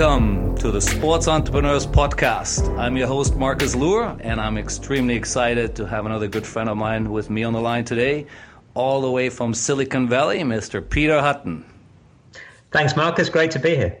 Welcome 0.00 0.56
to 0.56 0.70
the 0.70 0.80
Sports 0.80 1.28
Entrepreneurs 1.28 1.86
Podcast. 1.86 2.74
I'm 2.78 2.96
your 2.96 3.06
host, 3.06 3.36
Marcus 3.36 3.74
Luer, 3.74 4.16
and 4.20 4.40
I'm 4.40 4.56
extremely 4.56 5.14
excited 5.14 5.76
to 5.76 5.86
have 5.86 6.06
another 6.06 6.26
good 6.26 6.46
friend 6.46 6.70
of 6.70 6.78
mine 6.78 7.10
with 7.10 7.28
me 7.28 7.44
on 7.44 7.52
the 7.52 7.60
line 7.60 7.84
today, 7.84 8.26
all 8.72 9.02
the 9.02 9.10
way 9.10 9.28
from 9.28 9.52
Silicon 9.52 10.08
Valley, 10.08 10.38
Mr. 10.38 10.80
Peter 10.80 11.20
Hutton. 11.20 11.66
Thanks, 12.70 12.96
Marcus. 12.96 13.28
Great 13.28 13.50
to 13.50 13.58
be 13.58 13.76
here. 13.76 13.98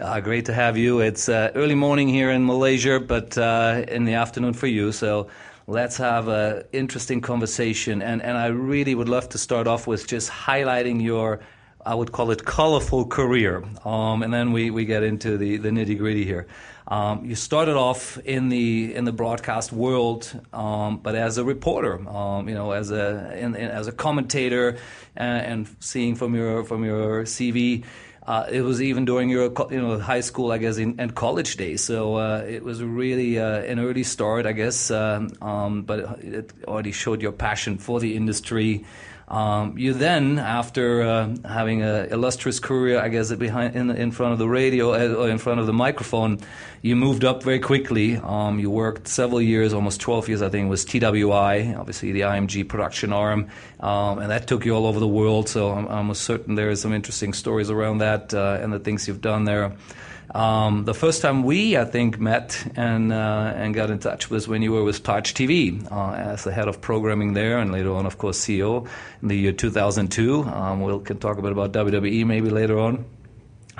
Uh, 0.00 0.18
great 0.20 0.46
to 0.46 0.54
have 0.54 0.78
you. 0.78 1.00
It's 1.00 1.28
uh, 1.28 1.52
early 1.54 1.74
morning 1.74 2.08
here 2.08 2.30
in 2.30 2.46
Malaysia, 2.46 2.98
but 2.98 3.36
uh, 3.36 3.84
in 3.88 4.06
the 4.06 4.14
afternoon 4.14 4.54
for 4.54 4.66
you. 4.66 4.92
So 4.92 5.28
let's 5.66 5.98
have 5.98 6.28
an 6.28 6.62
interesting 6.72 7.20
conversation. 7.20 8.00
And, 8.00 8.22
and 8.22 8.38
I 8.38 8.46
really 8.46 8.94
would 8.94 9.10
love 9.10 9.28
to 9.28 9.36
start 9.36 9.66
off 9.66 9.86
with 9.86 10.06
just 10.06 10.30
highlighting 10.30 11.02
your 11.02 11.40
I 11.84 11.94
would 11.94 12.12
call 12.12 12.30
it 12.30 12.44
colorful 12.44 13.06
career. 13.06 13.64
Um, 13.84 14.22
and 14.22 14.32
then 14.32 14.52
we, 14.52 14.70
we 14.70 14.84
get 14.84 15.02
into 15.02 15.36
the, 15.36 15.56
the 15.56 15.70
nitty 15.70 15.98
gritty 15.98 16.24
here. 16.24 16.46
Um, 16.86 17.24
you 17.24 17.34
started 17.34 17.76
off 17.76 18.18
in 18.18 18.48
the 18.48 18.94
in 18.94 19.04
the 19.04 19.12
broadcast 19.12 19.72
world, 19.72 20.28
um, 20.52 20.98
but 20.98 21.14
as 21.14 21.38
a 21.38 21.44
reporter, 21.44 22.06
um, 22.08 22.48
you 22.48 22.54
know, 22.54 22.72
as 22.72 22.90
a 22.90 23.38
in, 23.38 23.54
in, 23.54 23.70
as 23.70 23.86
a 23.86 23.92
commentator, 23.92 24.78
and, 25.16 25.46
and, 25.46 25.76
seeing 25.78 26.16
from 26.16 26.34
your 26.34 26.64
from 26.64 26.84
your 26.84 27.22
CV, 27.22 27.84
uh, 28.26 28.46
it 28.50 28.62
was 28.62 28.82
even 28.82 29.04
during 29.04 29.30
your 29.30 29.52
you 29.70 29.80
know 29.80 29.98
high 30.00 30.20
school, 30.20 30.50
I 30.50 30.58
guess, 30.58 30.76
in, 30.76 30.96
and 30.98 31.14
college 31.14 31.56
days. 31.56 31.84
So 31.84 32.16
uh, 32.16 32.44
it 32.48 32.64
was 32.64 32.82
really 32.82 33.38
uh, 33.38 33.60
an 33.60 33.78
early 33.78 34.02
start, 34.02 34.44
I 34.44 34.52
guess, 34.52 34.90
um, 34.90 35.30
um, 35.40 35.82
but 35.82 36.18
it 36.18 36.52
already 36.66 36.92
showed 36.92 37.22
your 37.22 37.32
passion 37.32 37.78
for 37.78 38.00
the 38.00 38.16
industry. 38.16 38.84
Um, 39.32 39.78
you 39.78 39.94
then, 39.94 40.38
after 40.38 41.02
uh, 41.02 41.34
having 41.48 41.80
an 41.80 42.12
illustrious 42.12 42.60
career, 42.60 43.00
I 43.00 43.08
guess, 43.08 43.32
behind 43.32 43.74
in, 43.74 43.90
in 43.90 44.10
front 44.10 44.34
of 44.34 44.38
the 44.38 44.46
radio 44.46 44.92
uh, 44.92 45.14
or 45.14 45.30
in 45.30 45.38
front 45.38 45.58
of 45.58 45.66
the 45.66 45.72
microphone, 45.72 46.38
you 46.82 46.96
moved 46.96 47.24
up 47.24 47.42
very 47.42 47.58
quickly. 47.58 48.18
Um, 48.18 48.58
you 48.58 48.70
worked 48.70 49.08
several 49.08 49.40
years, 49.40 49.72
almost 49.72 50.02
12 50.02 50.28
years, 50.28 50.42
I 50.42 50.50
think, 50.50 50.68
was 50.68 50.84
TWI, 50.84 51.74
obviously 51.78 52.12
the 52.12 52.20
IMG 52.20 52.68
production 52.68 53.10
arm, 53.14 53.48
um, 53.80 54.18
and 54.18 54.30
that 54.30 54.46
took 54.46 54.66
you 54.66 54.74
all 54.74 54.86
over 54.86 55.00
the 55.00 55.08
world. 55.08 55.48
So 55.48 55.70
I'm, 55.70 55.88
I'm 55.88 56.12
certain 56.12 56.54
there 56.54 56.68
are 56.68 56.76
some 56.76 56.92
interesting 56.92 57.32
stories 57.32 57.70
around 57.70 57.98
that 57.98 58.34
uh, 58.34 58.58
and 58.60 58.70
the 58.70 58.80
things 58.80 59.08
you've 59.08 59.22
done 59.22 59.44
there. 59.44 59.72
Um, 60.34 60.84
the 60.84 60.94
first 60.94 61.20
time 61.20 61.42
we, 61.42 61.76
I 61.76 61.84
think, 61.84 62.18
met 62.18 62.64
and 62.74 63.12
uh, 63.12 63.52
and 63.54 63.74
got 63.74 63.90
in 63.90 63.98
touch 63.98 64.30
was 64.30 64.48
when 64.48 64.62
you 64.62 64.72
were 64.72 64.82
with 64.82 65.02
Taj 65.02 65.32
TV 65.34 65.90
uh, 65.92 66.12
as 66.14 66.44
the 66.44 66.52
head 66.52 66.68
of 66.68 66.80
programming 66.80 67.34
there, 67.34 67.58
and 67.58 67.70
later 67.70 67.92
on, 67.92 68.06
of 68.06 68.16
course, 68.16 68.38
CEO 68.38 68.88
in 69.20 69.28
the 69.28 69.36
year 69.36 69.52
2002. 69.52 70.44
Um, 70.44 70.82
we 70.82 70.98
can 71.04 71.18
talk 71.18 71.36
a 71.36 71.42
bit 71.42 71.52
about 71.52 71.72
WWE 71.72 72.24
maybe 72.24 72.48
later 72.48 72.78
on. 72.78 73.04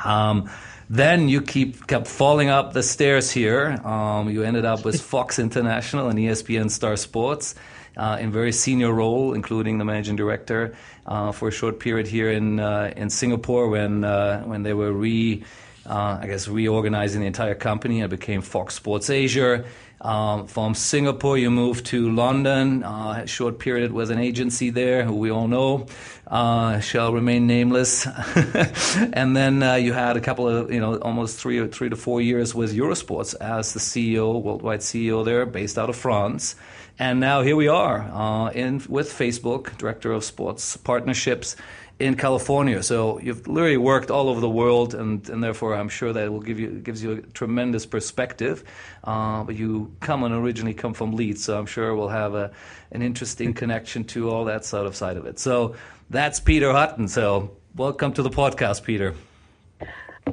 Um, 0.05 0.51
then 0.91 1.29
you 1.29 1.41
keep 1.41 1.87
kept 1.87 2.07
falling 2.07 2.51
up 2.51 2.75
the 2.75 2.83
stairs 2.83 3.31
here. 3.31 3.71
Um, 3.83 4.29
you 4.29 4.43
ended 4.43 4.67
up 4.67 4.85
with 4.85 5.01
Fox 5.01 5.39
International 5.47 6.09
and 6.09 6.19
ESPN 6.19 6.71
Star 6.71 6.97
Sports. 6.97 7.55
Uh, 7.95 8.17
in 8.19 8.33
very 8.33 8.53
senior 8.53 8.91
role, 8.91 9.35
including 9.35 9.77
the 9.77 9.85
managing 9.85 10.17
director, 10.17 10.75
uh, 11.05 11.31
for 11.31 11.49
a 11.49 11.51
short 11.51 11.79
period 11.79 12.07
here 12.07 12.31
in 12.31 12.59
uh, 12.59 12.91
in 12.97 13.11
Singapore 13.11 13.69
when 13.69 14.03
uh, 14.03 14.43
when 14.45 14.63
they 14.63 14.73
were 14.73 14.93
re 14.93 15.45
uh, 15.87 16.19
I 16.21 16.27
guess 16.27 16.49
reorganizing 16.49 17.21
the 17.21 17.27
entire 17.27 17.55
company. 17.55 18.03
I 18.03 18.07
became 18.07 18.43
Fox 18.43 18.75
Sports 18.75 19.11
Asia. 19.11 19.65
Um, 20.01 20.49
from 20.49 20.75
Singapore, 20.75 21.39
you 21.39 21.51
moved 21.51 21.87
to 21.87 22.11
London. 22.11 22.83
Uh, 22.83 23.23
a 23.23 23.27
short 23.27 23.61
period 23.61 23.93
with 23.93 24.11
an 24.11 24.19
agency 24.19 24.71
there, 24.71 25.05
who 25.05 25.15
we 25.15 25.31
all 25.31 25.47
know 25.47 25.87
uh, 26.27 26.81
shall 26.81 27.13
remain 27.13 27.47
nameless. 27.47 28.07
and 29.13 29.37
then 29.37 29.63
uh, 29.63 29.75
you 29.75 29.93
had 29.93 30.17
a 30.17 30.21
couple 30.21 30.49
of, 30.49 30.73
you 30.73 30.81
know, 30.81 30.97
almost 30.97 31.39
three 31.39 31.59
or 31.59 31.69
three 31.69 31.89
to 31.89 31.97
four 31.97 32.21
years 32.21 32.53
with 32.53 32.75
Eurosports 32.75 33.37
as 33.41 33.75
the 33.75 33.81
CEO, 33.81 34.43
worldwide 34.43 34.81
CEO 34.81 35.25
there, 35.25 35.47
based 35.47 35.79
out 35.79 35.89
of 35.89 35.95
France. 35.95 36.57
And 36.99 37.21
now 37.21 37.43
here 37.43 37.57
we 37.57 37.69
are 37.69 38.01
uh, 38.01 38.51
in 38.51 38.83
with 38.89 39.09
Facebook, 39.09 39.77
director 39.79 40.13
of 40.13 40.25
sports 40.25 40.77
partnerships 40.77 41.57
in 41.99 42.17
California. 42.17 42.83
So 42.83 43.19
you've 43.21 43.47
literally 43.47 43.77
worked 43.77 44.11
all 44.11 44.29
over 44.29 44.41
the 44.41 44.49
world, 44.49 44.95
and, 44.95 45.29
and 45.29 45.43
therefore 45.43 45.75
I'm 45.75 45.89
sure 45.89 46.13
that 46.13 46.25
it 46.25 46.33
will 46.33 46.41
give 46.41 46.59
you 46.59 46.71
gives 46.71 47.03
you 47.03 47.13
a 47.13 47.21
tremendous 47.33 47.87
perspective. 47.87 48.65
Uh, 49.05 49.45
but 49.45 49.55
you 49.57 49.95
come 50.01 50.25
and 50.25 50.35
originally 50.35 50.75
come 50.75 50.95
from 50.95 51.13
Leeds, 51.13 51.45
so 51.45 51.59
I'm 51.59 51.67
sure 51.67 51.95
we'll 51.95 52.09
have 52.09 52.35
a, 52.35 52.51
an 52.91 53.03
interesting 53.03 53.55
connection 53.55 54.05
to 54.05 54.31
all 54.31 54.45
that 54.47 54.65
sort 54.65 54.87
of 54.87 54.97
side 54.97 55.17
of 55.17 55.27
it. 55.27 55.39
So 55.39 55.75
that's 56.11 56.41
Peter 56.41 56.73
Hutton. 56.73 57.09
So 57.09 57.51
welcome 57.77 58.13
to 58.15 58.23
the 58.23 58.31
podcast, 58.31 58.85
Peter. 58.85 59.15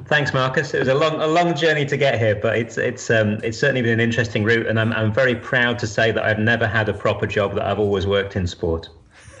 Thanks, 0.06 0.32
Marcus. 0.32 0.72
It 0.72 0.78
was 0.78 0.88
a 0.88 0.94
long, 0.94 1.20
a 1.20 1.26
long 1.26 1.54
journey 1.54 1.84
to 1.86 1.96
get 1.96 2.18
here, 2.18 2.36
but 2.36 2.56
it's 2.56 2.78
it's 2.78 3.10
um, 3.10 3.40
it's 3.42 3.58
certainly 3.58 3.82
been 3.82 3.92
an 3.92 4.00
interesting 4.00 4.44
route, 4.44 4.66
and 4.66 4.78
I'm 4.78 4.92
I'm 4.92 5.12
very 5.12 5.34
proud 5.34 5.78
to 5.80 5.86
say 5.86 6.12
that 6.12 6.24
I've 6.24 6.38
never 6.38 6.66
had 6.66 6.88
a 6.88 6.94
proper 6.94 7.26
job. 7.26 7.54
That 7.54 7.66
I've 7.66 7.80
always 7.80 8.06
worked 8.06 8.36
in 8.36 8.46
sport. 8.46 8.88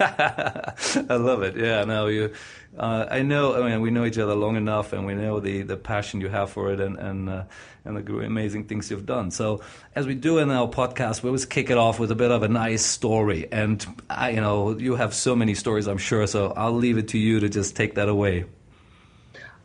I 0.00 1.16
love 1.16 1.42
it. 1.42 1.56
Yeah, 1.56 1.84
no, 1.84 2.06
you. 2.06 2.32
Uh, 2.78 3.06
I 3.10 3.20
know. 3.20 3.60
I 3.60 3.68
mean, 3.68 3.82
we 3.82 3.90
know 3.90 4.06
each 4.06 4.16
other 4.16 4.34
long 4.34 4.56
enough, 4.56 4.94
and 4.94 5.04
we 5.04 5.14
know 5.14 5.40
the, 5.40 5.60
the 5.60 5.76
passion 5.76 6.22
you 6.22 6.28
have 6.28 6.50
for 6.50 6.72
it, 6.72 6.80
and 6.80 6.96
and 6.96 7.28
uh, 7.28 7.44
and 7.84 7.96
the 7.98 8.18
amazing 8.20 8.64
things 8.64 8.90
you've 8.90 9.04
done. 9.04 9.30
So, 9.30 9.60
as 9.94 10.06
we 10.06 10.14
do 10.14 10.38
in 10.38 10.50
our 10.50 10.68
podcast, 10.68 11.22
we 11.22 11.28
always 11.28 11.44
kick 11.44 11.68
it 11.68 11.76
off 11.76 11.98
with 11.98 12.10
a 12.10 12.14
bit 12.14 12.30
of 12.30 12.42
a 12.42 12.48
nice 12.48 12.82
story, 12.82 13.46
and 13.52 13.84
I, 14.08 14.30
you 14.30 14.40
know, 14.40 14.78
you 14.78 14.96
have 14.96 15.12
so 15.12 15.36
many 15.36 15.54
stories, 15.54 15.86
I'm 15.86 15.98
sure. 15.98 16.26
So, 16.26 16.54
I'll 16.56 16.72
leave 16.72 16.96
it 16.96 17.08
to 17.08 17.18
you 17.18 17.40
to 17.40 17.50
just 17.50 17.76
take 17.76 17.96
that 17.96 18.08
away. 18.08 18.46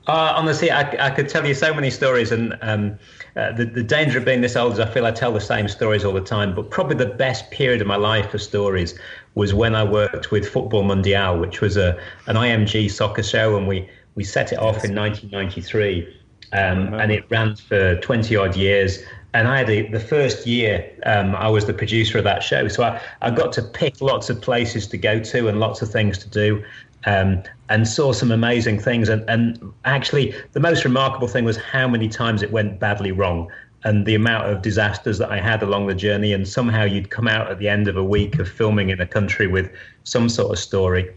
Uh, 0.07 0.34
honestly, 0.35 0.69
I, 0.69 1.07
I, 1.07 1.09
could 1.09 1.29
tell 1.29 1.47
you 1.47 1.56
so 1.56 1.74
many 1.74 1.90
stories, 1.90 2.31
and 2.31 2.56
um, 2.62 3.00
uh, 3.35 3.51
the, 3.53 3.66
the 3.66 3.81
danger 3.81 4.19
of 4.19 4.25
being 4.25 4.41
this 4.41 4.56
old 4.56 4.74
is 4.74 4.79
I 4.79 4.85
feel 4.85 5.03
I 5.03 5.12
tell 5.12 5.34
the 5.34 5.41
same 5.41 5.68
stories 5.68 6.06
all 6.06 6.13
the 6.13 6.22
time. 6.22 6.53
But 6.53 6.69
probably 6.69 6.95
the 6.95 7.07
best 7.07 7.50
period 7.50 7.81
of 7.81 7.88
my 7.88 7.95
life 7.95 8.29
for 8.29 8.38
stories 8.38 9.00
was 9.35 9.53
when 9.53 9.75
I 9.75 9.84
worked 9.84 10.31
with 10.31 10.47
Football 10.47 10.84
Mundial, 10.84 11.40
which 11.40 11.62
was 11.62 11.78
a 11.78 12.00
an 12.28 12.35
IMG 12.35 12.90
soccer 12.90 13.23
show, 13.23 13.57
and 13.57 13.68
we 13.68 13.88
we 14.16 14.23
set 14.23 14.51
it 14.51 14.59
off 14.59 14.84
in 14.84 14.96
1993, 14.96 16.07
um, 16.53 16.94
and 16.94 17.12
it 17.12 17.25
ran 17.29 17.56
for 17.56 17.97
20 17.97 18.35
odd 18.35 18.56
years. 18.56 19.00
And 19.34 19.50
I 19.50 19.57
had 19.57 19.69
a, 19.69 19.90
the 19.90 20.00
first 20.00 20.47
year, 20.47 20.90
um, 21.06 21.35
I 21.35 21.50
was 21.50 21.66
the 21.66 21.74
producer 21.74 22.18
of 22.18 22.24
that 22.24 22.41
show, 22.41 22.69
so 22.69 22.84
I, 22.84 23.01
I 23.22 23.31
got 23.31 23.51
to 23.53 23.62
pick 23.62 24.00
lots 24.00 24.29
of 24.29 24.41
places 24.41 24.88
to 24.88 24.97
go 24.97 25.19
to 25.19 25.50
and 25.50 25.59
lots 25.59 25.81
of 25.81 25.91
things 25.91 26.18
to 26.19 26.29
do 26.29 26.63
um, 27.06 27.44
and 27.68 27.85
saw 27.85 28.13
some 28.13 28.31
amazing 28.31 28.79
things. 28.79 29.09
And, 29.09 29.29
and 29.29 29.74
actually, 29.84 30.34
the 30.53 30.62
most 30.62 30.85
remarkable 30.85 31.28
thing 31.28 31.44
was 31.44 31.57
how 31.57 31.85
many 31.85 32.07
times 32.07 32.44
it 32.44 32.51
went 32.53 32.79
badly 32.79 33.12
wrong 33.12 33.51
and 33.85 34.06
the 34.06 34.16
amount 34.16 34.50
of 34.50 34.62
disasters 34.62 35.19
that 35.19 35.31
I 35.31 35.40
had 35.40 35.63
along 35.63 35.88
the 35.88 35.96
journey. 35.96 36.34
And 36.34 36.47
somehow 36.47 36.84
you'd 36.84 37.12
come 37.12 37.28
out 37.28 37.50
at 37.50 37.59
the 37.59 37.69
end 37.69 37.88
of 37.88 37.96
a 37.96 38.03
week 38.03 38.40
of 38.40 38.50
filming 38.50 38.90
in 38.90 39.00
a 39.00 39.07
country 39.07 39.47
with 39.47 39.72
some 40.03 40.28
sort 40.28 40.51
of 40.51 40.59
story. 40.59 41.09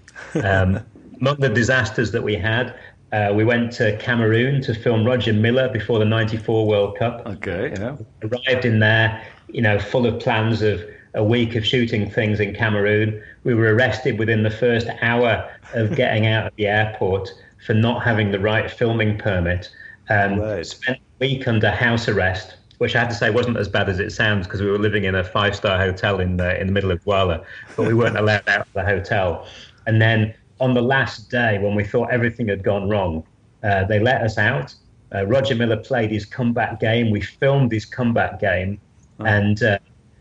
Um, 0.44 0.78
among 1.20 1.36
the 1.40 1.48
disasters 1.48 2.12
that 2.12 2.22
we 2.22 2.36
had, 2.36 2.78
uh, 3.12 3.32
we 3.34 3.42
went 3.42 3.72
to 3.72 3.96
Cameroon 3.96 4.60
to 4.62 4.74
film 4.74 5.04
Roger 5.04 5.32
Milla 5.32 5.70
before 5.70 5.98
the 5.98 6.04
94 6.04 6.66
World 6.66 6.98
Cup. 6.98 7.22
Okay, 7.26 7.72
yeah. 7.78 7.96
Arrived 8.22 8.66
in 8.66 8.80
there, 8.80 9.24
you 9.48 9.62
know, 9.62 9.78
full 9.78 10.06
of 10.06 10.20
plans 10.20 10.60
of 10.60 10.84
a 11.14 11.24
week 11.24 11.54
of 11.56 11.64
shooting 11.64 12.10
things 12.10 12.38
in 12.38 12.54
Cameroon. 12.54 13.22
We 13.44 13.54
were 13.54 13.74
arrested 13.74 14.18
within 14.18 14.42
the 14.42 14.50
first 14.50 14.88
hour 15.00 15.50
of 15.72 15.96
getting 15.96 16.26
out 16.26 16.48
of 16.48 16.56
the 16.56 16.66
airport 16.66 17.32
for 17.64 17.72
not 17.72 18.04
having 18.04 18.30
the 18.30 18.38
right 18.38 18.70
filming 18.70 19.16
permit. 19.16 19.70
Um, 20.10 20.38
right. 20.38 20.66
Spent 20.66 20.98
a 20.98 21.18
week 21.18 21.48
under 21.48 21.70
house 21.70 22.08
arrest, 22.08 22.56
which 22.78 22.96
I 22.96 23.00
had 23.00 23.10
to 23.10 23.16
say 23.16 23.30
wasn't 23.30 23.56
as 23.56 23.68
bad 23.68 23.88
as 23.88 23.98
it 23.98 24.10
sounds 24.10 24.46
because 24.46 24.60
we 24.60 24.70
were 24.70 24.78
living 24.78 25.04
in 25.04 25.14
a 25.14 25.24
five 25.24 25.54
star 25.54 25.78
hotel 25.78 26.20
in 26.20 26.36
the, 26.36 26.60
in 26.60 26.66
the 26.66 26.72
middle 26.72 26.90
of 26.90 27.02
Douala, 27.04 27.44
but 27.76 27.86
we 27.86 27.94
weren't 27.94 28.16
allowed 28.16 28.48
out 28.48 28.60
of 28.60 28.72
the 28.72 28.84
hotel. 28.84 29.46
And 29.86 30.00
then 30.00 30.34
on 30.60 30.74
the 30.74 30.82
last 30.82 31.30
day, 31.30 31.58
when 31.58 31.74
we 31.74 31.84
thought 31.84 32.10
everything 32.10 32.48
had 32.48 32.62
gone 32.62 32.88
wrong, 32.88 33.24
uh, 33.62 33.84
they 33.84 33.98
let 33.98 34.22
us 34.22 34.38
out. 34.38 34.74
Uh, 35.14 35.26
Roger 35.26 35.54
Milla 35.54 35.76
played 35.76 36.10
his 36.10 36.24
comeback 36.24 36.80
game. 36.80 37.10
We 37.10 37.20
filmed 37.20 37.72
his 37.72 37.84
comeback 37.84 38.40
game, 38.40 38.80
oh. 39.20 39.24
and 39.24 39.62
uh, 39.62 39.78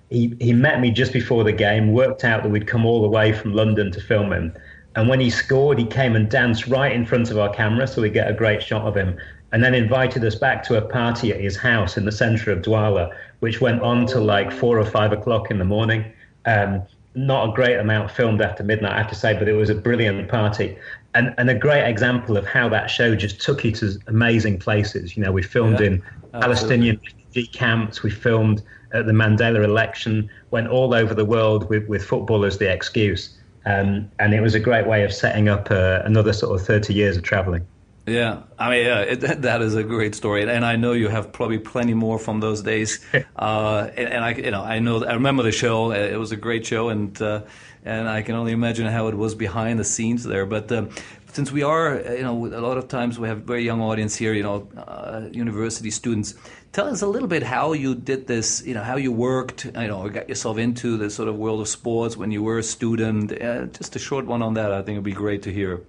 he, 0.10 0.36
he 0.40 0.54
met 0.54 0.80
me 0.80 0.92
just 0.92 1.14
before 1.14 1.44
the 1.44 1.52
game, 1.52 1.92
worked 1.92 2.24
out 2.24 2.44
that 2.44 2.50
we'd 2.50 2.68
come 2.68 2.86
all 2.86 3.02
the 3.02 3.08
way 3.08 3.34
from 3.34 3.54
London 3.54 3.92
to 3.92 4.02
film 4.02 4.32
him. 4.32 4.54
And 4.96 5.08
when 5.08 5.20
he 5.20 5.30
scored, 5.30 5.78
he 5.78 5.86
came 5.86 6.16
and 6.16 6.30
danced 6.30 6.68
right 6.68 6.92
in 6.92 7.06
front 7.06 7.30
of 7.30 7.38
our 7.38 7.54
camera 7.54 7.86
so 7.86 8.02
we 8.02 8.10
get 8.10 8.30
a 8.30 8.34
great 8.34 8.64
shot 8.64 8.84
of 8.84 8.96
him. 8.96 9.18
And 9.52 9.64
then 9.64 9.74
invited 9.74 10.24
us 10.26 10.36
back 10.36 10.64
to 10.64 10.78
a 10.78 10.82
party 10.82 11.32
at 11.32 11.40
his 11.40 11.56
house 11.56 11.98
in 11.98 12.06
the 12.06 12.12
centre 12.12 12.52
of 12.52 12.62
Douala, 12.62 13.16
which 13.40 13.62
went 13.62 13.82
on 13.82 14.06
till 14.06 14.24
like 14.24 14.52
four 14.52 14.78
or 14.78 14.86
five 14.86 15.12
o'clock 15.14 15.50
in 15.50 15.58
the 15.58 15.66
morning. 15.66 16.06
Um, 16.46 16.84
not 17.16 17.50
a 17.50 17.54
great 17.54 17.78
amount 17.78 18.12
filmed 18.12 18.42
after 18.42 18.64
midnight, 18.64 18.94
I 18.94 18.98
have 18.98 19.10
to 19.10 19.16
say, 19.16 19.34
but 19.34 19.48
it 19.48 19.54
was 19.54 19.70
a 19.70 19.76
brilliant 19.76 20.30
party. 20.30 20.78
And, 21.16 21.34
and 21.38 21.50
a 21.50 21.56
great 21.56 21.88
example 21.90 22.38
of 22.38 22.46
how 22.46 22.70
that 22.70 22.92
show 22.92 23.16
just 23.16 23.42
took 23.42 23.64
you 23.64 23.72
to 23.74 23.98
amazing 24.08 24.60
places. 24.60 25.18
You 25.18 25.24
know, 25.24 25.32
we 25.32 25.42
filmed 25.42 25.80
yeah, 25.80 25.88
in 25.88 25.94
absolutely. 25.94 26.40
Palestinian 26.42 27.02
refugee 27.04 27.48
camps, 27.48 28.04
we 28.04 28.12
filmed 28.12 28.62
at 28.94 29.08
the 29.08 29.14
Mandela 29.14 29.64
election, 29.64 30.30
went 30.52 30.68
all 30.68 30.94
over 30.94 31.14
the 31.14 31.26
world 31.26 31.68
with, 31.70 31.88
with 31.88 32.04
football 32.04 32.46
as 32.46 32.60
the 32.60 32.72
excuse. 32.72 33.36
Um, 33.66 34.10
and 34.20 34.34
it 34.34 34.42
was 34.42 34.54
a 34.54 34.60
great 34.60 34.86
way 34.86 35.04
of 35.04 35.12
setting 35.12 35.50
up 35.50 35.72
uh, 35.72 36.02
another 36.06 36.34
sort 36.34 36.60
of 36.60 36.66
30 36.66 36.94
years 36.94 37.18
of 37.18 37.24
traveling. 37.24 37.66
Yeah, 38.08 38.44
I 38.58 38.70
mean, 38.70 38.86
yeah, 38.86 39.00
it, 39.02 39.42
that 39.42 39.62
is 39.62 39.76
a 39.76 39.84
great 39.84 40.16
story, 40.16 40.50
and 40.50 40.66
I 40.66 40.78
know 40.78 40.94
you 40.94 41.10
have 41.10 41.34
probably 41.34 41.60
plenty 41.60 41.94
more 41.94 42.18
from 42.18 42.40
those 42.40 42.62
days. 42.62 43.06
Uh, 43.38 43.92
and, 43.96 44.10
and, 44.10 44.24
I, 44.26 44.32
you 44.32 44.50
know, 44.50 44.64
I 44.64 44.80
know, 44.80 45.06
I 45.06 45.14
remember 45.14 45.44
the 45.44 45.52
show. 45.52 45.92
It 45.92 46.18
was 46.18 46.32
a 46.32 46.36
great 46.36 46.66
show, 46.66 46.90
and 46.90 47.20
uh, 47.22 47.42
and 47.86 48.10
I 48.10 48.24
can 48.24 48.34
only 48.36 48.52
imagine 48.52 48.88
how 48.88 49.08
it 49.08 49.16
was 49.16 49.36
behind 49.36 49.80
the 49.80 49.84
scenes 49.84 50.24
there. 50.24 50.46
But 50.46 50.72
um, 50.72 50.90
since 51.34 51.52
we 51.52 51.62
are, 51.62 52.02
you 52.18 52.24
know, 52.24 52.48
a 52.48 52.60
lot 52.60 52.78
of 52.78 52.88
times 52.88 53.20
we 53.20 53.28
have 53.28 53.44
very 53.44 53.64
young 53.64 53.80
audience 53.80 54.16
here, 54.16 54.34
you 54.34 54.44
know, 54.44 54.68
uh, 54.76 55.30
university 55.32 55.92
students. 55.92 56.34
Tell 56.74 56.88
us 56.88 57.04
a 57.04 57.08
little 57.08 57.28
bit 57.28 57.44
how 57.44 57.74
you 57.74 57.94
did 57.94 58.26
this, 58.26 58.64
you 58.66 58.74
know, 58.74 58.84
how 58.84 58.98
you 58.98 59.12
worked, 59.12 59.66
you 59.66 59.72
know, 59.72 60.10
got 60.10 60.28
yourself 60.28 60.58
into 60.58 60.98
the 60.98 61.10
sort 61.10 61.30
of 61.30 61.36
world 61.36 61.62
of 61.62 61.68
sports 61.68 62.18
when 62.18 62.32
you 62.32 62.42
were 62.42 62.58
a 62.58 62.64
student. 62.64 63.32
Uh, 63.32 63.66
just 63.68 63.96
a 63.96 64.00
short 64.00 64.26
one 64.26 64.42
on 64.42 64.56
that, 64.56 64.72
I 64.72 64.82
think 64.82 64.96
it 64.96 65.00
would 65.00 65.04
be 65.04 65.14
great 65.14 65.44
to 65.44 65.54
hear. 65.54 65.84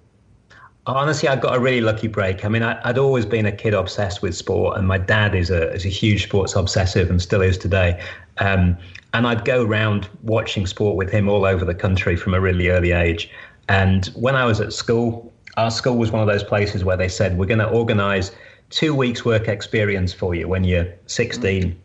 Honestly, 0.89 1.29
I 1.29 1.37
got 1.37 1.55
a 1.55 1.61
really 1.61 1.83
lucky 1.83 2.09
break. 2.09 2.47
I 2.47 2.49
mean, 2.49 2.63
I, 2.63 2.81
would 2.87 2.97
always 2.97 3.27
been 3.27 3.45
a 3.45 3.53
kid 3.53 3.75
obsessed 3.75 4.23
with 4.23 4.35
sport, 4.35 4.79
and 4.79 4.89
my 4.89 4.97
dad 4.97 5.35
is 5.35 5.51
a 5.51 5.71
is 5.75 5.85
a 5.85 5.91
huge 5.91 6.25
sports 6.25 6.57
obsessive 6.57 7.11
and 7.11 7.21
still 7.21 7.43
is 7.43 7.59
today. 7.59 8.03
Um, 8.39 8.75
and 9.13 9.27
I'd 9.27 9.45
go 9.45 9.63
around 9.63 10.09
watching 10.23 10.67
sport 10.67 10.97
with 10.97 11.11
him 11.11 11.29
all 11.29 11.45
over 11.45 11.67
the 11.67 11.75
country 11.75 12.17
from 12.17 12.33
a 12.33 12.41
really 12.41 12.71
early 12.71 12.93
age. 12.93 13.31
And 13.69 14.07
when 14.15 14.35
I 14.35 14.47
was 14.47 14.63
at 14.63 14.73
school, 14.73 15.31
our 15.59 15.71
school 15.71 15.99
was 15.99 16.11
one 16.11 16.23
of 16.23 16.29
those 16.29 16.43
places 16.43 16.85
where 16.85 16.97
they 16.97 17.09
said, 17.09 17.37
"We're 17.37 17.45
going 17.45 17.59
to 17.59 17.69
organise 17.69 18.33
two 18.71 18.95
weeks' 18.95 19.27
work 19.27 19.47
experience 19.47 20.15
for 20.15 20.35
you 20.35 20.49
when 20.49 20.65
you're 20.65 20.89
16. 21.07 21.79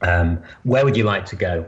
Um, 0.00 0.42
where 0.62 0.86
would 0.86 0.96
you 0.96 1.04
like 1.04 1.26
to 1.26 1.36
go?" 1.36 1.66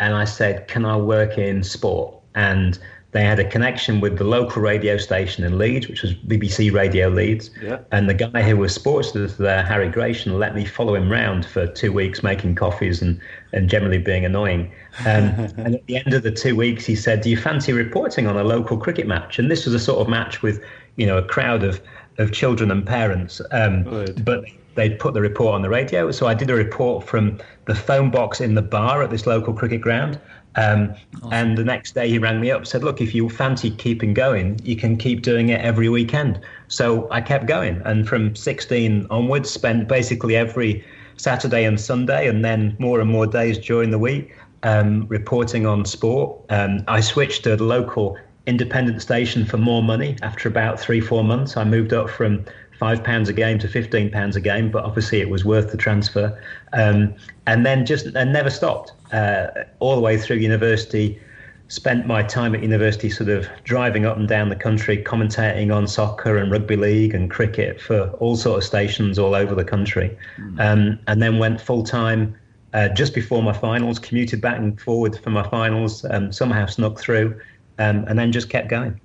And 0.00 0.14
I 0.14 0.24
said, 0.24 0.66
"Can 0.66 0.86
I 0.86 0.96
work 0.96 1.36
in 1.36 1.62
sport?" 1.62 2.14
And 2.34 2.78
they 3.12 3.22
had 3.22 3.38
a 3.38 3.44
connection 3.44 4.00
with 4.00 4.16
the 4.16 4.24
local 4.24 4.62
radio 4.62 4.96
station 4.96 5.44
in 5.44 5.58
Leeds, 5.58 5.86
which 5.86 6.00
was 6.00 6.14
BBC 6.14 6.72
Radio 6.72 7.08
Leeds. 7.08 7.50
Yeah. 7.62 7.80
And 7.92 8.08
the 8.08 8.14
guy 8.14 8.42
who 8.42 8.56
was 8.56 8.74
sports 8.74 9.10
editor 9.10 9.34
there, 9.34 9.62
Harry 9.62 9.90
Gration, 9.90 10.38
let 10.38 10.54
me 10.54 10.64
follow 10.64 10.94
him 10.94 11.12
round 11.12 11.44
for 11.44 11.66
two 11.66 11.92
weeks 11.92 12.22
making 12.22 12.54
coffees 12.54 13.02
and, 13.02 13.20
and 13.52 13.68
generally 13.68 13.98
being 13.98 14.24
annoying. 14.24 14.72
Um, 15.00 15.06
and 15.58 15.74
at 15.74 15.86
the 15.86 15.96
end 15.96 16.14
of 16.14 16.22
the 16.22 16.30
two 16.30 16.56
weeks, 16.56 16.86
he 16.86 16.96
said, 16.96 17.20
Do 17.20 17.28
you 17.28 17.36
fancy 17.36 17.74
reporting 17.74 18.26
on 18.26 18.38
a 18.38 18.44
local 18.44 18.78
cricket 18.78 19.06
match? 19.06 19.38
And 19.38 19.50
this 19.50 19.66
was 19.66 19.74
a 19.74 19.78
sort 19.78 20.00
of 20.00 20.08
match 20.08 20.40
with, 20.40 20.64
you 20.96 21.04
know, 21.04 21.18
a 21.18 21.22
crowd 21.22 21.64
of, 21.64 21.82
of 22.16 22.32
children 22.32 22.70
and 22.70 22.86
parents. 22.86 23.42
Um, 23.50 23.84
but 24.24 24.46
they'd 24.74 24.98
put 24.98 25.12
the 25.12 25.20
report 25.20 25.54
on 25.54 25.60
the 25.60 25.68
radio. 25.68 26.10
So 26.12 26.26
I 26.26 26.32
did 26.32 26.48
a 26.48 26.54
report 26.54 27.06
from 27.06 27.38
the 27.66 27.74
phone 27.74 28.10
box 28.10 28.40
in 28.40 28.54
the 28.54 28.62
bar 28.62 29.02
at 29.02 29.10
this 29.10 29.26
local 29.26 29.52
cricket 29.52 29.82
ground. 29.82 30.18
Um, 30.56 30.94
awesome. 31.16 31.32
And 31.32 31.58
the 31.58 31.64
next 31.64 31.94
day 31.94 32.08
he 32.08 32.18
rang 32.18 32.40
me 32.40 32.50
up, 32.50 32.66
said, 32.66 32.84
"Look, 32.84 33.00
if 33.00 33.14
you 33.14 33.28
fancy 33.28 33.70
keeping 33.70 34.14
going, 34.14 34.60
you 34.62 34.76
can 34.76 34.96
keep 34.96 35.22
doing 35.22 35.48
it 35.48 35.60
every 35.60 35.88
weekend." 35.88 36.40
So 36.68 37.08
I 37.10 37.20
kept 37.20 37.46
going, 37.46 37.80
and 37.84 38.08
from 38.08 38.34
16 38.34 39.06
onwards, 39.10 39.50
spent 39.50 39.88
basically 39.88 40.36
every 40.36 40.84
Saturday 41.16 41.64
and 41.64 41.80
Sunday, 41.80 42.28
and 42.28 42.44
then 42.44 42.76
more 42.78 43.00
and 43.00 43.10
more 43.10 43.26
days 43.26 43.58
during 43.58 43.90
the 43.90 43.98
week 43.98 44.34
um, 44.62 45.06
reporting 45.08 45.66
on 45.66 45.84
sport. 45.84 46.38
Um, 46.50 46.84
I 46.88 47.00
switched 47.00 47.44
to 47.44 47.56
the 47.56 47.64
local 47.64 48.16
independent 48.46 49.00
station 49.00 49.44
for 49.44 49.56
more 49.56 49.82
money 49.82 50.16
after 50.22 50.48
about 50.48 50.78
three, 50.80 51.00
four 51.00 51.22
months. 51.22 51.56
I 51.56 51.64
moved 51.64 51.92
up 51.92 52.10
from 52.10 52.44
five 52.78 53.04
pounds 53.04 53.28
a 53.28 53.32
game 53.32 53.58
to 53.60 53.68
fifteen 53.68 54.10
pounds 54.10 54.36
a 54.36 54.40
game, 54.40 54.70
but 54.70 54.84
obviously 54.84 55.20
it 55.20 55.30
was 55.30 55.44
worth 55.44 55.70
the 55.70 55.76
transfer. 55.76 56.38
Um, 56.72 57.14
and 57.46 57.64
then 57.64 57.86
just 57.86 58.06
and 58.06 58.32
never 58.32 58.50
stopped 58.50 58.92
uh, 59.12 59.64
all 59.78 59.94
the 59.94 60.00
way 60.00 60.18
through 60.18 60.36
university. 60.36 61.20
Spent 61.68 62.06
my 62.06 62.22
time 62.22 62.54
at 62.54 62.62
university 62.62 63.08
sort 63.08 63.30
of 63.30 63.48
driving 63.64 64.04
up 64.04 64.18
and 64.18 64.28
down 64.28 64.50
the 64.50 64.56
country, 64.56 65.02
commentating 65.02 65.74
on 65.74 65.88
soccer 65.88 66.36
and 66.36 66.52
rugby 66.52 66.76
league 66.76 67.14
and 67.14 67.30
cricket 67.30 67.80
for 67.80 68.10
all 68.20 68.36
sort 68.36 68.58
of 68.58 68.64
stations 68.64 69.18
all 69.18 69.34
over 69.34 69.54
the 69.54 69.64
country, 69.64 70.14
mm. 70.38 70.60
um, 70.60 70.98
and 71.06 71.22
then 71.22 71.38
went 71.38 71.62
full 71.62 71.82
time 71.82 72.36
uh, 72.74 72.88
just 72.90 73.14
before 73.14 73.42
my 73.42 73.54
finals. 73.54 73.98
Commuted 73.98 74.40
back 74.40 74.58
and 74.58 74.78
forward 74.78 75.18
for 75.18 75.30
my 75.30 75.48
finals, 75.48 76.04
um, 76.10 76.30
somehow 76.30 76.66
snuck 76.66 76.98
through, 76.98 77.40
um, 77.78 78.04
and 78.06 78.18
then 78.18 78.32
just 78.32 78.50
kept 78.50 78.68
going. 78.68 79.00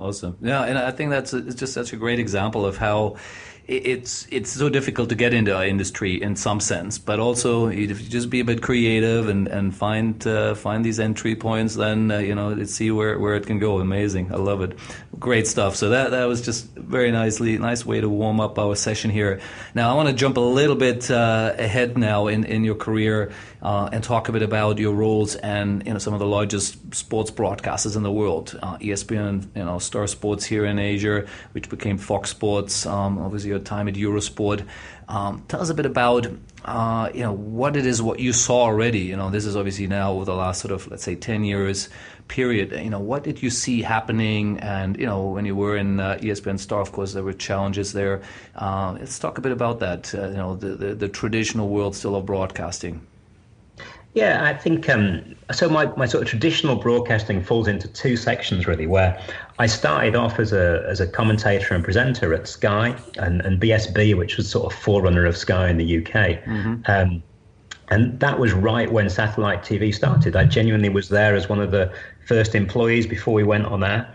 Awesome. 0.00 0.36
Yeah, 0.40 0.64
and 0.64 0.76
I 0.78 0.90
think 0.90 1.10
that's 1.10 1.32
a, 1.32 1.38
it's 1.38 1.54
just 1.54 1.72
such 1.72 1.92
a 1.92 1.96
great 1.96 2.18
example 2.18 2.66
of 2.66 2.76
how 2.76 3.16
it's 3.68 4.26
it's 4.30 4.50
so 4.50 4.68
difficult 4.68 5.08
to 5.10 5.14
get 5.14 5.32
into 5.32 5.54
our 5.54 5.64
industry 5.64 6.20
in 6.20 6.34
some 6.34 6.58
sense, 6.60 6.98
but 6.98 7.20
also 7.20 7.68
if 7.68 8.00
you 8.02 8.08
just 8.08 8.28
be 8.28 8.40
a 8.40 8.44
bit 8.44 8.62
creative 8.62 9.28
and 9.28 9.46
and 9.48 9.74
find 9.74 10.26
uh, 10.26 10.54
find 10.54 10.84
these 10.84 10.98
entry 10.98 11.36
points, 11.36 11.76
then 11.76 12.10
uh, 12.10 12.18
you 12.18 12.34
know 12.34 12.64
see 12.64 12.90
where, 12.90 13.18
where 13.18 13.36
it 13.36 13.46
can 13.46 13.58
go. 13.58 13.78
Amazing, 13.78 14.32
I 14.32 14.36
love 14.36 14.62
it, 14.62 14.76
great 15.18 15.46
stuff. 15.46 15.76
So 15.76 15.90
that 15.90 16.10
that 16.10 16.24
was 16.24 16.42
just 16.42 16.66
very 16.74 17.12
nicely 17.12 17.56
nice 17.58 17.86
way 17.86 18.00
to 18.00 18.08
warm 18.08 18.40
up 18.40 18.58
our 18.58 18.74
session 18.74 19.10
here. 19.10 19.40
Now 19.74 19.92
I 19.92 19.94
want 19.94 20.08
to 20.08 20.14
jump 20.14 20.36
a 20.36 20.40
little 20.40 20.76
bit 20.76 21.10
uh, 21.10 21.54
ahead 21.56 21.96
now 21.96 22.26
in 22.26 22.44
in 22.44 22.64
your 22.64 22.74
career 22.74 23.30
uh, 23.62 23.88
and 23.92 24.02
talk 24.02 24.28
a 24.28 24.32
bit 24.32 24.42
about 24.42 24.78
your 24.78 24.92
roles 24.92 25.36
and 25.36 25.86
you 25.86 25.92
know 25.92 25.98
some 25.98 26.14
of 26.14 26.20
the 26.20 26.26
largest 26.26 26.94
sports 26.94 27.30
broadcasters 27.30 27.96
in 27.96 28.02
the 28.02 28.12
world, 28.12 28.58
uh, 28.62 28.76
ESPN, 28.78 29.46
you 29.54 29.64
know 29.64 29.78
Star 29.78 30.06
Sports 30.06 30.44
here 30.44 30.64
in 30.64 30.78
Asia, 30.78 31.26
which 31.52 31.68
became 31.68 31.96
Fox 31.96 32.30
Sports. 32.30 32.86
Um, 32.86 33.18
obviously, 33.18 33.51
your 33.52 33.60
time 33.60 33.88
at 33.88 33.94
Eurosport. 33.94 34.66
Um, 35.08 35.44
tell 35.48 35.60
us 35.60 35.68
a 35.68 35.74
bit 35.74 35.86
about 35.86 36.26
uh, 36.64 37.10
you 37.14 37.20
know 37.20 37.32
what 37.32 37.76
it 37.76 37.86
is 37.86 38.00
what 38.00 38.18
you 38.18 38.32
saw 38.32 38.62
already. 38.62 39.00
You 39.00 39.16
know 39.16 39.30
this 39.30 39.44
is 39.44 39.56
obviously 39.56 39.86
now 39.86 40.12
over 40.12 40.24
the 40.24 40.34
last 40.34 40.60
sort 40.60 40.72
of 40.72 40.88
let's 40.90 41.02
say 41.02 41.14
ten 41.14 41.44
years 41.44 41.88
period. 42.28 42.72
You 42.72 42.90
know 42.90 43.00
what 43.00 43.24
did 43.24 43.42
you 43.42 43.50
see 43.50 43.82
happening? 43.82 44.58
And 44.60 44.96
you 44.96 45.06
know 45.06 45.28
when 45.28 45.44
you 45.44 45.54
were 45.56 45.76
in 45.76 46.00
uh, 46.00 46.18
ESPN 46.20 46.58
Star, 46.58 46.80
of 46.80 46.92
course 46.92 47.12
there 47.12 47.22
were 47.22 47.32
challenges 47.32 47.92
there. 47.92 48.22
Uh, 48.56 48.96
let's 48.98 49.18
talk 49.18 49.38
a 49.38 49.40
bit 49.40 49.52
about 49.52 49.80
that. 49.80 50.14
Uh, 50.14 50.28
you 50.28 50.36
know 50.36 50.56
the, 50.56 50.68
the, 50.76 50.94
the 50.94 51.08
traditional 51.08 51.68
world 51.68 51.94
still 51.94 52.16
of 52.16 52.26
broadcasting. 52.26 53.06
Yeah, 54.14 54.44
I 54.44 54.52
think 54.52 54.90
um, 54.90 55.34
so. 55.52 55.70
My, 55.70 55.86
my 55.96 56.04
sort 56.04 56.22
of 56.22 56.28
traditional 56.28 56.76
broadcasting 56.76 57.42
falls 57.42 57.66
into 57.66 57.88
two 57.88 58.18
sections 58.18 58.66
really, 58.66 58.86
where 58.86 59.18
I 59.58 59.66
started 59.66 60.16
off 60.16 60.38
as 60.38 60.52
a 60.52 60.84
as 60.88 61.00
a 61.00 61.06
commentator 61.06 61.74
and 61.74 61.84
presenter 61.84 62.32
at 62.34 62.48
Sky 62.48 62.96
and, 63.18 63.40
and 63.42 63.60
BSB, 63.60 64.16
which 64.16 64.36
was 64.36 64.48
sort 64.48 64.72
of 64.72 64.78
forerunner 64.78 65.26
of 65.26 65.36
Sky 65.36 65.68
in 65.68 65.76
the 65.76 65.98
UK. 65.98 66.42
Mm-hmm. 66.44 66.74
Um, 66.86 67.22
and 67.88 68.18
that 68.20 68.38
was 68.38 68.52
right 68.52 68.90
when 68.90 69.10
satellite 69.10 69.62
TV 69.62 69.94
started. 69.94 70.34
I 70.34 70.44
genuinely 70.44 70.88
was 70.88 71.10
there 71.10 71.34
as 71.34 71.48
one 71.48 71.60
of 71.60 71.72
the 71.72 71.92
first 72.26 72.54
employees 72.54 73.06
before 73.06 73.34
we 73.34 73.42
went 73.42 73.66
on 73.66 73.84
air. 73.84 74.14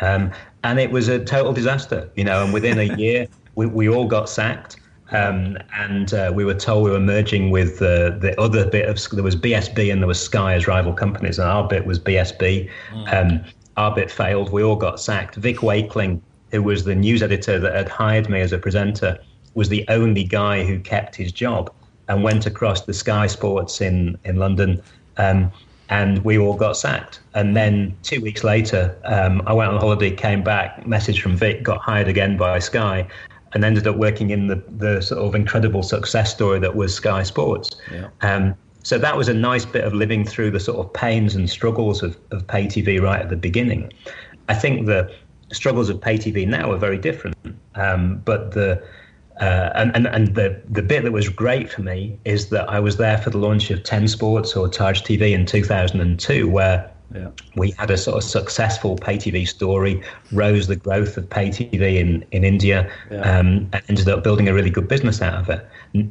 Um, 0.00 0.32
and 0.64 0.80
it 0.80 0.90
was 0.90 1.06
a 1.06 1.24
total 1.24 1.52
disaster, 1.52 2.10
you 2.16 2.24
know, 2.24 2.42
and 2.42 2.52
within 2.52 2.78
a 2.78 2.96
year, 2.98 3.28
we, 3.54 3.66
we 3.66 3.88
all 3.88 4.06
got 4.06 4.28
sacked. 4.28 4.78
Um, 5.12 5.56
and 5.72 6.12
uh, 6.12 6.32
we 6.34 6.44
were 6.44 6.54
told 6.54 6.84
we 6.84 6.90
were 6.90 6.98
merging 6.98 7.50
with 7.50 7.80
uh, 7.80 8.10
the 8.18 8.34
other 8.40 8.68
bit 8.68 8.88
of 8.88 8.98
there 9.12 9.22
was 9.22 9.36
BSB 9.36 9.92
and 9.92 10.02
there 10.02 10.08
was 10.08 10.20
Sky 10.20 10.54
as 10.54 10.66
rival 10.66 10.92
companies, 10.92 11.38
and 11.38 11.48
our 11.48 11.66
bit 11.68 11.86
was 11.86 12.00
BSB. 12.00 12.68
Mm. 12.92 13.14
Um, 13.14 13.44
our 13.76 13.94
bit 13.94 14.10
failed. 14.10 14.50
We 14.52 14.62
all 14.62 14.76
got 14.76 15.00
sacked. 15.00 15.36
Vic 15.36 15.62
Wakeling, 15.62 16.20
who 16.50 16.62
was 16.62 16.84
the 16.84 16.94
news 16.94 17.22
editor 17.22 17.58
that 17.58 17.74
had 17.74 17.88
hired 17.88 18.28
me 18.28 18.40
as 18.40 18.52
a 18.52 18.58
presenter, 18.58 19.18
was 19.54 19.68
the 19.68 19.84
only 19.88 20.24
guy 20.24 20.64
who 20.64 20.78
kept 20.78 21.14
his 21.16 21.32
job 21.32 21.72
and 22.08 22.22
went 22.22 22.46
across 22.46 22.82
the 22.82 22.94
Sky 22.94 23.26
Sports 23.26 23.80
in 23.80 24.18
in 24.24 24.36
London. 24.36 24.82
Um, 25.16 25.50
and 25.88 26.24
we 26.24 26.38
all 26.38 26.54
got 26.54 26.76
sacked. 26.76 27.20
And 27.34 27.56
then 27.56 27.96
two 28.02 28.20
weeks 28.20 28.42
later, 28.42 28.96
um, 29.04 29.42
I 29.46 29.52
went 29.52 29.70
on 29.70 29.78
holiday, 29.78 30.10
came 30.10 30.42
back, 30.42 30.86
message 30.86 31.22
from 31.22 31.36
Vic, 31.36 31.62
got 31.62 31.80
hired 31.80 32.08
again 32.08 32.36
by 32.36 32.58
Sky, 32.58 33.06
and 33.52 33.64
ended 33.64 33.86
up 33.86 33.96
working 33.96 34.30
in 34.30 34.48
the, 34.48 34.62
the 34.78 35.00
sort 35.00 35.22
of 35.22 35.34
incredible 35.34 35.82
success 35.82 36.32
story 36.32 36.58
that 36.58 36.74
was 36.74 36.94
Sky 36.94 37.22
Sports. 37.22 37.70
Yeah. 37.92 38.08
Um, 38.22 38.56
so 38.86 38.98
that 38.98 39.16
was 39.16 39.28
a 39.28 39.34
nice 39.34 39.64
bit 39.64 39.82
of 39.82 39.94
living 39.94 40.24
through 40.24 40.52
the 40.52 40.60
sort 40.60 40.78
of 40.78 40.92
pains 40.92 41.34
and 41.34 41.50
struggles 41.50 42.04
of, 42.04 42.16
of 42.30 42.46
pay 42.46 42.66
TV 42.66 43.02
right 43.02 43.20
at 43.20 43.30
the 43.30 43.36
beginning. 43.36 43.92
I 44.48 44.54
think 44.54 44.86
the 44.86 45.12
struggles 45.50 45.88
of 45.88 46.00
pay 46.00 46.16
TV 46.16 46.46
now 46.46 46.70
are 46.70 46.76
very 46.76 46.96
different, 46.96 47.36
um, 47.74 48.22
but 48.24 48.52
the 48.52 48.80
uh, 49.40 49.70
and, 49.74 49.90
and, 49.96 50.06
and 50.06 50.36
the, 50.36 50.62
the 50.68 50.82
bit 50.82 51.02
that 51.02 51.10
was 51.10 51.28
great 51.28 51.68
for 51.68 51.82
me 51.82 52.16
is 52.24 52.50
that 52.50 52.70
I 52.70 52.78
was 52.78 52.96
there 52.96 53.18
for 53.18 53.30
the 53.30 53.38
launch 53.38 53.72
of 53.72 53.82
10 53.82 54.06
Sports 54.06 54.54
or 54.54 54.68
Taj 54.68 55.02
TV 55.02 55.32
in 55.32 55.46
2002, 55.46 56.48
where 56.48 56.88
yeah. 57.14 57.30
We 57.54 57.70
had 57.72 57.90
a 57.90 57.96
sort 57.96 58.16
of 58.16 58.24
successful 58.24 58.96
pay 58.96 59.16
TV 59.16 59.46
story, 59.46 60.02
rose 60.32 60.66
the 60.66 60.76
growth 60.76 61.16
of 61.16 61.28
pay 61.30 61.50
TV 61.50 61.96
in, 61.96 62.24
in 62.32 62.44
India, 62.44 62.90
yeah. 63.10 63.20
um, 63.20 63.68
and 63.72 63.82
ended 63.88 64.08
up 64.08 64.24
building 64.24 64.48
a 64.48 64.54
really 64.54 64.70
good 64.70 64.88
business 64.88 65.22
out 65.22 65.34
of 65.34 65.48
it. 65.48 65.66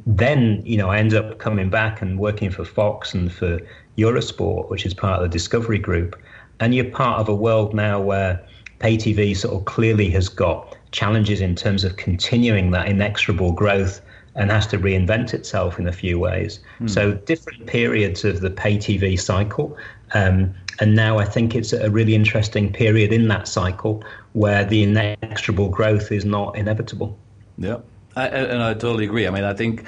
Then, 0.06 0.62
you 0.64 0.76
know, 0.76 0.90
I 0.90 0.98
ended 0.98 1.18
up 1.18 1.38
coming 1.38 1.70
back 1.70 2.02
and 2.02 2.18
working 2.18 2.50
for 2.50 2.64
Fox 2.64 3.14
and 3.14 3.32
for 3.32 3.60
Eurosport, 3.98 4.70
which 4.70 4.86
is 4.86 4.94
part 4.94 5.22
of 5.22 5.22
the 5.22 5.28
Discovery 5.28 5.78
Group. 5.78 6.16
And 6.60 6.74
you're 6.74 6.90
part 6.90 7.20
of 7.20 7.28
a 7.28 7.34
world 7.34 7.74
now 7.74 8.00
where 8.00 8.42
pay 8.78 8.96
TV 8.96 9.36
sort 9.36 9.54
of 9.54 9.64
clearly 9.64 10.10
has 10.10 10.28
got 10.28 10.76
challenges 10.92 11.40
in 11.40 11.54
terms 11.54 11.84
of 11.84 11.96
continuing 11.96 12.70
that 12.70 12.88
inexorable 12.88 13.52
growth 13.52 14.00
and 14.34 14.50
has 14.50 14.66
to 14.66 14.78
reinvent 14.78 15.32
itself 15.32 15.78
in 15.78 15.86
a 15.88 15.92
few 15.92 16.18
ways. 16.18 16.60
Mm. 16.80 16.90
So 16.90 17.12
different 17.12 17.66
periods 17.66 18.24
of 18.24 18.40
the 18.40 18.50
pay 18.50 18.76
TV 18.76 19.18
cycle 19.18 19.76
Um, 20.14 20.54
and 20.78 20.94
now 20.94 21.18
I 21.18 21.24
think 21.24 21.54
it's 21.54 21.72
a 21.72 21.90
really 21.90 22.14
interesting 22.14 22.72
period 22.72 23.12
in 23.12 23.28
that 23.28 23.48
cycle 23.48 24.04
where 24.34 24.64
the 24.64 24.82
inexorable 24.82 25.68
growth 25.68 26.12
is 26.12 26.24
not 26.24 26.56
inevitable. 26.56 27.18
Yeah, 27.58 27.78
I, 28.16 28.26
and 28.28 28.62
I 28.62 28.74
totally 28.74 29.04
agree. 29.04 29.26
I 29.26 29.30
mean, 29.30 29.44
I 29.44 29.54
think 29.54 29.84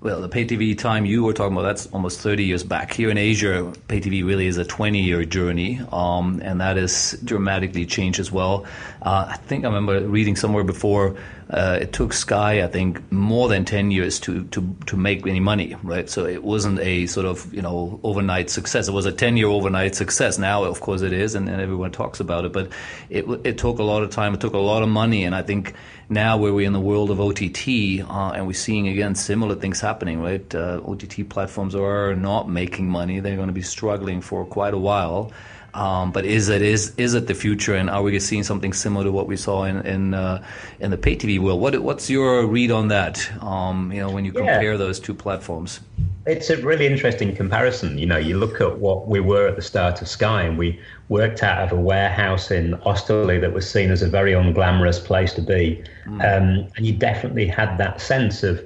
well, 0.00 0.22
the 0.22 0.28
pay 0.28 0.46
TV 0.46 0.76
time 0.76 1.04
you 1.04 1.22
were 1.24 1.34
talking 1.34 1.52
about, 1.52 1.64
that's 1.64 1.86
almost 1.88 2.20
30 2.20 2.44
years 2.44 2.64
back. 2.64 2.92
Here 2.92 3.10
in 3.10 3.18
Asia, 3.18 3.70
pay 3.88 4.00
TV 4.00 4.24
really 4.24 4.46
is 4.46 4.56
a 4.56 4.64
20 4.64 4.98
year 4.98 5.24
journey, 5.24 5.80
um, 5.92 6.40
and 6.42 6.60
that 6.60 6.78
has 6.78 7.18
dramatically 7.22 7.84
changed 7.84 8.18
as 8.18 8.32
well. 8.32 8.64
Uh, 9.02 9.26
I 9.28 9.36
think 9.36 9.64
I 9.64 9.68
remember 9.68 10.00
reading 10.06 10.36
somewhere 10.36 10.64
before 10.64 11.16
uh, 11.50 11.78
it 11.80 11.92
took 11.92 12.12
Sky, 12.12 12.62
I 12.62 12.68
think, 12.68 13.10
more 13.10 13.48
than 13.48 13.64
10 13.64 13.90
years 13.90 14.20
to, 14.20 14.44
to, 14.44 14.76
to 14.86 14.96
make 14.96 15.26
any 15.26 15.40
money, 15.40 15.76
right? 15.82 16.08
So 16.08 16.24
it 16.24 16.44
wasn't 16.44 16.78
a 16.78 17.06
sort 17.06 17.26
of, 17.26 17.52
you 17.52 17.60
know, 17.60 17.98
overnight 18.04 18.50
success. 18.50 18.86
It 18.86 18.92
was 18.92 19.04
a 19.04 19.12
10 19.12 19.36
year 19.36 19.48
overnight 19.48 19.96
success. 19.96 20.38
Now, 20.38 20.62
of 20.62 20.80
course, 20.80 21.02
it 21.02 21.12
is, 21.12 21.34
and, 21.34 21.48
and 21.48 21.60
everyone 21.60 21.90
talks 21.90 22.20
about 22.20 22.44
it, 22.44 22.52
but 22.52 22.70
it, 23.08 23.24
it 23.42 23.58
took 23.58 23.80
a 23.80 23.82
lot 23.82 24.02
of 24.04 24.10
time, 24.10 24.34
it 24.34 24.40
took 24.40 24.54
a 24.54 24.58
lot 24.58 24.84
of 24.84 24.88
money, 24.88 25.24
and 25.24 25.34
I 25.34 25.42
think 25.42 25.74
now 26.08 26.36
where 26.36 26.52
we're 26.52 26.66
in 26.66 26.72
the 26.72 26.80
world 26.80 27.10
of 27.10 27.20
OTT 27.20 28.00
uh, 28.08 28.32
and 28.34 28.46
we're 28.46 28.52
seeing 28.52 28.88
again 28.88 29.14
similar 29.16 29.56
things 29.56 29.80
happening, 29.80 30.20
right? 30.20 30.54
Uh, 30.54 30.80
OTT 30.86 31.28
platforms 31.28 31.74
are 31.74 32.14
not 32.14 32.48
making 32.48 32.88
money; 32.88 33.18
they're 33.18 33.36
going 33.36 33.48
to 33.48 33.52
be 33.52 33.62
struggling 33.62 34.20
for 34.20 34.44
quite 34.44 34.74
a 34.74 34.78
while. 34.78 35.32
Um, 35.74 36.10
but 36.12 36.24
is 36.24 36.48
it 36.48 36.62
is 36.62 36.94
is 36.96 37.14
it 37.14 37.26
the 37.26 37.34
future, 37.34 37.74
and 37.74 37.88
are 37.88 38.02
we 38.02 38.18
seeing 38.18 38.42
something 38.42 38.72
similar 38.72 39.04
to 39.04 39.12
what 39.12 39.26
we 39.26 39.36
saw 39.36 39.64
in 39.64 39.80
in, 39.86 40.14
uh, 40.14 40.44
in 40.80 40.90
the 40.90 40.98
pay 40.98 41.16
TV 41.16 41.38
world? 41.38 41.60
What 41.60 41.78
what's 41.80 42.10
your 42.10 42.46
read 42.46 42.70
on 42.70 42.88
that? 42.88 43.30
Um, 43.42 43.92
you 43.92 44.00
know, 44.00 44.10
when 44.10 44.24
you 44.24 44.32
compare 44.32 44.72
yeah. 44.72 44.76
those 44.76 44.98
two 44.98 45.14
platforms. 45.14 45.80
It's 46.26 46.50
a 46.50 46.56
really 46.58 46.86
interesting 46.86 47.34
comparison. 47.34 47.98
You 47.98 48.06
know, 48.06 48.18
you 48.18 48.36
look 48.36 48.60
at 48.60 48.78
what 48.78 49.08
we 49.08 49.20
were 49.20 49.48
at 49.48 49.56
the 49.56 49.62
start 49.62 50.02
of 50.02 50.08
Sky, 50.08 50.42
and 50.42 50.58
we 50.58 50.78
worked 51.08 51.42
out 51.42 51.58
of 51.62 51.72
a 51.72 51.80
warehouse 51.80 52.50
in 52.50 52.74
Osterley 52.84 53.40
that 53.40 53.52
was 53.52 53.68
seen 53.68 53.90
as 53.90 54.02
a 54.02 54.08
very 54.08 54.32
unglamorous 54.32 55.02
place 55.04 55.32
to 55.34 55.42
be. 55.42 55.82
Mm. 56.06 56.12
Um, 56.12 56.72
and 56.76 56.86
you 56.86 56.92
definitely 56.92 57.46
had 57.46 57.78
that 57.78 58.00
sense 58.00 58.42
of, 58.42 58.60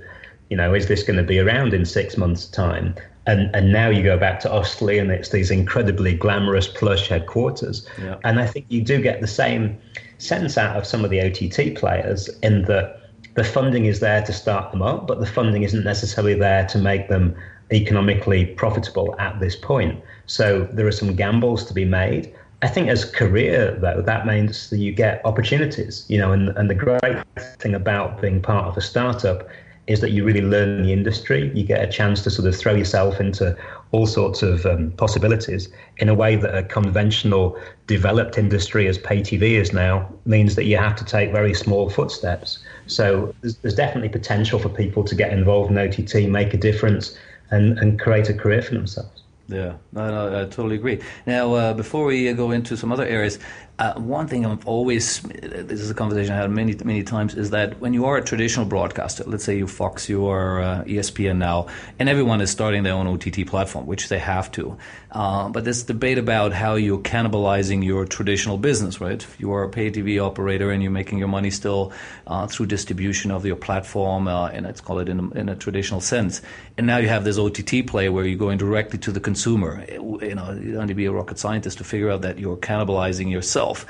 you 0.50 0.56
know, 0.56 0.74
is 0.74 0.88
this 0.88 1.02
going 1.02 1.16
to 1.16 1.22
be 1.22 1.38
around 1.38 1.72
in 1.74 1.84
six 1.84 2.16
months' 2.16 2.46
time? 2.46 2.94
And, 3.26 3.54
and 3.54 3.72
now 3.72 3.88
you 3.88 4.02
go 4.02 4.18
back 4.18 4.40
to 4.40 4.48
Osterley 4.48 5.00
and 5.00 5.10
it's 5.10 5.30
these 5.30 5.50
incredibly 5.50 6.14
glamorous 6.14 6.68
plush 6.68 7.08
headquarters. 7.08 7.88
Yeah. 8.00 8.16
And 8.24 8.38
I 8.38 8.46
think 8.46 8.66
you 8.68 8.82
do 8.82 9.00
get 9.00 9.20
the 9.20 9.26
same 9.26 9.78
sense 10.18 10.58
out 10.58 10.76
of 10.76 10.86
some 10.86 11.04
of 11.04 11.10
the 11.10 11.20
OTT 11.20 11.74
players 11.74 12.28
in 12.42 12.62
that 12.62 13.00
the 13.34 13.44
funding 13.44 13.86
is 13.86 14.00
there 14.00 14.22
to 14.22 14.32
start 14.32 14.70
them 14.70 14.82
up, 14.82 15.06
but 15.06 15.20
the 15.20 15.26
funding 15.26 15.62
isn't 15.62 15.84
necessarily 15.84 16.34
there 16.34 16.66
to 16.66 16.78
make 16.78 17.08
them 17.08 17.34
economically 17.72 18.46
profitable 18.46 19.16
at 19.18 19.40
this 19.40 19.56
point. 19.56 20.02
So 20.26 20.64
there 20.72 20.86
are 20.86 20.92
some 20.92 21.16
gambles 21.16 21.64
to 21.66 21.74
be 21.74 21.84
made. 21.84 22.32
I 22.62 22.68
think 22.68 22.88
as 22.88 23.04
career 23.04 23.76
though, 23.80 24.02
that 24.02 24.26
means 24.26 24.70
that 24.70 24.78
you 24.78 24.92
get 24.92 25.20
opportunities, 25.24 26.04
you 26.08 26.18
know, 26.18 26.32
and, 26.32 26.50
and 26.50 26.70
the 26.70 26.74
great 26.74 27.24
thing 27.58 27.74
about 27.74 28.20
being 28.20 28.40
part 28.40 28.66
of 28.66 28.76
a 28.76 28.80
startup 28.80 29.48
is 29.86 30.00
that 30.00 30.10
you 30.10 30.24
really 30.24 30.40
learn 30.40 30.82
the 30.82 30.92
industry. 30.92 31.50
You 31.54 31.64
get 31.64 31.86
a 31.86 31.90
chance 31.90 32.22
to 32.22 32.30
sort 32.30 32.48
of 32.48 32.56
throw 32.56 32.74
yourself 32.74 33.20
into 33.20 33.56
all 33.92 34.06
sorts 34.06 34.42
of 34.42 34.64
um, 34.66 34.90
possibilities 34.92 35.68
in 35.98 36.08
a 36.08 36.14
way 36.14 36.36
that 36.36 36.56
a 36.56 36.62
conventional 36.62 37.56
developed 37.86 38.38
industry 38.38 38.86
as 38.88 38.96
pay 38.96 39.20
TV 39.20 39.52
is 39.52 39.72
now 39.72 40.08
means 40.24 40.54
that 40.54 40.64
you 40.64 40.76
have 40.76 40.96
to 40.96 41.04
take 41.04 41.32
very 41.32 41.52
small 41.52 41.90
footsteps. 41.90 42.58
So 42.86 43.34
there's, 43.42 43.56
there's 43.58 43.74
definitely 43.74 44.08
potential 44.08 44.58
for 44.58 44.68
people 44.68 45.04
to 45.04 45.14
get 45.14 45.32
involved 45.32 45.70
in 45.70 45.78
OTT, 45.78 46.28
make 46.30 46.54
a 46.54 46.58
difference, 46.58 47.16
and, 47.50 47.78
and 47.78 48.00
create 48.00 48.28
a 48.28 48.34
career 48.34 48.62
for 48.62 48.74
themselves. 48.74 49.22
Yeah, 49.48 49.74
no, 49.92 50.30
no, 50.30 50.40
I 50.40 50.44
totally 50.44 50.76
agree. 50.76 51.00
Now, 51.26 51.52
uh, 51.52 51.74
before 51.74 52.06
we 52.06 52.32
go 52.32 52.50
into 52.50 52.78
some 52.78 52.90
other 52.90 53.04
areas, 53.04 53.38
uh, 53.76 53.94
one 53.94 54.28
thing 54.28 54.46
I've 54.46 54.66
always, 54.68 55.20
this 55.22 55.80
is 55.80 55.90
a 55.90 55.94
conversation 55.94 56.32
I 56.32 56.36
had 56.36 56.50
many, 56.50 56.76
many 56.84 57.02
times, 57.02 57.34
is 57.34 57.50
that 57.50 57.80
when 57.80 57.92
you 57.92 58.04
are 58.06 58.16
a 58.16 58.22
traditional 58.22 58.66
broadcaster, 58.66 59.24
let's 59.26 59.42
say 59.42 59.58
you 59.58 59.66
Fox, 59.66 60.08
you 60.08 60.26
are 60.28 60.62
uh, 60.62 60.84
ESPN 60.84 61.38
now, 61.38 61.66
and 61.98 62.08
everyone 62.08 62.40
is 62.40 62.50
starting 62.50 62.84
their 62.84 62.92
own 62.92 63.08
OTT 63.08 63.46
platform, 63.48 63.86
which 63.86 64.08
they 64.08 64.20
have 64.20 64.52
to. 64.52 64.78
Uh, 65.10 65.48
but 65.48 65.64
this 65.64 65.82
debate 65.82 66.18
about 66.18 66.52
how 66.52 66.76
you're 66.76 66.98
cannibalizing 66.98 67.84
your 67.84 68.04
traditional 68.04 68.58
business, 68.58 69.00
right? 69.00 69.20
If 69.20 69.40
you 69.40 69.52
are 69.52 69.64
a 69.64 69.68
pay 69.68 69.90
TV 69.90 70.24
operator 70.24 70.70
and 70.70 70.80
you're 70.80 70.92
making 70.92 71.18
your 71.18 71.28
money 71.28 71.50
still 71.50 71.92
uh, 72.28 72.46
through 72.46 72.66
distribution 72.66 73.32
of 73.32 73.44
your 73.44 73.56
platform, 73.56 74.28
uh, 74.28 74.48
and 74.48 74.66
let's 74.66 74.80
call 74.80 75.00
it 75.00 75.08
in 75.08 75.18
a, 75.18 75.30
in 75.30 75.48
a, 75.48 75.56
traditional 75.56 76.00
sense, 76.00 76.42
and 76.76 76.86
now 76.86 76.98
you 76.98 77.08
have 77.08 77.24
this 77.24 77.38
OTT 77.38 77.86
play 77.86 78.08
where 78.08 78.24
you're 78.24 78.38
going 78.38 78.58
directly 78.58 78.98
to 79.00 79.10
the 79.10 79.20
consumer. 79.20 79.84
You 79.90 80.34
know, 80.34 80.52
you 80.52 80.72
don't 80.72 80.82
need 80.82 80.88
to 80.88 80.94
be 80.94 81.06
a 81.06 81.12
rocket 81.12 81.38
scientist 81.38 81.78
to 81.78 81.84
figure 81.84 82.10
out 82.10 82.22
that 82.22 82.38
you're 82.38 82.56
cannibalizing 82.56 83.30
yourself 83.30 83.63
yourself. 83.64 83.86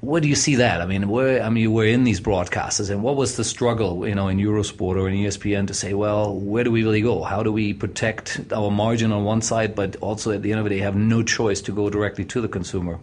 Where 0.00 0.20
do 0.20 0.28
you 0.28 0.36
see 0.36 0.54
that? 0.56 0.80
I 0.80 0.86
mean, 0.86 1.08
where 1.08 1.42
I 1.42 1.50
mean, 1.50 1.72
we're 1.72 1.92
in 1.92 2.04
these 2.04 2.20
broadcasters, 2.20 2.88
and 2.88 3.02
what 3.02 3.16
was 3.16 3.36
the 3.36 3.42
struggle, 3.42 4.06
you 4.06 4.14
know, 4.14 4.28
in 4.28 4.38
Eurosport 4.38 4.96
or 4.96 5.08
in 5.08 5.16
ESPN 5.16 5.66
to 5.66 5.74
say, 5.74 5.92
well, 5.92 6.36
where 6.36 6.62
do 6.62 6.70
we 6.70 6.84
really 6.84 7.00
go? 7.00 7.24
How 7.24 7.42
do 7.42 7.52
we 7.52 7.74
protect 7.74 8.40
our 8.52 8.70
margin 8.70 9.10
on 9.10 9.24
one 9.24 9.42
side, 9.42 9.74
but 9.74 9.96
also 9.96 10.30
at 10.30 10.42
the 10.42 10.52
end 10.52 10.60
of 10.60 10.64
the 10.64 10.70
day 10.70 10.78
have 10.78 10.94
no 10.94 11.24
choice 11.24 11.60
to 11.62 11.72
go 11.72 11.90
directly 11.90 12.24
to 12.26 12.40
the 12.40 12.48
consumer? 12.48 13.00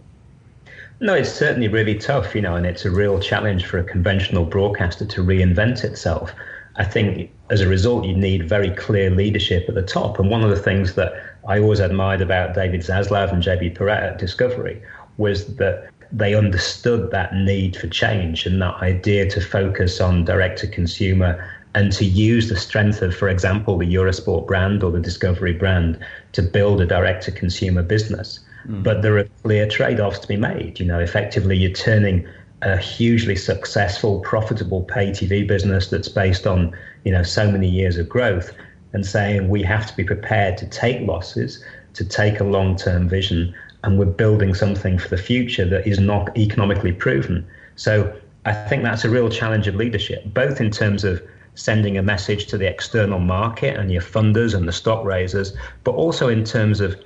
No, 0.98 1.12
it's 1.12 1.30
certainly 1.30 1.68
really 1.68 1.96
tough, 1.98 2.34
you 2.34 2.40
know, 2.40 2.56
and 2.56 2.64
it's 2.64 2.86
a 2.86 2.90
real 2.90 3.20
challenge 3.20 3.66
for 3.66 3.78
a 3.78 3.84
conventional 3.84 4.46
broadcaster 4.46 5.04
to 5.04 5.20
reinvent 5.22 5.84
itself. 5.84 6.32
I 6.76 6.84
think 6.84 7.30
as 7.50 7.60
a 7.60 7.68
result, 7.68 8.06
you 8.06 8.16
need 8.16 8.48
very 8.48 8.70
clear 8.70 9.10
leadership 9.10 9.68
at 9.68 9.74
the 9.74 9.82
top. 9.82 10.18
And 10.18 10.30
one 10.30 10.42
of 10.42 10.48
the 10.48 10.62
things 10.62 10.94
that 10.94 11.12
I 11.46 11.60
always 11.60 11.80
admired 11.80 12.22
about 12.22 12.54
David 12.54 12.80
Zaslav 12.80 13.32
and 13.32 13.42
JB 13.42 13.74
Perrette 13.74 14.02
at 14.02 14.18
Discovery 14.18 14.82
was 15.18 15.56
that 15.56 15.90
they 16.12 16.34
understood 16.34 17.10
that 17.10 17.34
need 17.34 17.76
for 17.76 17.88
change 17.88 18.46
and 18.46 18.60
that 18.62 18.74
idea 18.76 19.28
to 19.30 19.40
focus 19.40 20.00
on 20.00 20.24
direct 20.24 20.58
to 20.60 20.68
consumer 20.68 21.52
and 21.74 21.92
to 21.92 22.04
use 22.04 22.48
the 22.48 22.56
strength 22.56 23.02
of, 23.02 23.14
for 23.14 23.28
example, 23.28 23.76
the 23.76 23.94
Eurosport 23.94 24.46
brand 24.46 24.82
or 24.82 24.90
the 24.90 25.00
Discovery 25.00 25.52
brand 25.52 25.98
to 26.32 26.42
build 26.42 26.80
a 26.80 26.86
direct 26.86 27.22
to 27.24 27.32
consumer 27.32 27.82
business. 27.82 28.40
Mm. 28.66 28.82
But 28.82 29.02
there 29.02 29.18
are 29.18 29.28
clear 29.42 29.68
trade 29.68 30.00
offs 30.00 30.18
to 30.20 30.28
be 30.28 30.36
made. 30.36 30.80
You 30.80 30.86
know, 30.86 30.98
effectively, 30.98 31.56
you're 31.56 31.72
turning 31.72 32.26
a 32.62 32.78
hugely 32.78 33.36
successful, 33.36 34.20
profitable 34.20 34.84
pay 34.84 35.10
TV 35.10 35.46
business 35.46 35.88
that's 35.88 36.08
based 36.08 36.46
on, 36.46 36.74
you 37.04 37.12
know, 37.12 37.22
so 37.22 37.50
many 37.50 37.68
years 37.68 37.98
of 37.98 38.08
growth 38.08 38.54
and 38.94 39.04
saying 39.04 39.50
we 39.50 39.62
have 39.62 39.86
to 39.86 39.94
be 39.94 40.04
prepared 40.04 40.56
to 40.56 40.66
take 40.66 41.06
losses, 41.06 41.62
to 41.92 42.04
take 42.04 42.40
a 42.40 42.44
long 42.44 42.76
term 42.76 43.06
vision 43.08 43.54
and 43.82 43.98
we're 43.98 44.06
building 44.06 44.54
something 44.54 44.98
for 44.98 45.08
the 45.08 45.18
future 45.18 45.64
that 45.64 45.86
is 45.86 45.98
not 45.98 46.36
economically 46.36 46.92
proven. 46.92 47.46
So 47.76 48.14
I 48.44 48.52
think 48.52 48.82
that's 48.82 49.04
a 49.04 49.10
real 49.10 49.28
challenge 49.28 49.66
of 49.68 49.74
leadership, 49.74 50.22
both 50.26 50.60
in 50.60 50.70
terms 50.70 51.04
of 51.04 51.22
sending 51.54 51.96
a 51.96 52.02
message 52.02 52.46
to 52.46 52.58
the 52.58 52.66
external 52.66 53.18
market 53.18 53.76
and 53.76 53.90
your 53.90 54.02
funders 54.02 54.54
and 54.54 54.68
the 54.68 54.72
stock 54.72 55.04
raisers, 55.04 55.56
but 55.84 55.92
also 55.92 56.28
in 56.28 56.44
terms 56.44 56.80
of 56.80 56.96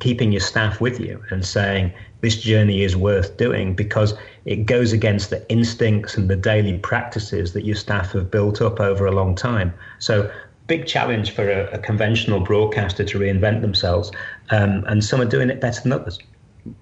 keeping 0.00 0.32
your 0.32 0.40
staff 0.40 0.80
with 0.80 0.98
you 0.98 1.22
and 1.30 1.44
saying 1.44 1.92
this 2.20 2.40
journey 2.40 2.82
is 2.82 2.96
worth 2.96 3.36
doing 3.36 3.74
because 3.74 4.14
it 4.44 4.66
goes 4.66 4.92
against 4.92 5.30
the 5.30 5.48
instincts 5.50 6.16
and 6.16 6.28
the 6.28 6.36
daily 6.36 6.78
practices 6.78 7.52
that 7.52 7.64
your 7.64 7.76
staff 7.76 8.12
have 8.12 8.30
built 8.30 8.60
up 8.60 8.80
over 8.80 9.06
a 9.06 9.12
long 9.12 9.34
time. 9.34 9.72
So 9.98 10.30
big 10.66 10.86
challenge 10.86 11.32
for 11.32 11.50
a, 11.50 11.74
a 11.74 11.78
conventional 11.78 12.40
broadcaster 12.40 13.04
to 13.04 13.18
reinvent 13.18 13.60
themselves, 13.60 14.10
um, 14.50 14.84
and 14.86 15.04
some 15.04 15.20
are 15.20 15.26
doing 15.26 15.50
it 15.50 15.60
better 15.60 15.80
than 15.82 15.92
others. 15.92 16.18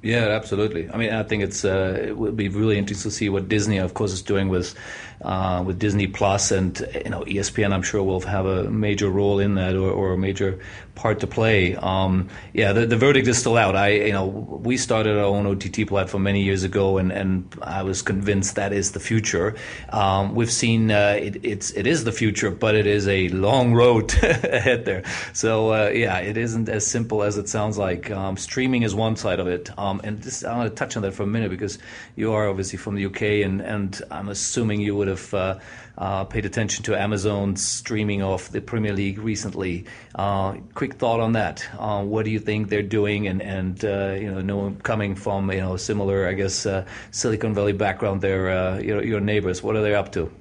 Yeah, 0.03 0.29
absolutely. 0.29 0.89
I 0.91 0.97
mean, 0.97 1.13
I 1.13 1.25
think 1.25 1.43
it's 1.43 1.65
uh, 1.65 1.99
it 2.01 2.17
will 2.17 2.33
be 2.33 2.49
really 2.49 2.79
interesting 2.79 3.11
to 3.11 3.17
see 3.17 3.29
what 3.29 3.49
Disney, 3.49 3.79
of 3.79 3.95
course, 3.95 4.13
is 4.13 4.23
doing 4.23 4.49
with 4.49 4.75
uh, 5.23 5.63
with 5.65 5.79
Disney 5.79 6.07
Plus 6.07 6.51
and 6.51 6.79
you 7.05 7.11
know 7.11 7.23
ESPN. 7.23 7.73
I'm 7.73 7.83
sure 7.83 8.03
will 8.03 8.21
have 8.21 8.47
a 8.47 8.71
major 8.71 9.09
role 9.09 9.39
in 9.39 9.55
that 9.55 9.75
or, 9.75 9.91
or 9.91 10.13
a 10.13 10.19
major 10.19 10.61
part 10.95 11.21
to 11.21 11.27
play. 11.27 11.75
Um, 11.77 12.29
yeah, 12.53 12.73
the, 12.73 12.87
the 12.87 12.97
verdict 12.97 13.27
is 13.27 13.39
still 13.39 13.57
out. 13.57 13.75
I, 13.77 13.89
you 13.89 14.13
know, 14.13 14.27
we 14.27 14.77
started 14.77 15.17
our 15.17 15.25
own 15.25 15.47
OTT 15.47 15.87
platform 15.87 16.25
many 16.25 16.43
years 16.43 16.65
ago, 16.65 16.99
and, 16.99 17.11
and 17.11 17.55
I 17.63 17.83
was 17.83 18.03
convinced 18.03 18.57
that 18.57 18.73
is 18.73 18.93
the 18.93 19.01
future. 19.01 19.57
Um, 19.89 20.35
we've 20.35 20.53
seen 20.53 20.91
uh, 20.91 21.19
it, 21.21 21.45
it's 21.45 21.71
it 21.73 21.87
is 21.87 22.05
the 22.05 22.13
future, 22.13 22.51
but 22.51 22.75
it 22.75 22.87
is 22.87 23.09
a 23.09 23.29
long 23.31 23.75
road 23.75 24.13
ahead 24.23 24.85
there. 24.85 25.03
So 25.33 25.73
uh, 25.73 25.91
yeah, 25.91 26.19
it 26.19 26.37
isn't 26.37 26.69
as 26.69 26.87
simple 26.87 27.23
as 27.23 27.39
it 27.39 27.49
sounds 27.49 27.79
like. 27.79 28.11
Um, 28.11 28.37
streaming 28.37 28.83
is 28.83 28.95
one 28.95 29.17
side 29.17 29.41
of 29.41 29.47
it, 29.47 29.77
um, 29.79 30.01
and 30.05 30.23
this, 30.23 30.45
I 30.45 30.57
want 30.57 30.71
to 30.71 30.75
touch 30.75 30.97
on 30.97 31.03
that 31.03 31.15
for 31.15 31.23
a 31.23 31.27
minute 31.27 31.51
because 31.51 31.79
you 32.17 32.33
are 32.33 32.49
obviously 32.49 32.79
from 32.79 32.97
the 32.97 33.07
UK, 33.07 33.23
and 33.45 33.61
and 33.61 34.01
I'm 34.11 34.29
assuming 34.29 34.81
you 34.81 34.95
would 34.97 35.09
have. 35.13 35.35
Uh, 35.35 35.59
uh, 35.99 36.25
paid 36.25 36.47
attention 36.47 36.83
to 36.83 36.99
Amazon's 36.99 37.63
streaming 37.63 38.23
of 38.23 38.51
the 38.51 38.63
Premier 38.63 38.95
League 38.95 39.19
recently. 39.19 39.85
Uh, 40.15 40.55
quick 40.75 40.95
thought 40.95 41.21
on 41.21 41.33
that. 41.33 41.69
Uh, 41.79 42.03
what 42.03 42.25
do 42.25 42.31
you 42.31 42.39
think 42.39 42.71
they're 42.71 42.83
doing? 42.83 43.29
And, 43.29 43.43
and 43.43 43.85
uh, 43.85 44.17
you 44.19 44.33
know, 44.33 44.41
no, 44.41 44.77
coming 44.83 45.15
from 45.15 45.53
you 45.53 45.61
know 45.61 45.77
similar, 45.77 46.27
I 46.27 46.33
guess, 46.33 46.67
Silicon 47.11 47.55
Valley 47.55 47.75
background, 47.75 48.23
their 48.23 48.81
your, 48.81 49.05
your 49.05 49.21
neighbors. 49.21 49.63
What 49.63 49.77
are 49.77 49.83
they 49.83 49.95
up 49.95 50.13
to? 50.13 50.33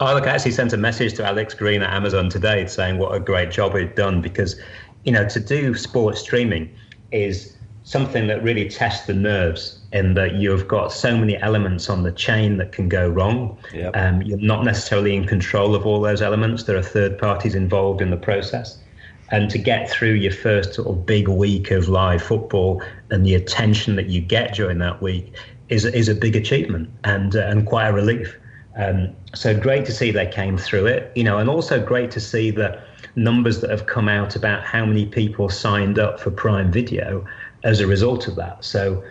Oh, 0.00 0.14
look, 0.14 0.26
I 0.26 0.30
actually 0.30 0.52
sent 0.52 0.72
a 0.72 0.76
message 0.76 1.14
to 1.14 1.24
Alex 1.24 1.54
Green 1.54 1.82
at 1.82 1.92
Amazon 1.92 2.28
today 2.28 2.66
saying 2.66 2.98
what 2.98 3.14
a 3.14 3.20
great 3.20 3.50
job 3.50 3.76
he'd 3.76 3.94
done 3.94 4.20
because, 4.20 4.60
you 5.04 5.12
know, 5.12 5.28
to 5.28 5.40
do 5.40 5.74
sports 5.74 6.20
streaming, 6.20 6.70
is 7.12 7.56
something 7.84 8.26
that 8.26 8.42
really 8.42 8.68
tests 8.68 9.06
the 9.06 9.14
nerves 9.14 9.81
in 9.92 10.14
that 10.14 10.34
you've 10.34 10.66
got 10.66 10.92
so 10.92 11.16
many 11.16 11.36
elements 11.38 11.90
on 11.90 12.02
the 12.02 12.12
chain 12.12 12.56
that 12.56 12.72
can 12.72 12.88
go 12.88 13.08
wrong. 13.08 13.58
Yep. 13.74 13.96
Um, 13.96 14.22
you're 14.22 14.38
not 14.38 14.64
necessarily 14.64 15.14
in 15.14 15.26
control 15.26 15.74
of 15.74 15.86
all 15.86 16.00
those 16.00 16.22
elements. 16.22 16.64
There 16.64 16.76
are 16.76 16.82
third 16.82 17.18
parties 17.18 17.54
involved 17.54 18.00
in 18.00 18.10
the 18.10 18.16
process. 18.16 18.78
And 19.30 19.50
to 19.50 19.58
get 19.58 19.90
through 19.90 20.12
your 20.12 20.32
first 20.32 20.74
sort 20.74 20.88
of 20.88 21.06
big 21.06 21.28
week 21.28 21.70
of 21.70 21.88
live 21.88 22.22
football 22.22 22.82
and 23.10 23.24
the 23.24 23.34
attention 23.34 23.96
that 23.96 24.06
you 24.06 24.20
get 24.20 24.54
during 24.54 24.78
that 24.78 25.00
week 25.00 25.34
is, 25.68 25.84
is 25.84 26.08
a 26.08 26.14
big 26.14 26.36
achievement 26.36 26.90
and, 27.04 27.34
uh, 27.36 27.40
and 27.40 27.66
quite 27.66 27.88
a 27.88 27.92
relief. 27.92 28.36
Um, 28.76 29.14
so 29.34 29.58
great 29.58 29.84
to 29.86 29.92
see 29.92 30.10
they 30.10 30.26
came 30.26 30.56
through 30.56 30.86
it, 30.86 31.12
you 31.14 31.24
know, 31.24 31.38
and 31.38 31.48
also 31.48 31.84
great 31.84 32.10
to 32.12 32.20
see 32.20 32.50
the 32.50 32.80
numbers 33.14 33.60
that 33.60 33.70
have 33.70 33.86
come 33.86 34.08
out 34.08 34.36
about 34.36 34.64
how 34.64 34.86
many 34.86 35.06
people 35.06 35.48
signed 35.48 35.98
up 35.98 36.18
for 36.18 36.30
Prime 36.30 36.70
Video 36.70 37.26
as 37.64 37.80
a 37.80 37.86
result 37.86 38.28
of 38.28 38.36
that. 38.36 38.64
So 38.64 39.02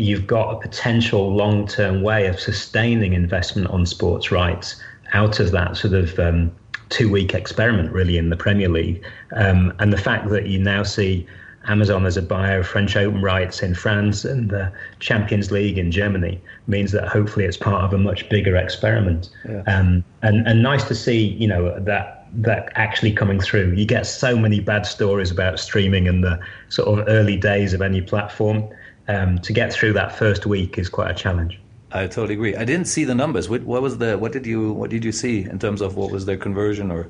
you've 0.00 0.26
got 0.26 0.54
a 0.54 0.58
potential 0.60 1.34
long-term 1.34 2.02
way 2.02 2.26
of 2.26 2.38
sustaining 2.38 3.12
investment 3.12 3.68
on 3.68 3.86
sports 3.86 4.30
rights 4.30 4.76
out 5.12 5.40
of 5.40 5.50
that 5.52 5.76
sort 5.76 5.94
of 5.94 6.18
um, 6.18 6.50
two-week 6.90 7.34
experiment, 7.34 7.92
really, 7.92 8.18
in 8.18 8.30
the 8.30 8.36
Premier 8.36 8.68
League. 8.68 9.04
Um, 9.32 9.72
and 9.78 9.92
the 9.92 9.98
fact 9.98 10.28
that 10.30 10.46
you 10.46 10.58
now 10.58 10.82
see 10.82 11.26
Amazon 11.66 12.06
as 12.06 12.16
a 12.16 12.22
buyer 12.22 12.60
of 12.60 12.66
French 12.66 12.96
Open 12.96 13.22
rights 13.22 13.62
in 13.62 13.74
France 13.74 14.24
and 14.24 14.50
the 14.50 14.72
Champions 15.00 15.50
League 15.50 15.78
in 15.78 15.90
Germany 15.90 16.40
means 16.66 16.92
that 16.92 17.08
hopefully 17.08 17.44
it's 17.44 17.56
part 17.56 17.84
of 17.84 17.92
a 17.92 17.98
much 17.98 18.28
bigger 18.28 18.56
experiment. 18.56 19.28
Yeah. 19.46 19.62
Um, 19.66 20.04
and 20.22 20.46
and 20.46 20.62
nice 20.62 20.84
to 20.84 20.94
see, 20.94 21.26
you 21.26 21.46
know, 21.46 21.78
that 21.80 22.26
that 22.32 22.72
actually 22.74 23.12
coming 23.12 23.40
through. 23.40 23.72
You 23.72 23.84
get 23.86 24.06
so 24.06 24.36
many 24.36 24.60
bad 24.60 24.86
stories 24.86 25.30
about 25.30 25.58
streaming 25.58 26.08
and 26.08 26.22
the 26.22 26.38
sort 26.68 26.98
of 26.98 27.06
early 27.08 27.36
days 27.36 27.72
of 27.72 27.82
any 27.82 28.00
platform. 28.00 28.68
Um, 29.08 29.38
to 29.38 29.54
get 29.54 29.72
through 29.72 29.94
that 29.94 30.18
first 30.18 30.44
week 30.44 30.76
is 30.76 30.90
quite 30.90 31.10
a 31.10 31.14
challenge. 31.14 31.58
I 31.92 32.06
totally 32.06 32.34
agree. 32.34 32.54
I 32.54 32.64
didn't 32.64 32.86
see 32.86 33.04
the 33.04 33.14
numbers. 33.14 33.48
What, 33.48 33.62
what 33.62 33.80
was 33.80 33.96
the 33.96 34.18
what 34.18 34.32
did 34.32 34.46
you 34.46 34.72
what 34.72 34.90
did 34.90 35.02
you 35.02 35.12
see 35.12 35.44
in 35.44 35.58
terms 35.58 35.80
of 35.80 35.96
what 35.96 36.10
was 36.10 36.26
their 36.26 36.36
conversion 36.36 36.90
or? 36.90 37.08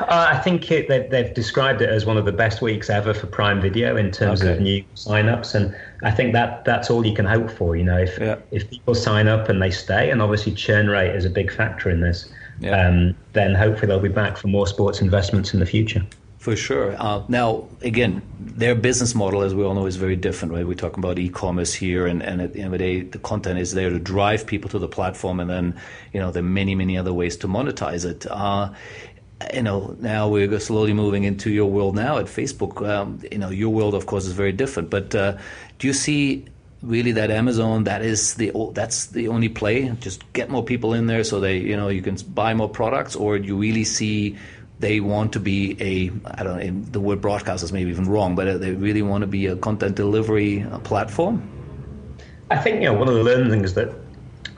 Uh, 0.00 0.28
I 0.30 0.38
think 0.38 0.70
it, 0.70 0.88
they, 0.88 1.06
they've 1.08 1.32
described 1.34 1.82
it 1.82 1.90
as 1.90 2.06
one 2.06 2.16
of 2.16 2.24
the 2.24 2.32
best 2.32 2.62
weeks 2.62 2.88
ever 2.88 3.12
for 3.12 3.26
Prime 3.26 3.60
Video 3.60 3.96
in 3.96 4.10
terms 4.10 4.40
okay. 4.42 4.54
of 4.54 4.60
new 4.60 4.82
signups, 4.96 5.54
and 5.54 5.76
I 6.02 6.10
think 6.10 6.32
that 6.32 6.64
that's 6.64 6.90
all 6.90 7.06
you 7.06 7.14
can 7.14 7.26
hope 7.26 7.50
for. 7.50 7.76
You 7.76 7.84
know, 7.84 7.98
if 7.98 8.18
yeah. 8.18 8.36
if 8.50 8.68
people 8.70 8.94
sign 8.94 9.28
up 9.28 9.48
and 9.48 9.62
they 9.62 9.70
stay, 9.70 10.10
and 10.10 10.20
obviously 10.20 10.52
churn 10.52 10.88
rate 10.88 11.14
is 11.14 11.24
a 11.24 11.30
big 11.30 11.52
factor 11.52 11.90
in 11.90 12.00
this 12.00 12.32
yeah. 12.60 12.88
um, 12.88 13.14
then 13.32 13.54
hopefully 13.54 13.88
they'll 13.88 14.00
be 14.00 14.08
back 14.08 14.36
for 14.36 14.48
more 14.48 14.66
sports 14.66 15.00
investments 15.00 15.54
in 15.54 15.60
the 15.60 15.66
future. 15.66 16.04
For 16.44 16.56
sure. 16.56 16.94
Uh, 16.98 17.24
now, 17.28 17.68
again, 17.80 18.20
their 18.38 18.74
business 18.74 19.14
model, 19.14 19.40
as 19.40 19.54
we 19.54 19.64
all 19.64 19.72
know, 19.72 19.86
is 19.86 19.96
very 19.96 20.14
different, 20.14 20.52
right? 20.52 20.66
We're 20.66 20.74
talking 20.74 21.02
about 21.02 21.18
e-commerce 21.18 21.72
here, 21.72 22.06
and, 22.06 22.22
and 22.22 22.42
at 22.42 22.52
the 22.52 22.58
end 22.58 22.66
of 22.66 22.72
the 22.72 22.78
day, 22.84 23.00
the 23.00 23.18
content 23.18 23.58
is 23.58 23.72
there 23.72 23.88
to 23.88 23.98
drive 23.98 24.46
people 24.46 24.68
to 24.68 24.78
the 24.78 24.86
platform, 24.86 25.40
and 25.40 25.48
then, 25.48 25.80
you 26.12 26.20
know, 26.20 26.30
there 26.30 26.42
are 26.42 26.46
many, 26.46 26.74
many 26.74 26.98
other 26.98 27.14
ways 27.14 27.38
to 27.38 27.48
monetize 27.48 28.04
it. 28.04 28.26
Uh, 28.30 28.74
you 29.54 29.62
know, 29.62 29.96
now 30.00 30.28
we're 30.28 30.60
slowly 30.60 30.92
moving 30.92 31.24
into 31.24 31.50
your 31.50 31.70
world 31.70 31.94
now 31.94 32.18
at 32.18 32.26
Facebook. 32.26 32.86
Um, 32.86 33.20
you 33.32 33.38
know, 33.38 33.48
your 33.48 33.72
world, 33.72 33.94
of 33.94 34.04
course, 34.04 34.26
is 34.26 34.34
very 34.34 34.52
different. 34.52 34.90
But 34.90 35.14
uh, 35.14 35.38
do 35.78 35.86
you 35.86 35.94
see 35.94 36.44
really 36.82 37.12
that 37.12 37.30
Amazon 37.30 37.84
that 37.84 38.02
is 38.02 38.34
the 38.34 38.52
that's 38.74 39.06
the 39.06 39.28
only 39.28 39.48
play. 39.48 39.88
Just 40.00 40.30
get 40.34 40.50
more 40.50 40.62
people 40.62 40.92
in 40.92 41.06
there 41.06 41.24
so 41.24 41.40
they 41.40 41.56
you 41.56 41.74
know 41.74 41.88
you 41.88 42.02
can 42.02 42.16
buy 42.34 42.52
more 42.52 42.68
products, 42.68 43.16
or 43.16 43.38
do 43.38 43.46
you 43.46 43.56
really 43.56 43.84
see 43.84 44.36
they 44.80 45.00
want 45.00 45.32
to 45.32 45.40
be 45.40 45.76
a 45.80 46.10
I 46.38 46.42
don't 46.42 46.58
know 46.58 46.82
the 46.90 47.00
word 47.00 47.20
broadcast 47.20 47.62
is 47.62 47.72
maybe 47.72 47.90
even 47.90 48.06
wrong, 48.06 48.34
but 48.34 48.60
they 48.60 48.72
really 48.72 49.02
want 49.02 49.22
to 49.22 49.26
be 49.26 49.46
a 49.46 49.56
content 49.56 49.96
delivery 49.96 50.62
uh, 50.62 50.78
platform. 50.80 51.48
I 52.50 52.58
think 52.58 52.82
you 52.82 52.88
know 52.88 52.94
one 52.94 53.08
of 53.08 53.14
the 53.14 53.22
learnings 53.22 53.74
that 53.74 53.94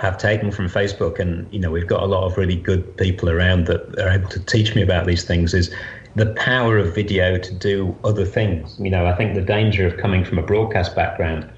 I've 0.00 0.18
taken 0.18 0.50
from 0.50 0.68
Facebook, 0.68 1.18
and 1.18 1.52
you 1.52 1.58
know 1.58 1.70
we've 1.70 1.86
got 1.86 2.02
a 2.02 2.06
lot 2.06 2.24
of 2.24 2.36
really 2.36 2.56
good 2.56 2.96
people 2.96 3.30
around 3.30 3.66
that 3.66 3.98
are 3.98 4.10
able 4.10 4.28
to 4.30 4.40
teach 4.40 4.74
me 4.74 4.82
about 4.82 5.06
these 5.06 5.24
things 5.24 5.54
is 5.54 5.72
the 6.16 6.32
power 6.34 6.78
of 6.78 6.94
video 6.94 7.38
to 7.38 7.54
do 7.54 7.94
other 8.02 8.24
things. 8.24 8.76
You 8.80 8.90
know, 8.90 9.06
I 9.06 9.14
think 9.14 9.34
the 9.34 9.42
danger 9.42 9.86
of 9.86 9.98
coming 9.98 10.24
from 10.24 10.38
a 10.38 10.42
broadcast 10.42 10.96
background 10.96 11.48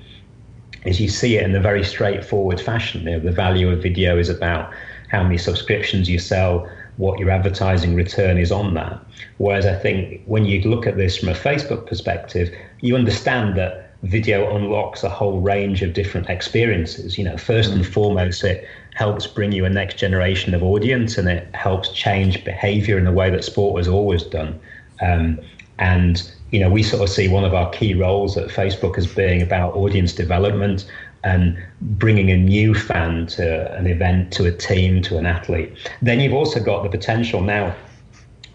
is 0.84 1.00
you 1.00 1.08
see 1.08 1.36
it 1.36 1.44
in 1.44 1.54
a 1.54 1.60
very 1.60 1.84
straightforward 1.84 2.60
fashion. 2.60 3.02
You 3.02 3.12
know, 3.12 3.20
the 3.20 3.32
value 3.32 3.70
of 3.70 3.82
video 3.82 4.18
is 4.18 4.28
about 4.28 4.72
how 5.10 5.22
many 5.22 5.38
subscriptions 5.38 6.08
you 6.08 6.18
sell, 6.18 6.68
what 6.98 7.18
your 7.18 7.30
advertising 7.30 7.94
return 7.94 8.36
is 8.36 8.52
on 8.52 8.74
that. 8.74 9.00
Whereas 9.38 9.64
I 9.64 9.74
think 9.74 10.22
when 10.26 10.44
you 10.44 10.60
look 10.62 10.86
at 10.86 10.96
this 10.96 11.16
from 11.16 11.30
a 11.30 11.34
Facebook 11.34 11.86
perspective, 11.86 12.54
you 12.80 12.96
understand 12.96 13.56
that 13.56 13.92
video 14.02 14.54
unlocks 14.54 15.02
a 15.02 15.08
whole 15.08 15.40
range 15.40 15.82
of 15.82 15.92
different 15.92 16.28
experiences. 16.28 17.16
You 17.16 17.24
know, 17.24 17.36
first 17.36 17.70
and 17.70 17.86
foremost, 17.86 18.44
it 18.44 18.66
helps 18.94 19.26
bring 19.26 19.52
you 19.52 19.64
a 19.64 19.70
next 19.70 19.96
generation 19.96 20.54
of 20.54 20.62
audience 20.62 21.18
and 21.18 21.28
it 21.28 21.52
helps 21.54 21.88
change 21.90 22.44
behavior 22.44 22.98
in 22.98 23.04
the 23.04 23.12
way 23.12 23.30
that 23.30 23.44
sport 23.44 23.78
has 23.78 23.88
always 23.88 24.24
done. 24.24 24.58
Um, 25.00 25.40
and 25.78 26.30
you 26.50 26.58
know, 26.60 26.70
we 26.70 26.82
sort 26.82 27.02
of 27.02 27.08
see 27.08 27.28
one 27.28 27.44
of 27.44 27.54
our 27.54 27.70
key 27.70 27.94
roles 27.94 28.36
at 28.36 28.48
Facebook 28.48 28.98
as 28.98 29.06
being 29.06 29.42
about 29.42 29.74
audience 29.74 30.12
development 30.12 30.84
and 31.24 31.56
bringing 31.80 32.30
a 32.30 32.36
new 32.36 32.74
fan 32.74 33.26
to 33.26 33.74
an 33.76 33.86
event, 33.86 34.32
to 34.34 34.44
a 34.46 34.52
team, 34.52 35.02
to 35.02 35.18
an 35.18 35.26
athlete. 35.26 35.72
Then 36.00 36.20
you've 36.20 36.34
also 36.34 36.60
got 36.60 36.82
the 36.82 36.88
potential 36.88 37.40
now 37.40 37.74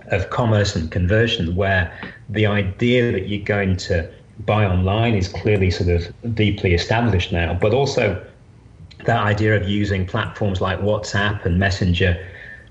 of 0.07 0.29
commerce 0.29 0.75
and 0.75 0.91
conversion, 0.91 1.55
where 1.55 1.91
the 2.29 2.45
idea 2.45 3.11
that 3.11 3.27
you're 3.27 3.45
going 3.45 3.77
to 3.77 4.09
buy 4.45 4.65
online 4.65 5.13
is 5.13 5.27
clearly 5.27 5.71
sort 5.71 5.89
of 5.89 6.35
deeply 6.35 6.73
established 6.73 7.31
now, 7.31 7.53
but 7.53 7.73
also 7.73 8.23
that 9.05 9.21
idea 9.21 9.55
of 9.55 9.67
using 9.67 10.05
platforms 10.05 10.61
like 10.61 10.79
WhatsApp 10.79 11.45
and 11.45 11.59
Messenger 11.59 12.17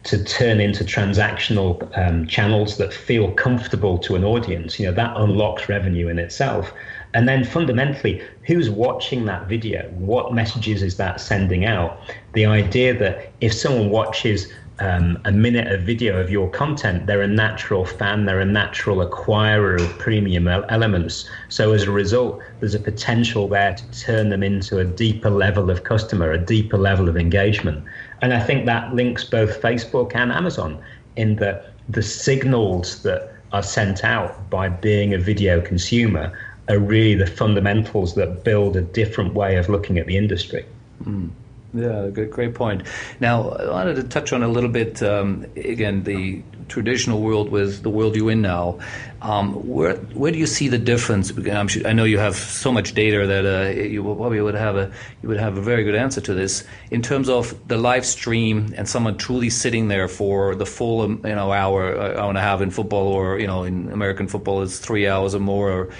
to 0.04 0.24
turn 0.24 0.60
into 0.60 0.82
transactional 0.84 1.86
um, 1.96 2.26
channels 2.26 2.76
that 2.78 2.92
feel 2.92 3.30
comfortable 3.32 3.98
to 3.98 4.16
an 4.16 4.24
audience, 4.24 4.80
you 4.80 4.86
know, 4.86 4.92
that 4.92 5.16
unlocks 5.16 5.68
revenue 5.68 6.08
in 6.08 6.18
itself. 6.18 6.72
And 7.14 7.28
then 7.28 7.44
fundamentally, 7.44 8.22
who's 8.46 8.70
watching 8.70 9.26
that 9.26 9.46
video? 9.46 9.88
What 9.90 10.32
messages 10.32 10.82
is 10.82 10.96
that 10.96 11.20
sending 11.20 11.64
out? 11.64 11.98
The 12.32 12.46
idea 12.46 12.98
that 12.98 13.32
if 13.40 13.52
someone 13.52 13.90
watches 13.90 14.50
um, 14.78 15.18
a 15.24 15.30
minute 15.30 15.70
of 15.70 15.82
video 15.82 16.18
of 16.18 16.30
your 16.30 16.48
content, 16.50 17.06
they're 17.06 17.22
a 17.22 17.28
natural 17.28 17.84
fan, 17.84 18.24
they're 18.24 18.40
a 18.40 18.46
natural 18.46 19.06
acquirer 19.06 19.80
of 19.80 19.98
premium 19.98 20.48
elements. 20.48 21.28
So 21.50 21.72
as 21.72 21.82
a 21.84 21.90
result, 21.90 22.40
there's 22.60 22.74
a 22.74 22.80
potential 22.80 23.46
there 23.46 23.74
to 23.74 24.00
turn 24.00 24.30
them 24.30 24.42
into 24.42 24.78
a 24.78 24.84
deeper 24.84 25.30
level 25.30 25.70
of 25.70 25.84
customer, 25.84 26.32
a 26.32 26.38
deeper 26.38 26.78
level 26.78 27.08
of 27.08 27.16
engagement. 27.16 27.84
And 28.22 28.32
I 28.32 28.40
think 28.40 28.66
that 28.66 28.94
links 28.94 29.24
both 29.24 29.60
Facebook 29.60 30.14
and 30.14 30.32
Amazon 30.32 30.82
in 31.16 31.36
that 31.36 31.74
the 31.88 32.02
signals 32.02 33.02
that 33.02 33.34
are 33.52 33.62
sent 33.62 34.02
out 34.02 34.48
by 34.48 34.68
being 34.68 35.12
a 35.12 35.18
video 35.18 35.60
consumer 35.60 36.32
are 36.68 36.78
really 36.78 37.14
the 37.14 37.26
fundamentals 37.26 38.14
that 38.14 38.44
build 38.44 38.76
a 38.76 38.82
different 38.82 39.34
way 39.34 39.56
of 39.56 39.68
looking 39.68 39.98
at 39.98 40.06
the 40.06 40.16
industry. 40.16 40.64
Mm. 41.04 41.30
Yeah, 41.74 42.08
good, 42.12 42.30
great 42.30 42.54
point. 42.54 42.82
Now, 43.18 43.50
I 43.50 43.70
wanted 43.70 43.96
to 43.96 44.02
touch 44.02 44.32
on 44.32 44.42
a 44.42 44.48
little 44.48 44.68
bit 44.68 45.02
um, 45.02 45.46
again 45.56 46.02
the 46.02 46.42
traditional 46.68 47.20
world 47.20 47.50
with 47.50 47.82
the 47.82 47.90
world 47.90 48.16
you're 48.16 48.30
in 48.30 48.42
now. 48.42 48.78
Um, 49.22 49.54
where 49.66 49.96
where 50.14 50.32
do 50.32 50.38
you 50.38 50.46
see 50.46 50.68
the 50.68 50.78
difference? 50.78 51.32
Sure, 51.32 51.86
i 51.86 51.92
know 51.92 52.04
you 52.04 52.18
have 52.18 52.36
so 52.36 52.72
much 52.72 52.92
data 52.94 53.26
that 53.26 53.44
uh, 53.46 53.80
you 53.80 54.02
probably 54.02 54.40
would 54.40 54.54
have 54.54 54.76
a 54.76 54.90
you 55.22 55.28
would 55.28 55.38
have 55.38 55.56
a 55.56 55.60
very 55.60 55.84
good 55.84 55.94
answer 55.94 56.20
to 56.20 56.34
this 56.34 56.64
in 56.90 57.02
terms 57.02 57.28
of 57.28 57.54
the 57.68 57.78
live 57.78 58.04
stream 58.04 58.74
and 58.76 58.88
someone 58.88 59.16
truly 59.16 59.48
sitting 59.48 59.88
there 59.88 60.08
for 60.08 60.54
the 60.54 60.66
full 60.66 61.02
um, 61.02 61.20
you 61.24 61.34
know 61.34 61.52
hour 61.52 61.96
hour 62.18 62.28
and 62.28 62.38
a 62.38 62.40
half 62.40 62.60
in 62.60 62.70
football 62.70 63.06
or 63.06 63.38
you 63.38 63.46
know 63.46 63.64
in 63.64 63.90
American 63.92 64.26
football 64.28 64.62
it's 64.62 64.78
three 64.78 65.06
hours 65.06 65.34
or 65.34 65.40
more. 65.40 65.70
Or, 65.70 65.90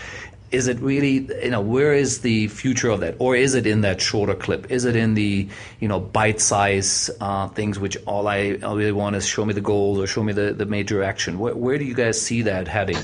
is 0.53 0.69
it 0.69 0.79
really 0.81 1.29
you 1.43 1.51
know 1.51 1.61
where 1.61 1.95
is 1.95 2.21
the 2.21 2.49
future 2.49 2.91
of 2.91 3.01
that? 3.01 3.17
Or 3.19 3.35
is 3.35 3.55
it 3.55 3.67
in 3.67 3.81
that 3.81 4.01
shorter 4.01 4.35
clip? 4.35 4.71
Is 4.71 4.85
it 4.85 4.95
in 4.95 5.15
the 5.15 5.49
you 5.81 5.89
know 5.89 5.99
bite 5.99 6.41
size 6.41 7.11
uh, 7.21 7.49
things 7.49 7.79
which 7.79 7.97
all 8.07 8.29
I, 8.29 8.59
I 8.63 8.75
really 8.75 8.93
want 8.93 9.17
is 9.17 9.27
show 9.27 9.45
me 9.45 9.55
the 9.55 9.61
goals 9.61 9.99
or 9.99 10.07
show 10.07 10.23
me 10.23 10.33
the, 10.33 10.53
the 10.53 10.67
major 10.67 11.03
action? 11.03 11.39
Where, 11.39 11.55
where 11.55 11.79
do 11.79 11.85
you 11.85 11.95
guys 11.95 12.21
see 12.21 12.43
that 12.43 12.69
heading? 12.69 12.99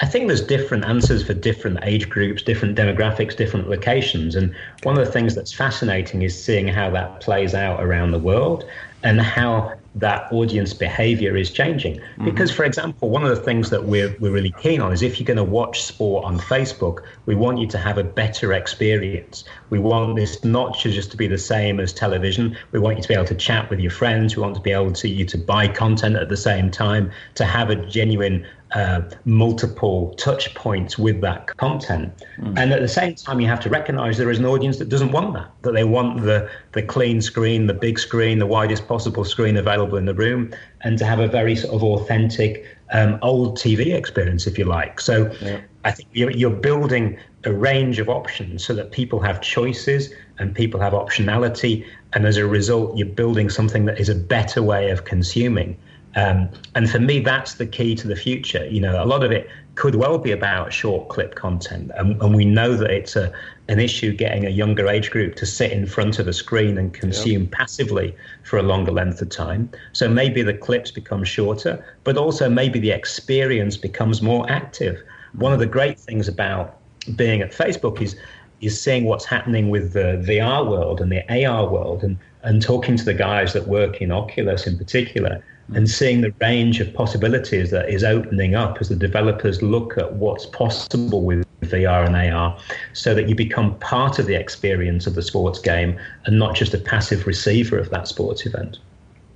I 0.00 0.06
think 0.06 0.26
there's 0.26 0.44
different 0.44 0.84
answers 0.84 1.26
for 1.26 1.34
different 1.34 1.78
age 1.82 2.08
groups, 2.08 2.42
different 2.42 2.76
demographics, 2.76 3.36
different 3.36 3.68
locations. 3.68 4.34
And 4.34 4.54
one 4.82 4.98
of 4.98 5.04
the 5.04 5.10
things 5.10 5.34
that's 5.34 5.52
fascinating 5.52 6.22
is 6.22 6.42
seeing 6.42 6.68
how 6.68 6.90
that 6.90 7.20
plays 7.20 7.54
out 7.54 7.82
around 7.82 8.10
the 8.10 8.18
world 8.18 8.64
and 9.02 9.20
how 9.20 9.76
that 9.94 10.32
audience 10.32 10.72
behavior 10.72 11.36
is 11.36 11.50
changing. 11.50 11.96
Mm-hmm. 11.96 12.24
Because, 12.24 12.50
for 12.50 12.64
example, 12.64 13.10
one 13.10 13.24
of 13.24 13.28
the 13.28 13.42
things 13.42 13.70
that 13.70 13.84
we're, 13.84 14.16
we're 14.20 14.32
really 14.32 14.54
keen 14.58 14.80
on 14.80 14.92
is 14.92 15.02
if 15.02 15.20
you're 15.20 15.26
going 15.26 15.36
to 15.36 15.44
watch 15.44 15.82
sport 15.82 16.24
on 16.24 16.38
Facebook, 16.38 17.02
we 17.26 17.34
want 17.34 17.58
you 17.58 17.66
to 17.68 17.78
have 17.78 17.98
a 17.98 18.04
better 18.04 18.52
experience. 18.52 19.44
We 19.70 19.78
want 19.78 20.16
this 20.16 20.42
not 20.44 20.78
just 20.78 21.10
to 21.10 21.16
be 21.16 21.26
the 21.26 21.38
same 21.38 21.78
as 21.78 21.92
television. 21.92 22.56
We 22.70 22.78
want 22.78 22.96
you 22.96 23.02
to 23.02 23.08
be 23.08 23.14
able 23.14 23.26
to 23.26 23.34
chat 23.34 23.68
with 23.68 23.80
your 23.80 23.90
friends. 23.90 24.36
We 24.36 24.42
want 24.42 24.54
to 24.54 24.62
be 24.62 24.72
able 24.72 24.92
to 24.92 25.08
you 25.08 25.24
to 25.26 25.38
buy 25.38 25.68
content 25.68 26.16
at 26.16 26.28
the 26.28 26.36
same 26.36 26.70
time, 26.70 27.10
to 27.34 27.44
have 27.44 27.68
a 27.70 27.76
genuine 27.76 28.46
uh, 28.74 29.02
multiple 29.24 30.14
touch 30.14 30.54
points 30.54 30.98
with 30.98 31.20
that 31.20 31.46
content. 31.58 32.12
Mm. 32.38 32.58
And 32.58 32.72
at 32.72 32.80
the 32.80 32.88
same 32.88 33.14
time, 33.14 33.40
you 33.40 33.46
have 33.46 33.60
to 33.60 33.68
recognize 33.68 34.16
there 34.16 34.30
is 34.30 34.38
an 34.38 34.46
audience 34.46 34.78
that 34.78 34.88
doesn't 34.88 35.12
want 35.12 35.34
that, 35.34 35.50
that 35.62 35.72
they 35.72 35.84
want 35.84 36.22
the, 36.22 36.48
the 36.72 36.82
clean 36.82 37.20
screen, 37.20 37.66
the 37.66 37.74
big 37.74 37.98
screen, 37.98 38.38
the 38.38 38.46
widest 38.46 38.88
possible 38.88 39.24
screen 39.24 39.56
available 39.56 39.98
in 39.98 40.06
the 40.06 40.14
room, 40.14 40.52
and 40.82 40.98
to 40.98 41.04
have 41.04 41.20
a 41.20 41.28
very 41.28 41.54
sort 41.54 41.74
of 41.74 41.82
authentic 41.82 42.66
um, 42.92 43.18
old 43.22 43.58
TV 43.58 43.94
experience, 43.94 44.46
if 44.46 44.58
you 44.58 44.64
like. 44.64 45.00
So 45.00 45.30
yeah. 45.42 45.60
I 45.84 45.90
think 45.90 46.08
you're, 46.12 46.30
you're 46.30 46.50
building 46.50 47.18
a 47.44 47.52
range 47.52 47.98
of 47.98 48.08
options 48.08 48.64
so 48.64 48.72
that 48.74 48.92
people 48.92 49.20
have 49.20 49.40
choices 49.40 50.12
and 50.38 50.54
people 50.54 50.80
have 50.80 50.92
optionality. 50.92 51.84
And 52.12 52.26
as 52.26 52.36
a 52.36 52.46
result, 52.46 52.96
you're 52.96 53.06
building 53.06 53.50
something 53.50 53.84
that 53.86 53.98
is 53.98 54.08
a 54.08 54.14
better 54.14 54.62
way 54.62 54.90
of 54.90 55.04
consuming. 55.04 55.76
Um, 56.14 56.48
and 56.74 56.90
for 56.90 56.98
me, 56.98 57.20
that's 57.20 57.54
the 57.54 57.66
key 57.66 57.94
to 57.96 58.06
the 58.06 58.16
future. 58.16 58.66
You 58.66 58.80
know, 58.80 59.02
a 59.02 59.06
lot 59.06 59.24
of 59.24 59.32
it 59.32 59.48
could 59.74 59.94
well 59.94 60.18
be 60.18 60.30
about 60.30 60.72
short 60.72 61.08
clip 61.08 61.34
content, 61.34 61.90
and, 61.96 62.20
and 62.20 62.34
we 62.34 62.44
know 62.44 62.76
that 62.76 62.90
it's 62.90 63.16
a 63.16 63.32
an 63.68 63.78
issue 63.78 64.12
getting 64.12 64.44
a 64.44 64.50
younger 64.50 64.88
age 64.88 65.10
group 65.10 65.36
to 65.36 65.46
sit 65.46 65.72
in 65.72 65.86
front 65.86 66.18
of 66.18 66.28
a 66.28 66.32
screen 66.32 66.76
and 66.76 66.92
consume 66.92 67.46
passively 67.46 68.14
for 68.42 68.58
a 68.58 68.62
longer 68.62 68.90
length 68.90 69.22
of 69.22 69.30
time. 69.30 69.70
So 69.92 70.08
maybe 70.08 70.42
the 70.42 70.52
clips 70.52 70.90
become 70.90 71.24
shorter, 71.24 71.82
but 72.04 72.18
also 72.18 72.50
maybe 72.50 72.80
the 72.80 72.90
experience 72.90 73.76
becomes 73.76 74.20
more 74.20 74.50
active. 74.50 75.00
One 75.34 75.52
of 75.52 75.60
the 75.60 75.66
great 75.66 75.98
things 75.98 76.28
about 76.28 76.76
being 77.16 77.40
at 77.40 77.52
Facebook 77.52 78.02
is 78.02 78.16
is 78.60 78.80
seeing 78.80 79.04
what's 79.04 79.24
happening 79.24 79.70
with 79.70 79.92
the 79.92 80.22
VR 80.24 80.68
world 80.68 81.00
and 81.00 81.10
the 81.10 81.46
AR 81.46 81.68
world 81.68 82.02
and 82.02 82.18
and 82.42 82.60
talking 82.60 82.96
to 82.96 83.04
the 83.04 83.14
guys 83.14 83.52
that 83.52 83.68
work 83.68 84.02
in 84.02 84.10
Oculus 84.10 84.66
in 84.66 84.76
particular 84.76 85.42
and 85.74 85.88
seeing 85.88 86.20
the 86.20 86.32
range 86.40 86.80
of 86.80 86.92
possibilities 86.94 87.70
that 87.70 87.88
is 87.88 88.04
opening 88.04 88.54
up 88.54 88.78
as 88.80 88.88
the 88.88 88.96
developers 88.96 89.62
look 89.62 89.96
at 89.98 90.14
what's 90.14 90.46
possible 90.46 91.22
with 91.22 91.46
VR 91.62 92.06
and 92.06 92.16
AR 92.34 92.58
so 92.92 93.14
that 93.14 93.28
you 93.28 93.34
become 93.34 93.78
part 93.78 94.18
of 94.18 94.26
the 94.26 94.34
experience 94.34 95.06
of 95.06 95.14
the 95.14 95.22
sports 95.22 95.58
game 95.58 95.98
and 96.26 96.38
not 96.38 96.54
just 96.54 96.74
a 96.74 96.78
passive 96.78 97.26
receiver 97.26 97.78
of 97.78 97.90
that 97.90 98.08
sports 98.08 98.46
event. 98.46 98.78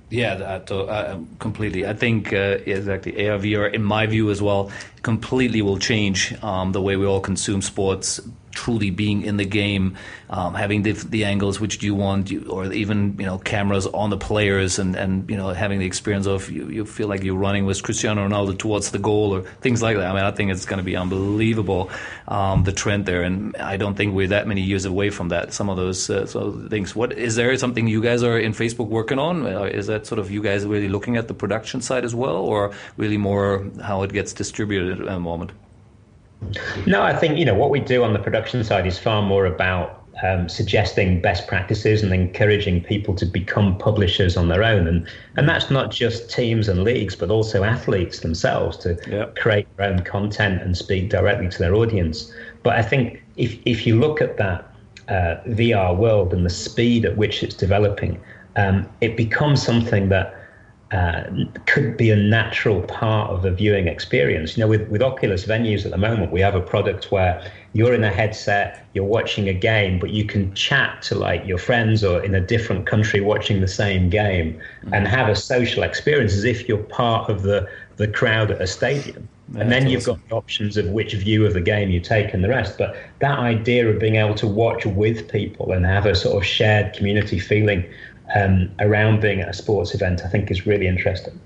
Yeah, 0.09 0.35
that, 0.35 0.71
uh, 0.71 1.19
completely. 1.39 1.85
I 1.85 1.93
think 1.93 2.31
uh, 2.31 2.59
exactly 2.65 3.27
AR 3.27 3.37
VR, 3.39 3.73
in 3.73 3.83
my 3.83 4.05
view 4.05 4.31
as 4.31 4.41
well, 4.41 4.71
completely 5.01 5.61
will 5.61 5.79
change 5.79 6.33
um, 6.43 6.71
the 6.71 6.81
way 6.81 6.95
we 6.95 7.05
all 7.05 7.19
consume 7.19 7.61
sports 7.61 8.21
truly 8.57 8.89
being 8.89 9.21
in 9.21 9.37
the 9.37 9.45
game, 9.45 9.95
um, 10.31 10.55
having 10.55 10.81
the, 10.81 10.93
the 10.93 11.25
angles 11.25 11.59
which 11.59 11.83
you 11.83 11.93
want, 11.93 12.31
you, 12.31 12.43
or 12.49 12.73
even 12.73 13.15
you 13.19 13.25
know 13.25 13.37
cameras 13.37 13.85
on 13.85 14.09
the 14.09 14.17
players, 14.17 14.79
and, 14.79 14.95
and 14.95 15.29
you 15.29 15.37
know 15.37 15.49
having 15.49 15.79
the 15.79 15.85
experience 15.85 16.25
of 16.25 16.49
you, 16.49 16.67
you 16.67 16.83
feel 16.83 17.07
like 17.07 17.23
you're 17.23 17.35
running 17.35 17.65
with 17.67 17.81
Cristiano 17.83 18.27
Ronaldo 18.27 18.57
towards 18.57 18.89
the 18.89 18.97
goal 18.97 19.35
or 19.35 19.41
things 19.61 19.81
like 19.83 19.95
that. 19.97 20.07
I 20.07 20.13
mean, 20.13 20.23
I 20.23 20.31
think 20.31 20.51
it's 20.51 20.65
going 20.65 20.79
to 20.79 20.83
be 20.83 20.97
unbelievable 20.97 21.91
um, 22.27 22.63
the 22.63 22.71
trend 22.71 23.05
there, 23.05 23.21
and 23.21 23.55
I 23.57 23.77
don't 23.77 23.95
think 23.95 24.15
we're 24.15 24.29
that 24.29 24.47
many 24.47 24.61
years 24.61 24.85
away 24.85 25.11
from 25.11 25.29
that. 25.29 25.53
Some 25.53 25.69
of 25.69 25.77
those 25.77 26.09
uh, 26.09 26.25
sort 26.25 26.47
of 26.47 26.69
things. 26.71 26.95
What 26.95 27.13
is 27.13 27.35
there 27.35 27.55
something 27.57 27.87
you 27.87 28.01
guys 28.01 28.23
are 28.23 28.39
in 28.39 28.53
Facebook 28.53 28.87
working 28.87 29.19
on? 29.19 29.45
Is 29.67 29.85
that 29.85 30.07
sort 30.07 30.17
of 30.17 30.31
you 30.31 30.41
guys 30.41 30.65
really 30.65 30.89
looking 30.89 31.15
at 31.15 31.27
the 31.27 31.35
production 31.35 31.79
side 31.81 32.03
as 32.03 32.15
well, 32.15 32.37
or 32.37 32.71
really 32.97 33.17
more 33.17 33.67
how 33.83 34.01
it 34.01 34.11
gets 34.11 34.33
distributed 34.33 34.99
at 34.99 35.05
the 35.05 35.19
moment? 35.19 35.51
No, 36.85 37.01
I 37.01 37.15
think 37.15 37.37
you 37.37 37.45
know 37.45 37.55
what 37.55 37.69
we 37.69 37.79
do 37.79 38.03
on 38.03 38.13
the 38.13 38.19
production 38.19 38.63
side 38.63 38.85
is 38.85 38.97
far 38.97 39.21
more 39.21 39.45
about 39.45 40.05
um, 40.23 40.49
suggesting 40.49 41.21
best 41.21 41.47
practices 41.47 42.01
and 42.01 42.13
encouraging 42.13 42.83
people 42.83 43.13
to 43.15 43.25
become 43.25 43.77
publishers 43.77 44.37
on 44.37 44.47
their 44.47 44.63
own, 44.63 44.87
and 44.87 45.07
and 45.35 45.47
that's 45.47 45.69
not 45.69 45.91
just 45.91 46.29
teams 46.29 46.67
and 46.67 46.83
leagues, 46.83 47.15
but 47.15 47.29
also 47.29 47.63
athletes 47.63 48.19
themselves 48.21 48.77
to 48.77 48.97
yep. 49.09 49.35
create 49.35 49.67
their 49.77 49.89
own 49.89 50.03
content 50.03 50.61
and 50.61 50.77
speak 50.77 51.09
directly 51.09 51.49
to 51.49 51.59
their 51.59 51.75
audience. 51.75 52.31
But 52.63 52.75
I 52.75 52.81
think 52.81 53.21
if 53.35 53.57
if 53.65 53.85
you 53.85 53.99
look 53.99 54.21
at 54.21 54.37
that 54.37 54.71
uh, 55.09 55.37
VR 55.47 55.95
world 55.95 56.33
and 56.33 56.45
the 56.45 56.49
speed 56.49 57.05
at 57.05 57.17
which 57.17 57.43
it's 57.43 57.55
developing, 57.55 58.19
um, 58.55 58.87
it 59.01 59.17
becomes 59.17 59.61
something 59.61 60.09
that 60.09 60.36
uh, 60.91 61.23
could 61.65 61.97
be 61.97 62.09
a 62.11 62.15
natural 62.15 62.81
part 62.83 63.29
of 63.29 63.41
the 63.41 63.51
viewing 63.51 63.87
experience. 63.87 64.55
You 64.55 64.61
know, 64.61 64.69
with, 64.69 64.87
with 64.89 65.01
Oculus 65.01 65.45
venues 65.45 65.83
at 65.85 65.91
the 65.91 65.97
moment, 65.97 66.31
we 66.31 66.39
have 66.39 66.55
a 66.55 66.61
product 66.61 67.11
where 67.11 67.51
you're 67.73 67.93
in 67.93 68.03
a 68.03 68.09
headset, 68.09 68.85
you're 68.93 69.03
watching 69.03 69.49
a 69.49 69.53
game, 69.53 69.99
but 69.99 70.11
you 70.11 70.23
can 70.23 70.53
chat 70.53 71.01
to 71.03 71.15
like 71.15 71.45
your 71.45 71.57
friends 71.57 72.03
or 72.03 72.23
in 72.23 72.33
a 72.33 72.39
different 72.39 72.85
country 72.85 73.19
watching 73.19 73.59
the 73.59 73.67
same 73.67 74.09
game 74.09 74.53
mm-hmm. 74.53 74.93
and 74.93 75.07
have 75.07 75.27
a 75.27 75.35
social 75.35 75.83
experience 75.83 76.33
as 76.33 76.45
if 76.45 76.67
you're 76.69 76.77
part 76.83 77.29
of 77.29 77.43
the, 77.43 77.67
the 77.97 78.07
crowd 78.07 78.49
at 78.49 78.61
a 78.61 78.67
stadium. 78.67 79.27
Yeah, 79.53 79.61
and 79.61 79.71
then 79.71 79.87
you've 79.87 80.01
awesome. 80.01 80.15
got 80.15 80.29
the 80.29 80.35
options 80.35 80.77
of 80.77 80.87
which 80.87 81.13
view 81.13 81.45
of 81.45 81.53
the 81.53 81.61
game 81.61 81.89
you 81.89 81.99
take 81.99 82.33
and 82.33 82.43
the 82.43 82.49
rest. 82.49 82.77
But 82.77 82.97
that 83.19 83.39
idea 83.39 83.87
of 83.87 83.99
being 83.99 84.15
able 84.15 84.35
to 84.35 84.47
watch 84.47 84.85
with 84.85 85.29
people 85.29 85.71
and 85.71 85.85
have 85.85 86.05
a 86.05 86.15
sort 86.15 86.35
of 86.35 86.45
shared 86.45 86.93
community 86.93 87.39
feeling 87.39 87.85
um, 88.35 88.69
around 88.79 89.21
being 89.21 89.41
at 89.41 89.49
a 89.49 89.53
sports 89.53 89.93
event, 89.93 90.21
I 90.23 90.27
think 90.27 90.51
is 90.51 90.65
really 90.65 90.87
interesting. 90.87 91.39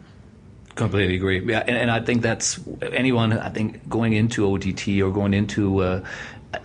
Completely 0.75 1.15
agree. 1.15 1.45
Yeah, 1.45 1.63
and, 1.67 1.77
and 1.77 1.91
I 1.91 1.99
think 1.99 2.21
that's 2.21 2.59
anyone. 2.93 3.33
I 3.33 3.49
think 3.49 3.87
going 3.89 4.13
into 4.13 4.47
OTT 4.47 5.01
or 5.01 5.11
going 5.11 5.33
into 5.33 5.79
uh, 5.79 6.05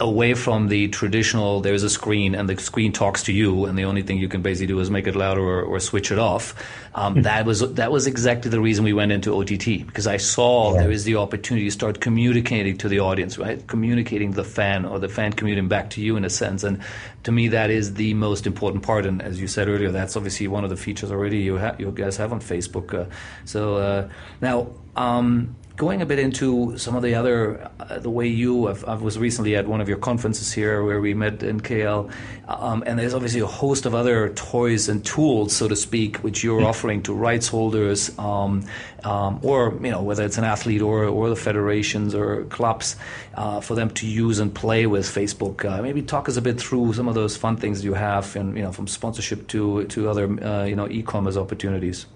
away 0.00 0.34
from 0.34 0.66
the 0.68 0.88
traditional 0.88 1.60
there's 1.60 1.84
a 1.84 1.90
screen 1.90 2.34
and 2.34 2.48
the 2.48 2.56
screen 2.60 2.92
talks 2.92 3.22
to 3.22 3.32
you 3.32 3.66
and 3.66 3.78
the 3.78 3.84
only 3.84 4.02
thing 4.02 4.18
you 4.18 4.28
can 4.28 4.42
basically 4.42 4.66
do 4.66 4.80
is 4.80 4.90
make 4.90 5.06
it 5.06 5.14
louder 5.14 5.40
or, 5.40 5.62
or 5.62 5.78
switch 5.78 6.10
it 6.10 6.18
off. 6.18 6.54
Um, 6.94 7.14
hmm. 7.14 7.22
that 7.22 7.46
was 7.46 7.60
that 7.74 7.92
was 7.92 8.06
exactly 8.06 8.50
the 8.50 8.60
reason 8.60 8.84
we 8.84 8.92
went 8.92 9.12
into 9.12 9.34
OTT 9.34 9.86
because 9.86 10.06
I 10.06 10.16
saw 10.16 10.74
yeah. 10.74 10.82
there 10.82 10.90
is 10.90 11.04
the 11.04 11.16
opportunity 11.16 11.66
to 11.66 11.70
start 11.70 12.00
communicating 12.00 12.76
to 12.78 12.88
the 12.88 12.98
audience 12.98 13.38
right? 13.38 13.64
Communicating 13.66 14.32
the 14.32 14.44
fan 14.44 14.84
or 14.84 14.98
the 14.98 15.08
fan 15.08 15.32
communicating 15.32 15.68
back 15.68 15.90
to 15.90 16.00
you 16.00 16.16
in 16.16 16.24
a 16.24 16.30
sense. 16.30 16.64
And 16.64 16.82
to 17.22 17.30
me 17.30 17.48
that 17.48 17.70
is 17.70 17.94
the 17.94 18.14
most 18.14 18.46
important 18.46 18.82
part. 18.82 19.06
And 19.06 19.22
as 19.22 19.40
you 19.40 19.46
said 19.46 19.68
earlier 19.68 19.92
that's 19.92 20.16
obviously 20.16 20.48
one 20.48 20.64
of 20.64 20.70
the 20.70 20.76
features 20.76 21.12
already 21.12 21.38
you, 21.38 21.58
ha- 21.58 21.76
you 21.78 21.92
guys 21.92 22.16
have 22.16 22.32
on 22.32 22.40
Facebook. 22.40 22.92
Uh, 22.92 23.08
so 23.44 23.76
uh, 23.76 24.08
now 24.40 24.68
um, 24.96 25.54
going 25.76 26.00
a 26.00 26.06
bit 26.06 26.18
into 26.18 26.76
some 26.78 26.96
of 26.96 27.02
the 27.02 27.14
other, 27.14 27.70
uh, 27.80 27.98
the 27.98 28.08
way 28.08 28.26
you, 28.26 28.68
I've, 28.68 28.84
i 28.86 28.94
was 28.94 29.18
recently 29.18 29.56
at 29.56 29.68
one 29.68 29.82
of 29.82 29.88
your 29.88 29.98
conferences 29.98 30.50
here 30.50 30.82
where 30.82 31.00
we 31.02 31.12
met 31.12 31.42
in 31.42 31.60
KL, 31.60 32.10
um, 32.48 32.82
and 32.86 32.98
there's 32.98 33.12
obviously 33.12 33.40
a 33.40 33.46
host 33.46 33.84
of 33.84 33.94
other 33.94 34.30
toys 34.30 34.88
and 34.88 35.04
tools, 35.04 35.54
so 35.54 35.68
to 35.68 35.76
speak, 35.76 36.16
which 36.18 36.42
you're 36.42 36.60
mm-hmm. 36.60 36.66
offering 36.66 37.02
to 37.02 37.12
rights 37.12 37.48
holders, 37.48 38.18
um, 38.18 38.64
um, 39.04 39.38
or 39.42 39.78
you 39.82 39.90
know 39.90 40.02
whether 40.02 40.24
it's 40.24 40.38
an 40.38 40.44
athlete 40.44 40.80
or 40.80 41.04
or 41.04 41.28
the 41.28 41.36
federations 41.36 42.14
or 42.14 42.44
clubs, 42.44 42.96
uh, 43.34 43.60
for 43.60 43.74
them 43.74 43.90
to 43.90 44.06
use 44.06 44.38
and 44.38 44.54
play 44.54 44.86
with 44.86 45.06
Facebook. 45.06 45.64
Uh, 45.64 45.82
maybe 45.82 46.00
talk 46.00 46.28
us 46.28 46.36
a 46.36 46.42
bit 46.42 46.58
through 46.58 46.94
some 46.94 47.06
of 47.06 47.14
those 47.14 47.36
fun 47.36 47.56
things 47.56 47.84
you 47.84 47.94
have, 47.94 48.34
and 48.34 48.56
you 48.56 48.62
know 48.62 48.72
from 48.72 48.86
sponsorship 48.86 49.46
to 49.48 49.84
to 49.88 50.08
other 50.08 50.26
uh, 50.42 50.64
you 50.64 50.74
know 50.74 50.88
e-commerce 50.88 51.36
opportunities. 51.36 52.06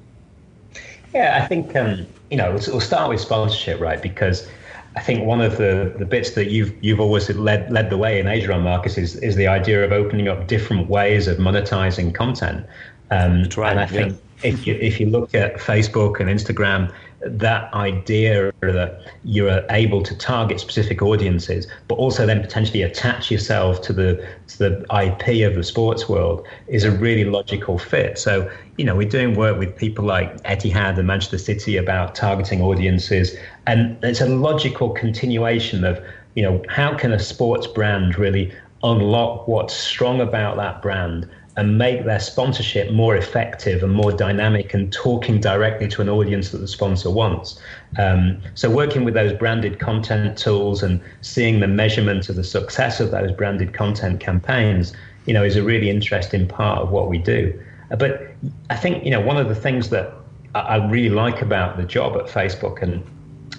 Yeah, 1.15 1.41
I 1.43 1.47
think 1.47 1.75
um, 1.77 2.07
you 2.31 2.37
know 2.37 2.51
we'll, 2.51 2.63
we'll 2.69 2.81
start 2.81 3.09
with 3.09 3.21
sponsorship, 3.21 3.81
right? 3.81 4.01
Because 4.01 4.49
I 4.97 5.01
think 5.01 5.25
one 5.25 5.41
of 5.41 5.57
the, 5.57 5.95
the 5.99 6.05
bits 6.05 6.33
that 6.33 6.51
you've 6.51 6.73
you've 6.83 7.01
always 7.01 7.29
led 7.31 7.71
led 7.71 7.91
the 7.91 7.99
way 7.99 8.19
in 8.19 8.27
Asia 8.27 8.53
on 8.53 8.63
Marcus 8.63 8.99
is 8.99 9.17
is 9.17 9.37
the 9.37 9.47
idea 9.47 9.85
of 9.85 9.93
opening 9.93 10.29
up 10.29 10.47
different 10.47 10.89
ways 10.89 11.29
of 11.29 11.39
monetizing 11.39 12.15
content. 12.15 12.67
Um, 13.11 13.45
right, 13.57 13.71
and 13.71 13.81
I 13.81 13.87
think 13.87 14.19
yeah. 14.43 14.51
if 14.51 14.67
you 14.67 14.75
if 14.75 15.01
you 15.01 15.07
look 15.07 15.35
at 15.35 15.57
Facebook 15.57 16.21
and 16.21 16.29
Instagram, 16.29 16.93
that 17.23 17.73
idea 17.75 18.53
that 18.61 19.03
you're 19.25 19.63
able 19.71 20.03
to 20.03 20.17
target 20.17 20.59
specific 20.59 21.03
audiences, 21.03 21.67
but 21.89 21.97
also 21.97 22.25
then 22.27 22.41
potentially 22.41 22.83
attach 22.83 23.31
yourself 23.31 23.83
to 23.83 23.93
the 23.93 24.27
to 24.49 24.59
the 24.59 24.81
IP 25.03 25.47
of 25.47 25.55
the 25.55 25.63
sports 25.63 26.09
world 26.09 26.47
is 26.67 26.85
a 26.85 26.91
really 26.91 27.25
logical 27.25 27.79
fit. 27.79 28.19
So, 28.19 28.51
you 28.79 28.85
know, 28.85 28.97
we're 28.97 29.09
doing 29.09 29.35
work 29.35 29.59
with 29.59 29.77
people 29.77 30.05
like 30.05 30.43
Etihad 30.45 30.99
and 30.99 31.07
Manchester 31.07 31.39
City 31.39 31.77
about 31.77 32.15
targeting 32.15 32.63
audiences, 32.63 33.37
and 33.67 34.03
it's 34.03 34.21
a 34.21 34.27
logical 34.27 34.91
continuation 34.91 35.85
of, 35.85 36.03
you 36.35 36.43
know, 36.43 36.63
how 36.69 36.97
can 36.97 37.13
a 37.13 37.19
sports 37.19 37.67
brand 37.67 38.19
really 38.19 38.53
unlock 38.83 39.47
what's 39.47 39.75
strong 39.75 40.21
about 40.23 40.57
that 40.57 40.81
brand 40.81 41.29
and 41.61 41.77
make 41.77 42.07
their 42.07 42.19
sponsorship 42.19 42.91
more 42.91 43.15
effective 43.15 43.83
and 43.83 43.93
more 43.93 44.11
dynamic 44.11 44.73
and 44.73 44.91
talking 44.91 45.39
directly 45.39 45.87
to 45.87 46.01
an 46.01 46.09
audience 46.09 46.53
that 46.53 46.59
the 46.59 46.67
sponsor 46.67 47.11
wants. 47.11 47.61
Um, 47.99 48.41
so, 48.55 48.71
working 48.71 49.05
with 49.05 49.13
those 49.13 49.35
branded 49.35 49.79
content 49.79 50.39
tools 50.39 50.83
and 50.83 51.03
seeing 51.21 51.61
the 51.61 51.69
measurement 51.69 52.31
of 52.31 52.37
the 52.37 52.45
success 52.45 52.99
of 52.99 53.11
those 53.11 53.31
branded 53.33 53.75
content 53.75 54.21
campaigns, 54.21 54.95
you 55.27 55.35
know, 55.35 55.45
is 55.45 55.57
a 55.57 55.63
really 55.63 55.91
interesting 55.91 56.49
part 56.49 56.79
of 56.79 56.91
what 56.93 57.11
we 57.11 57.19
do. 57.19 57.53
But 57.91 58.29
I 58.71 58.77
think, 58.77 59.05
you 59.05 59.11
know, 59.11 59.21
one 59.21 59.37
of 59.37 59.51
the 59.51 59.55
things 59.55 59.91
that 59.91 60.15
I 60.55 60.77
really 60.77 61.15
like 61.15 61.43
about 61.43 61.77
the 61.77 61.85
job 61.85 62.17
at 62.17 62.25
Facebook, 62.25 62.81
and, 62.81 63.05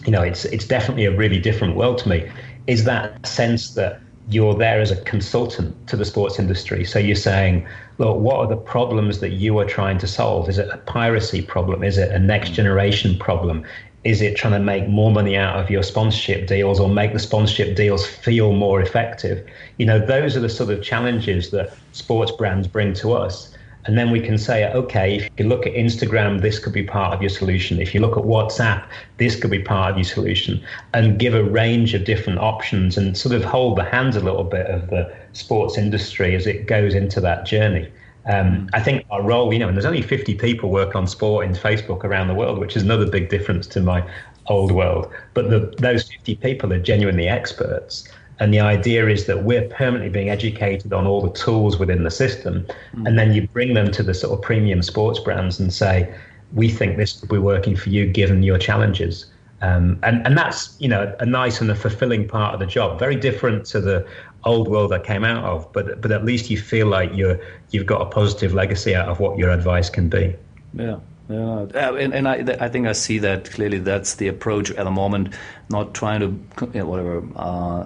you 0.05 0.11
know, 0.11 0.23
it's, 0.23 0.45
it's 0.45 0.65
definitely 0.65 1.05
a 1.05 1.15
really 1.15 1.39
different 1.39 1.75
world 1.75 1.99
to 1.99 2.09
me, 2.09 2.27
is 2.65 2.83
that 2.85 3.27
sense 3.27 3.75
that 3.75 4.01
you're 4.29 4.55
there 4.55 4.79
as 4.79 4.91
a 4.91 5.01
consultant 5.03 5.75
to 5.87 5.95
the 5.95 6.05
sports 6.05 6.39
industry. 6.39 6.85
So 6.85 6.99
you're 6.99 7.15
saying, 7.15 7.67
look, 7.97 8.17
what 8.17 8.37
are 8.37 8.47
the 8.47 8.55
problems 8.55 9.19
that 9.19 9.31
you 9.31 9.57
are 9.59 9.65
trying 9.65 9.97
to 9.99 10.07
solve? 10.07 10.49
Is 10.49 10.57
it 10.57 10.69
a 10.71 10.77
piracy 10.77 11.41
problem? 11.41 11.83
Is 11.83 11.97
it 11.97 12.11
a 12.11 12.19
next 12.19 12.51
mm. 12.51 12.55
generation 12.55 13.17
problem? 13.17 13.63
Is 14.03 14.21
it 14.21 14.35
trying 14.35 14.53
to 14.53 14.59
make 14.59 14.87
more 14.87 15.11
money 15.11 15.37
out 15.37 15.59
of 15.59 15.69
your 15.69 15.83
sponsorship 15.83 16.47
deals 16.47 16.79
or 16.79 16.89
make 16.89 17.13
the 17.13 17.19
sponsorship 17.19 17.75
deals 17.75 18.05
feel 18.05 18.53
more 18.53 18.81
effective? 18.81 19.47
You 19.77 19.85
know, 19.85 19.99
those 19.99 20.35
are 20.35 20.39
the 20.39 20.49
sort 20.49 20.71
of 20.71 20.81
challenges 20.81 21.51
that 21.51 21.75
sports 21.91 22.31
brands 22.31 22.67
bring 22.67 22.93
to 22.95 23.13
us. 23.13 23.55
And 23.85 23.97
then 23.97 24.11
we 24.11 24.19
can 24.19 24.37
say, 24.37 24.71
okay, 24.73 25.17
if 25.17 25.29
you 25.37 25.47
look 25.47 25.65
at 25.65 25.73
Instagram, 25.73 26.41
this 26.41 26.59
could 26.59 26.73
be 26.73 26.83
part 26.83 27.13
of 27.13 27.21
your 27.21 27.29
solution. 27.29 27.79
If 27.79 27.93
you 27.95 28.01
look 28.01 28.17
at 28.17 28.23
WhatsApp, 28.23 28.85
this 29.17 29.35
could 29.39 29.51
be 29.51 29.61
part 29.61 29.91
of 29.91 29.97
your 29.97 30.03
solution, 30.03 30.63
and 30.93 31.17
give 31.17 31.33
a 31.33 31.43
range 31.43 31.93
of 31.93 32.03
different 32.03 32.39
options 32.39 32.97
and 32.97 33.17
sort 33.17 33.33
of 33.33 33.43
hold 33.43 33.77
the 33.77 33.83
hands 33.83 34.15
a 34.15 34.19
little 34.19 34.43
bit 34.43 34.67
of 34.67 34.89
the 34.89 35.11
sports 35.33 35.77
industry 35.77 36.35
as 36.35 36.45
it 36.45 36.67
goes 36.67 36.93
into 36.93 37.19
that 37.21 37.45
journey. 37.45 37.91
Um, 38.25 38.69
I 38.73 38.81
think 38.81 39.05
our 39.09 39.23
role, 39.23 39.51
you 39.51 39.57
know, 39.57 39.67
and 39.67 39.75
there's 39.75 39.85
only 39.85 40.03
50 40.03 40.35
people 40.35 40.69
work 40.69 40.95
on 40.95 41.07
sport 41.07 41.45
in 41.45 41.53
Facebook 41.53 42.03
around 42.03 42.27
the 42.27 42.35
world, 42.35 42.59
which 42.59 42.75
is 42.75 42.83
another 42.83 43.09
big 43.09 43.29
difference 43.29 43.65
to 43.67 43.81
my 43.81 44.07
old 44.47 44.71
world. 44.71 45.11
But 45.33 45.49
the, 45.49 45.73
those 45.77 46.09
50 46.09 46.35
people 46.35 46.71
are 46.71 46.79
genuinely 46.79 47.27
experts. 47.27 48.07
And 48.41 48.51
the 48.51 48.59
idea 48.59 49.07
is 49.07 49.25
that 49.27 49.43
we're 49.43 49.67
permanently 49.69 50.09
being 50.09 50.29
educated 50.29 50.91
on 50.91 51.05
all 51.05 51.21
the 51.21 51.31
tools 51.45 51.77
within 51.77 52.03
the 52.03 52.11
system. 52.11 52.65
Mm. 52.95 53.07
And 53.07 53.19
then 53.19 53.33
you 53.33 53.47
bring 53.47 53.75
them 53.75 53.91
to 53.91 54.03
the 54.03 54.13
sort 54.13 54.33
of 54.33 54.41
premium 54.41 54.81
sports 54.81 55.19
brands 55.19 55.59
and 55.59 55.71
say, 55.71 56.13
we 56.53 56.67
think 56.67 56.97
this 56.97 57.21
will 57.21 57.29
be 57.29 57.37
working 57.37 57.75
for 57.77 57.89
you 57.89 58.07
given 58.07 58.43
your 58.43 58.57
challenges. 58.57 59.27
Um, 59.61 59.99
and, 60.01 60.25
and 60.25 60.35
that's, 60.35 60.75
you 60.79 60.89
know, 60.89 61.15
a 61.19 61.25
nice 61.25 61.61
and 61.61 61.69
a 61.69 61.75
fulfilling 61.75 62.27
part 62.27 62.55
of 62.55 62.59
the 62.59 62.65
job. 62.65 62.97
Very 62.97 63.15
different 63.15 63.65
to 63.67 63.79
the 63.79 64.05
old 64.43 64.67
world 64.67 64.91
I 64.91 64.99
came 64.99 65.23
out 65.23 65.43
of, 65.43 65.71
but 65.71 66.01
but 66.01 66.11
at 66.11 66.25
least 66.25 66.49
you 66.49 66.57
feel 66.57 66.87
like 66.87 67.11
you're 67.13 67.39
you've 67.69 67.85
got 67.85 68.01
a 68.01 68.07
positive 68.07 68.55
legacy 68.55 68.95
out 68.95 69.07
of 69.07 69.19
what 69.19 69.37
your 69.37 69.51
advice 69.51 69.89
can 69.89 70.09
be. 70.09 70.35
Yeah. 70.73 70.99
Yeah, 71.29 71.65
uh, 71.75 71.95
and, 71.95 72.13
and 72.13 72.27
I, 72.27 72.43
I 72.59 72.67
think 72.67 72.87
I 72.87 72.91
see 72.91 73.17
that 73.19 73.51
clearly. 73.51 73.79
That's 73.79 74.15
the 74.15 74.27
approach 74.27 74.69
at 74.71 74.83
the 74.83 74.91
moment. 74.91 75.33
Not 75.69 75.93
trying 75.93 76.19
to, 76.19 76.65
you 76.73 76.79
know, 76.79 76.85
whatever, 76.85 77.23
uh, 77.37 77.85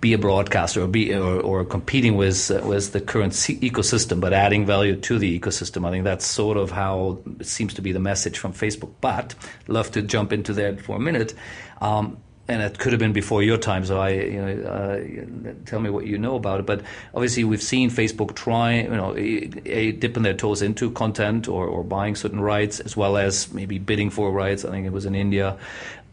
be 0.00 0.12
a 0.12 0.18
broadcaster 0.18 0.82
or 0.82 0.86
be 0.86 1.14
or, 1.14 1.40
or 1.40 1.64
competing 1.64 2.16
with 2.16 2.50
uh, 2.50 2.60
with 2.64 2.92
the 2.92 3.00
current 3.00 3.32
ecosystem, 3.32 4.20
but 4.20 4.32
adding 4.32 4.66
value 4.66 4.96
to 4.96 5.18
the 5.18 5.38
ecosystem. 5.38 5.86
I 5.86 5.90
think 5.90 6.04
that's 6.04 6.26
sort 6.26 6.56
of 6.56 6.70
how 6.70 7.18
it 7.40 7.46
seems 7.46 7.74
to 7.74 7.82
be 7.82 7.92
the 7.92 8.00
message 8.00 8.38
from 8.38 8.52
Facebook. 8.52 8.92
But 9.00 9.34
love 9.68 9.90
to 9.92 10.02
jump 10.02 10.32
into 10.32 10.52
that 10.54 10.80
for 10.80 10.96
a 10.96 11.00
minute. 11.00 11.34
Um, 11.80 12.18
and 12.48 12.62
it 12.62 12.78
could 12.78 12.92
have 12.92 13.00
been 13.00 13.12
before 13.12 13.42
your 13.42 13.58
time. 13.58 13.84
So 13.84 13.98
I, 13.98 14.10
you 14.10 14.40
know, 14.40 14.68
uh, 14.68 15.54
tell 15.64 15.80
me 15.80 15.90
what 15.90 16.06
you 16.06 16.16
know 16.16 16.36
about 16.36 16.60
it. 16.60 16.66
But 16.66 16.82
obviously, 17.14 17.44
we've 17.44 17.62
seen 17.62 17.90
Facebook 17.90 18.36
try, 18.36 18.82
you 18.82 18.88
know, 18.88 19.16
a, 19.16 19.92
dipping 19.92 20.22
their 20.22 20.34
toes 20.34 20.62
into 20.62 20.90
content 20.92 21.48
or, 21.48 21.66
or 21.66 21.82
buying 21.82 22.14
certain 22.14 22.40
rights, 22.40 22.78
as 22.80 22.96
well 22.96 23.16
as 23.16 23.52
maybe 23.52 23.78
bidding 23.78 24.10
for 24.10 24.30
rights. 24.30 24.64
I 24.64 24.70
think 24.70 24.86
it 24.86 24.92
was 24.92 25.06
in 25.06 25.14
India. 25.14 25.58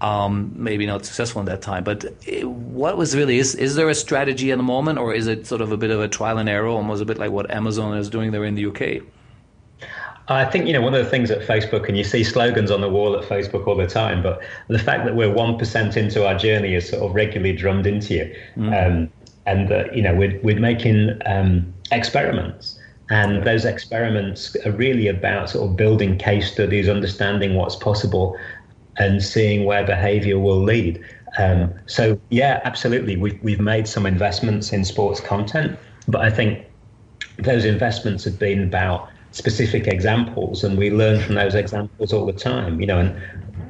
Um, 0.04 0.52
maybe 0.58 0.86
not 0.86 1.06
successful 1.06 1.39
in 1.39 1.46
that 1.46 1.62
time. 1.62 1.86
But 1.86 2.04
what 2.44 2.98
was 2.98 3.16
really 3.16 3.38
is 3.38 3.56
is 3.56 3.76
there 3.76 3.88
a 3.88 3.96
strategy 3.96 4.52
at 4.52 4.58
the 4.58 4.63
moment, 4.63 5.00
or 5.00 5.13
is 5.13 5.28
it 5.28 5.48
sort 5.48 5.62
of 5.62 5.72
a 5.72 5.78
bit 5.78 5.92
of 5.92 6.02
a 6.02 6.10
trial 6.10 6.39
and 6.39 6.50
error, 6.50 6.68
almost 6.68 7.02
a 7.02 7.06
bit 7.06 7.18
like 7.18 7.32
what 7.32 7.50
Amazon 7.50 7.98
is 7.98 8.10
doing 8.10 8.32
there 8.32 8.44
in 8.44 8.56
the 8.56 8.66
UK? 8.66 9.04
I 10.28 10.46
think 10.46 10.68
you 10.68 10.74
know 10.74 10.82
one 10.82 10.94
of 10.94 11.04
the 11.04 11.10
things 11.10 11.32
at 11.32 11.42
Facebook, 11.42 11.88
and 11.88 11.98
you 11.98 12.04
see 12.04 12.24
slogans 12.24 12.72
on 12.72 12.82
the 12.82 12.89
wall 12.89 13.16
at 13.18 13.24
Facebook 13.28 13.68
all 13.68 13.76
the 13.76 13.88
time, 13.88 14.24
but 14.24 14.42
the 14.68 14.80
fact 14.80 15.06
that 15.06 15.16
we're 15.16 15.32
one 15.32 15.58
percent 15.58 15.98
into 15.98 16.26
our 16.26 16.38
journey 16.38 16.76
is 16.76 16.89
sort 16.89 17.04
of 17.04 17.13
regularly 17.13 17.54
drummed 17.54 17.86
into 17.86 18.13
you, 18.13 18.36
mm. 18.58 18.88
um, 18.88 19.10
and 19.46 19.72
uh, 19.72 19.86
you 19.94 20.02
know 20.02 20.16
we're 20.16 20.39
we're 20.44 20.60
making 20.60 21.18
um, 21.26 21.74
experiments, 21.92 22.80
and 23.10 23.44
those 23.44 23.66
experiments 23.66 24.56
are 24.66 24.72
really 24.72 25.08
about 25.08 25.50
sort 25.50 25.70
of 25.70 25.76
building 25.76 26.18
case 26.18 26.52
studies, 26.52 26.88
understanding 26.88 27.56
what's 27.56 27.76
possible, 27.76 28.38
and 28.97 29.23
seeing 29.23 29.65
where 29.65 29.86
behaviour 29.86 30.39
will 30.39 30.62
lead. 30.62 31.03
Um, 31.38 31.73
so 31.88 32.19
yeah, 32.29 32.62
absolutely, 32.63 33.17
we've 33.17 33.41
we've 33.43 33.60
made 33.60 33.88
some 33.88 34.06
investments 34.06 34.71
in 34.71 34.86
sports 34.86 35.19
content, 35.19 35.77
but 36.08 36.21
I 36.21 36.29
think 36.29 36.65
those 37.38 37.65
investments 37.65 38.23
have 38.25 38.38
been 38.38 38.63
about 38.63 39.10
specific 39.32 39.88
examples, 39.88 40.63
and 40.63 40.77
we 40.77 40.91
learn 40.91 41.19
from 41.21 41.36
those 41.36 41.56
examples 41.56 42.13
all 42.13 42.25
the 42.25 42.34
time. 42.34 42.79
You 42.79 42.88
know, 42.88 42.99
and 42.99 43.21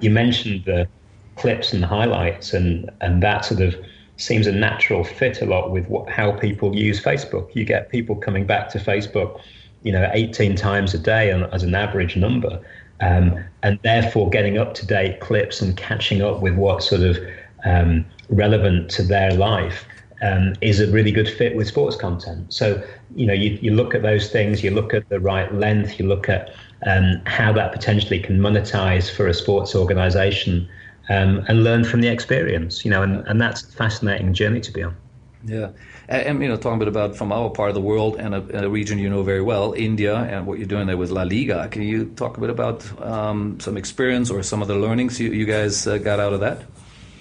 you 0.02 0.10
mentioned 0.10 0.66
the 0.66 0.88
clips 1.36 1.74
and 1.74 1.82
the 1.82 1.88
highlights, 1.88 2.54
and 2.54 2.90
and 3.02 3.24
that 3.24 3.46
sort 3.46 3.62
of 3.62 3.76
seems 4.18 4.46
a 4.46 4.52
natural 4.52 5.04
fit 5.04 5.42
a 5.42 5.46
lot 5.46 5.72
with 5.72 5.88
what 5.88 6.10
how 6.10 6.32
people 6.34 6.76
use 6.76 7.02
Facebook. 7.02 7.56
You 7.56 7.64
get 7.64 7.90
people 7.90 8.16
coming 8.16 8.46
back 8.46 8.70
to 8.70 8.78
Facebook, 8.78 9.40
you 9.84 9.92
know, 9.92 10.10
18 10.14 10.56
times 10.56 10.94
a 10.94 11.00
day 11.00 11.32
as 11.32 11.64
an 11.64 11.76
average 11.76 12.16
number, 12.16 12.62
um, 13.04 13.44
and 13.64 13.80
therefore 13.84 14.30
getting 14.30 14.58
up 14.58 14.74
to 14.76 14.86
date 14.86 15.20
clips 15.20 15.62
and 15.62 15.76
catching 15.76 16.22
up 16.22 16.42
with 16.42 16.56
what 16.56 16.82
sort 16.84 17.02
of 17.02 17.18
um, 17.66 18.06
relevant 18.30 18.90
to 18.92 19.04
their 19.04 19.32
life 19.34 19.86
um, 20.22 20.54
is 20.62 20.80
a 20.80 20.90
really 20.90 21.12
good 21.12 21.28
fit 21.28 21.56
with 21.56 21.68
sports 21.68 21.96
content. 21.96 22.54
So, 22.54 22.82
you 23.16 23.26
know, 23.26 23.34
you, 23.34 23.58
you 23.62 23.74
look 23.74 23.94
at 23.94 24.02
those 24.02 24.30
things, 24.30 24.64
you 24.64 24.72
look 24.72 24.94
at 24.94 25.10
the 25.10 25.20
right 25.20 25.54
length, 25.54 26.00
you 26.00 26.08
look 26.08 26.30
at 26.30 26.52
um, 26.86 27.22
how 27.26 27.52
that 27.54 27.74
potentially 27.74 28.20
can 28.20 28.40
monetize 28.40 29.14
for 29.14 29.28
a 29.28 29.34
sports 29.34 29.76
organization 29.76 30.70
um, 31.10 31.44
and 31.48 31.64
learn 31.64 31.84
from 31.84 32.02
the 32.02 32.08
experience, 32.08 32.86
you 32.86 32.92
know, 32.92 33.04
and, 33.04 33.28
and 33.28 33.42
that's 33.42 33.64
a 33.64 33.68
fascinating 33.68 34.34
journey 34.34 34.62
to 34.62 34.72
be 34.72 34.84
on. 34.84 34.96
Yeah. 35.46 35.72
And, 36.08 36.42
you 36.42 36.48
know, 36.48 36.56
talking 36.56 36.76
a 36.76 36.80
bit 36.80 36.88
about 36.88 37.18
from 37.18 37.32
our 37.32 37.50
part 37.50 37.70
of 37.70 37.76
the 37.76 37.82
world 37.82 38.16
and 38.18 38.34
a, 38.34 38.66
a, 38.66 38.70
region 38.70 38.98
you 38.98 39.10
know 39.10 39.24
very 39.24 39.42
well, 39.42 39.74
India, 39.74 40.16
and 40.16 40.48
what 40.48 40.58
you're 40.58 40.68
doing 40.68 40.88
there 40.88 40.98
with 40.98 41.12
La 41.12 41.24
Liga. 41.24 41.68
Can 41.68 41.82
you 41.82 42.06
talk 42.16 42.38
a 42.38 42.40
bit 42.40 42.50
about 42.50 43.02
um, 43.02 43.60
some 43.60 43.76
experience 43.76 44.30
or 44.30 44.42
some 44.42 44.62
of 44.62 44.68
the 44.68 44.76
learnings 44.76 45.20
you, 45.20 45.32
you 45.32 45.46
guys 45.46 45.86
uh, 45.86 45.98
got 45.98 46.20
out 46.20 46.34
of 46.34 46.40
that? 46.40 46.64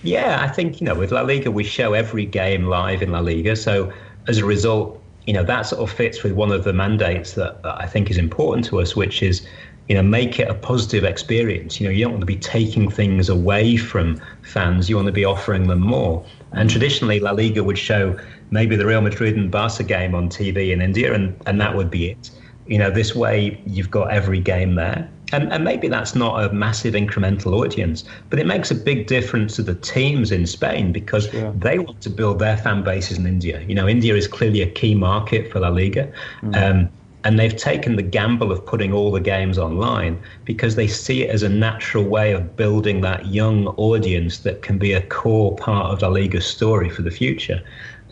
Yeah, 0.05 0.39
I 0.41 0.49
think, 0.49 0.81
you 0.81 0.87
know, 0.87 0.95
with 0.95 1.13
La 1.13 1.23
Liga, 1.23 1.51
we 1.51 1.65
show 1.65 1.95
every 1.95 2.27
game 2.27 2.67
live 2.67 3.03
in 3.03 3.11
La 3.11 3.21
Liga. 3.21 3.57
So 3.57 3.93
as 4.29 4.39
a 4.39 4.45
result, 4.45 5.03
you 5.27 5.33
know, 5.33 5.45
that 5.45 5.63
sort 5.63 5.83
of 5.83 5.91
fits 5.95 6.23
with 6.23 6.33
one 6.33 6.51
of 6.51 6.65
the 6.65 6.73
mandates 6.73 7.35
that, 7.35 7.63
that 7.63 7.81
I 7.81 7.87
think 7.87 8.11
is 8.11 8.19
important 8.19 8.67
to 8.67 8.81
us, 8.81 8.97
which 8.97 9.23
is, 9.23 9.47
you 9.89 9.95
know, 9.95 10.03
make 10.03 10.39
it 10.39 10.49
a 10.49 10.55
positive 10.55 11.05
experience. 11.05 11.81
You 11.81 11.87
know, 11.87 11.93
you 11.93 12.05
don't 12.05 12.13
want 12.13 12.23
to 12.23 12.27
be 12.27 12.37
taking 12.37 12.91
things 12.91 13.29
away 13.29 13.77
from 13.77 14.21
fans, 14.43 14.89
you 14.89 14.97
want 14.97 15.07
to 15.07 15.13
be 15.13 15.25
offering 15.25 15.69
them 15.69 15.81
more. 15.81 16.25
And 16.55 16.69
traditionally, 16.69 17.21
La 17.21 17.33
Liga 17.33 17.65
would 17.65 17.79
show 17.79 18.19
maybe 18.51 18.77
the 18.77 18.87
Real 18.87 19.01
Madrid 19.01 19.37
and 19.37 19.51
Barca 19.51 19.83
game 19.83 20.15
on 20.15 20.29
TV 20.29 20.73
in 20.73 20.83
India, 20.83 21.15
and, 21.15 21.35
and 21.47 21.61
that 21.61 21.75
would 21.77 21.91
be 21.91 22.11
it. 22.11 22.31
You 22.67 22.79
know, 22.79 22.91
this 22.91 23.15
way 23.15 23.61
you've 23.67 23.91
got 23.91 24.13
every 24.13 24.41
game 24.41 24.75
there. 24.75 25.09
And, 25.33 25.51
and 25.51 25.65
maybe 25.65 25.89
that's 25.89 26.15
not 26.15 26.45
a 26.45 26.53
massive 26.53 26.93
incremental 26.93 27.55
audience, 27.59 28.05
but 28.29 28.39
it 28.39 28.47
makes 28.47 28.71
a 28.71 28.75
big 28.75 29.07
difference 29.07 29.57
to 29.57 29.63
the 29.63 29.75
teams 29.75 30.31
in 30.31 30.47
Spain 30.47 30.93
because 30.93 31.31
they 31.31 31.79
want 31.79 32.03
to 32.03 32.11
build 32.11 32.39
their 32.39 32.59
fan 32.59 32.85
bases 32.85 33.17
in 33.17 33.27
India. 33.27 33.63
You 33.63 33.75
know, 33.75 33.89
India 33.89 34.15
is 34.15 34.29
clearly 34.29 34.61
a 34.61 34.71
key 34.71 34.95
market 34.95 35.51
for 35.51 35.61
La 35.61 35.69
Liga. 35.69 36.13
Mm. 36.43 36.57
Um, 36.57 36.91
and 37.25 37.39
they've 37.39 37.57
taken 37.57 37.97
the 37.97 38.03
gamble 38.03 38.51
of 38.51 38.65
putting 38.67 38.93
all 38.93 39.13
the 39.13 39.21
games 39.21 39.59
online 39.59 40.21
because 40.45 40.75
they 40.75 40.89
see 40.89 41.23
it 41.23 41.31
as 41.31 41.43
a 41.43 41.49
natural 41.49 42.05
way 42.05 42.33
of 42.33 42.57
building 42.57 43.01
that 43.03 43.27
young 43.27 43.69
audience 43.69 44.39
that 44.39 44.63
can 44.63 44.79
be 44.79 44.93
a 44.93 45.03
core 45.03 45.55
part 45.57 45.93
of 45.93 46.03
La 46.03 46.09
Liga's 46.09 46.47
story 46.47 46.89
for 46.91 47.03
the 47.03 47.11
future. 47.11 47.63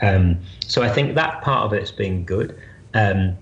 Um, 0.03 0.39
so 0.67 0.83
I 0.83 0.89
think 0.89 1.15
that 1.17 1.43
part 1.43 1.65
of 1.67 1.73
it's 1.73 1.91
been 1.91 2.25
good. 2.25 2.57
Um, 2.95 3.37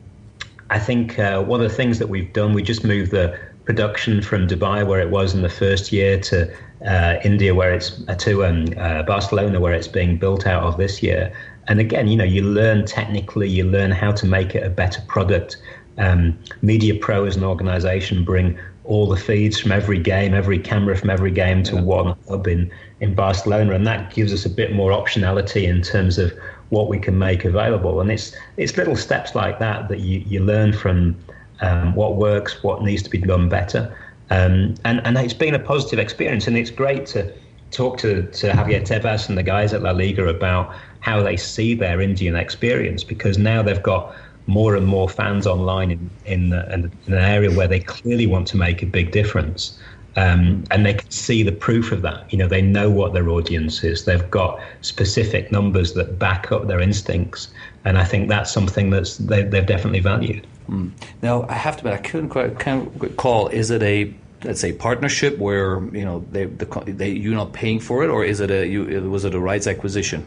I 0.70 0.78
think 0.78 1.18
uh, 1.18 1.42
one 1.42 1.62
of 1.62 1.68
the 1.68 1.74
things 1.74 1.98
that 1.98 2.08
we've 2.08 2.32
done, 2.32 2.52
we 2.52 2.62
just 2.62 2.84
moved 2.84 3.10
the 3.10 3.38
production 3.64 4.22
from 4.22 4.46
Dubai, 4.46 4.86
where 4.86 5.00
it 5.00 5.10
was 5.10 5.34
in 5.34 5.42
the 5.42 5.48
first 5.50 5.92
year, 5.92 6.18
to 6.20 6.50
uh, 6.86 7.16
India, 7.24 7.54
where 7.54 7.72
it's 7.72 8.02
uh, 8.08 8.14
to 8.14 8.44
um, 8.44 8.66
uh, 8.78 9.02
Barcelona, 9.02 9.60
where 9.60 9.72
it's 9.72 9.88
being 9.88 10.16
built 10.16 10.46
out 10.46 10.62
of 10.62 10.76
this 10.76 11.02
year. 11.02 11.32
And 11.68 11.80
again, 11.80 12.08
you 12.08 12.16
know, 12.16 12.24
you 12.24 12.42
learn 12.42 12.84
technically, 12.84 13.48
you 13.48 13.64
learn 13.64 13.90
how 13.90 14.12
to 14.12 14.26
make 14.26 14.54
it 14.54 14.64
a 14.64 14.70
better 14.70 15.02
product. 15.06 15.56
Um, 15.98 16.38
Media 16.62 16.94
Pro 16.94 17.24
as 17.24 17.36
an 17.36 17.44
organization 17.44 18.24
bring 18.24 18.58
all 18.84 19.06
the 19.06 19.16
feeds 19.16 19.60
from 19.60 19.72
every 19.72 19.98
game, 19.98 20.32
every 20.32 20.58
camera 20.58 20.96
from 20.96 21.10
every 21.10 21.30
game 21.30 21.62
to 21.64 21.74
yeah. 21.74 21.82
one 21.82 22.16
hub 22.28 22.46
in, 22.46 22.70
in 23.00 23.14
Barcelona, 23.14 23.74
and 23.74 23.86
that 23.86 24.14
gives 24.14 24.32
us 24.32 24.46
a 24.46 24.50
bit 24.50 24.72
more 24.72 24.92
optionality 24.92 25.64
in 25.64 25.82
terms 25.82 26.18
of 26.18 26.32
what 26.70 26.88
we 26.88 26.98
can 26.98 27.18
make 27.18 27.44
available. 27.44 28.00
And 28.00 28.10
it's 28.10 28.34
it's 28.56 28.76
little 28.76 28.96
steps 28.96 29.34
like 29.34 29.58
that 29.58 29.88
that 29.88 30.00
you, 30.00 30.20
you 30.20 30.40
learn 30.40 30.72
from 30.72 31.16
um, 31.60 31.94
what 31.94 32.16
works, 32.16 32.62
what 32.62 32.82
needs 32.82 33.02
to 33.02 33.10
be 33.10 33.18
done 33.18 33.48
better. 33.48 33.94
Um, 34.30 34.74
and, 34.84 35.00
and 35.06 35.16
it's 35.18 35.34
been 35.34 35.54
a 35.54 35.58
positive 35.58 35.98
experience. 35.98 36.46
And 36.46 36.56
it's 36.56 36.70
great 36.70 37.06
to 37.06 37.32
talk 37.70 37.98
to, 37.98 38.22
to 38.22 38.50
Javier 38.50 38.82
Tebas 38.86 39.28
and 39.28 39.36
the 39.36 39.42
guys 39.42 39.72
at 39.72 39.82
La 39.82 39.90
Liga 39.90 40.26
about 40.28 40.74
how 41.00 41.22
they 41.22 41.36
see 41.36 41.74
their 41.74 42.00
Indian 42.00 42.36
experience 42.36 43.04
because 43.04 43.38
now 43.38 43.62
they've 43.62 43.82
got 43.82 44.14
more 44.48 44.74
and 44.74 44.86
more 44.86 45.08
fans 45.08 45.46
online 45.46 45.90
in, 45.90 46.10
in, 46.24 46.52
in 46.52 46.90
an 47.06 47.14
area 47.14 47.50
where 47.50 47.68
they 47.68 47.80
clearly 47.80 48.26
want 48.26 48.46
to 48.48 48.56
make 48.56 48.82
a 48.82 48.86
big 48.86 49.12
difference. 49.12 49.78
Um, 50.16 50.64
and 50.70 50.84
they 50.84 50.94
can 50.94 51.10
see 51.10 51.42
the 51.44 51.52
proof 51.52 51.92
of 51.92 52.02
that. 52.02 52.32
You 52.32 52.38
know, 52.38 52.48
they 52.48 52.62
know 52.62 52.90
what 52.90 53.12
their 53.12 53.28
audience 53.28 53.84
is. 53.84 54.04
They've 54.04 54.28
got 54.30 54.58
specific 54.80 55.52
numbers 55.52 55.92
that 55.92 56.18
back 56.18 56.50
up 56.50 56.66
their 56.66 56.80
instincts, 56.80 57.48
and 57.84 57.96
I 57.98 58.04
think 58.04 58.28
that's 58.28 58.50
something 58.50 58.90
that's 58.90 59.18
they, 59.18 59.42
have 59.42 59.66
definitely 59.66 60.00
valued. 60.00 60.44
Mm. 60.68 60.90
Now, 61.22 61.46
I 61.48 61.54
have 61.54 61.76
to 61.76 61.80
admit, 61.80 61.94
I 61.94 62.02
couldn't 62.02 62.30
quite 62.30 62.58
can't. 62.58 63.52
Is 63.52 63.70
it 63.70 63.82
a 63.82 64.12
let's 64.44 64.60
say 64.60 64.72
partnership 64.72 65.38
where 65.38 65.84
you 65.94 66.04
know 66.04 66.24
they, 66.32 66.46
the, 66.46 66.66
they 66.86 67.10
you're 67.10 67.34
not 67.34 67.52
paying 67.52 67.78
for 67.78 68.02
it, 68.02 68.08
or 68.08 68.24
is 68.24 68.40
it 68.40 68.50
a 68.50 68.66
you, 68.66 68.84
was 69.08 69.24
it 69.24 69.34
a 69.34 69.40
rights 69.40 69.68
acquisition? 69.68 70.26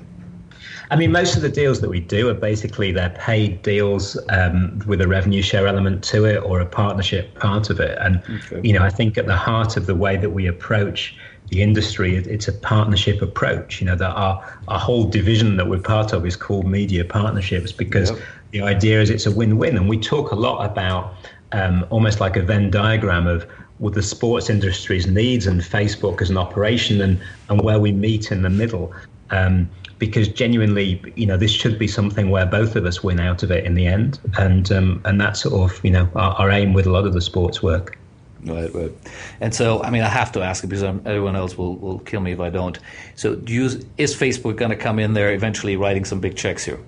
I 0.91 0.97
mean, 0.97 1.13
most 1.13 1.37
of 1.37 1.41
the 1.41 1.49
deals 1.49 1.79
that 1.79 1.89
we 1.89 2.01
do 2.01 2.27
are 2.27 2.33
basically 2.33 2.91
they're 2.91 3.15
paid 3.17 3.61
deals 3.61 4.17
um, 4.27 4.77
with 4.85 4.99
a 4.99 5.07
revenue 5.07 5.41
share 5.41 5.65
element 5.65 6.03
to 6.05 6.25
it 6.25 6.43
or 6.43 6.59
a 6.59 6.65
partnership 6.65 7.33
part 7.35 7.69
of 7.69 7.79
it. 7.79 7.97
And 8.01 8.21
okay. 8.29 8.59
you 8.61 8.73
know, 8.73 8.83
I 8.83 8.89
think 8.89 9.17
at 9.17 9.25
the 9.25 9.37
heart 9.37 9.77
of 9.77 9.85
the 9.85 9.95
way 9.95 10.17
that 10.17 10.31
we 10.31 10.47
approach 10.47 11.15
the 11.47 11.61
industry, 11.61 12.17
it's 12.17 12.49
a 12.49 12.51
partnership 12.51 13.21
approach. 13.21 13.79
You 13.79 13.87
know, 13.87 13.95
that 13.95 14.11
our 14.11 14.59
our 14.67 14.79
whole 14.79 15.05
division 15.05 15.55
that 15.55 15.67
we're 15.69 15.79
part 15.79 16.11
of 16.11 16.25
is 16.25 16.35
called 16.35 16.67
media 16.67 17.05
partnerships 17.05 17.71
because 17.71 18.11
yep. 18.11 18.19
the 18.51 18.61
idea 18.61 19.01
is 19.01 19.09
it's 19.09 19.25
a 19.25 19.31
win-win. 19.31 19.77
And 19.77 19.87
we 19.87 19.97
talk 19.97 20.31
a 20.31 20.35
lot 20.35 20.69
about 20.69 21.13
um, 21.53 21.85
almost 21.89 22.19
like 22.19 22.35
a 22.35 22.41
Venn 22.41 22.69
diagram 22.69 23.27
of 23.27 23.43
what 23.77 23.93
the 23.93 24.03
sports 24.03 24.49
industry's 24.49 25.07
needs 25.07 25.47
and 25.47 25.61
Facebook 25.61 26.21
as 26.21 26.29
an 26.29 26.37
operation 26.37 26.99
and 26.99 27.17
and 27.47 27.61
where 27.61 27.79
we 27.79 27.93
meet 27.93 28.29
in 28.29 28.41
the 28.41 28.49
middle. 28.49 28.93
Um, 29.29 29.69
because 30.01 30.27
genuinely, 30.27 30.99
you 31.15 31.27
know, 31.27 31.37
this 31.37 31.51
should 31.51 31.77
be 31.77 31.87
something 31.87 32.31
where 32.31 32.47
both 32.47 32.75
of 32.75 32.87
us 32.87 33.03
win 33.03 33.19
out 33.19 33.43
of 33.43 33.51
it 33.51 33.65
in 33.65 33.75
the 33.75 33.85
end, 33.85 34.19
and 34.39 34.71
um, 34.71 34.99
and 35.05 35.21
that's 35.21 35.41
sort 35.43 35.53
of 35.71 35.85
you 35.85 35.91
know 35.91 36.09
our, 36.15 36.33
our, 36.33 36.49
aim 36.49 36.73
with 36.73 36.87
a 36.87 36.89
lot 36.89 37.05
of 37.05 37.13
the 37.13 37.21
sports 37.21 37.61
work. 37.61 37.99
Right, 38.43 38.73
right. 38.73 38.91
And 39.41 39.53
so, 39.53 39.83
I 39.83 39.91
mean, 39.91 40.01
I 40.01 40.09
have 40.09 40.31
to 40.31 40.41
ask 40.41 40.63
because 40.63 40.81
I'm, 40.81 40.99
everyone 41.05 41.35
else 41.35 41.55
will, 41.55 41.75
will 41.75 41.99
kill 41.99 42.21
me 42.21 42.31
if 42.31 42.39
I 42.39 42.49
don't. 42.49 42.79
So, 43.13 43.35
do 43.35 43.53
you, 43.53 43.65
is 43.99 44.15
Facebook 44.15 44.55
going 44.55 44.71
to 44.71 44.75
come 44.75 44.97
in 44.97 45.13
there 45.13 45.31
eventually 45.31 45.77
writing 45.77 46.03
some 46.03 46.19
big 46.19 46.35
checks 46.35 46.65
here? 46.65 46.79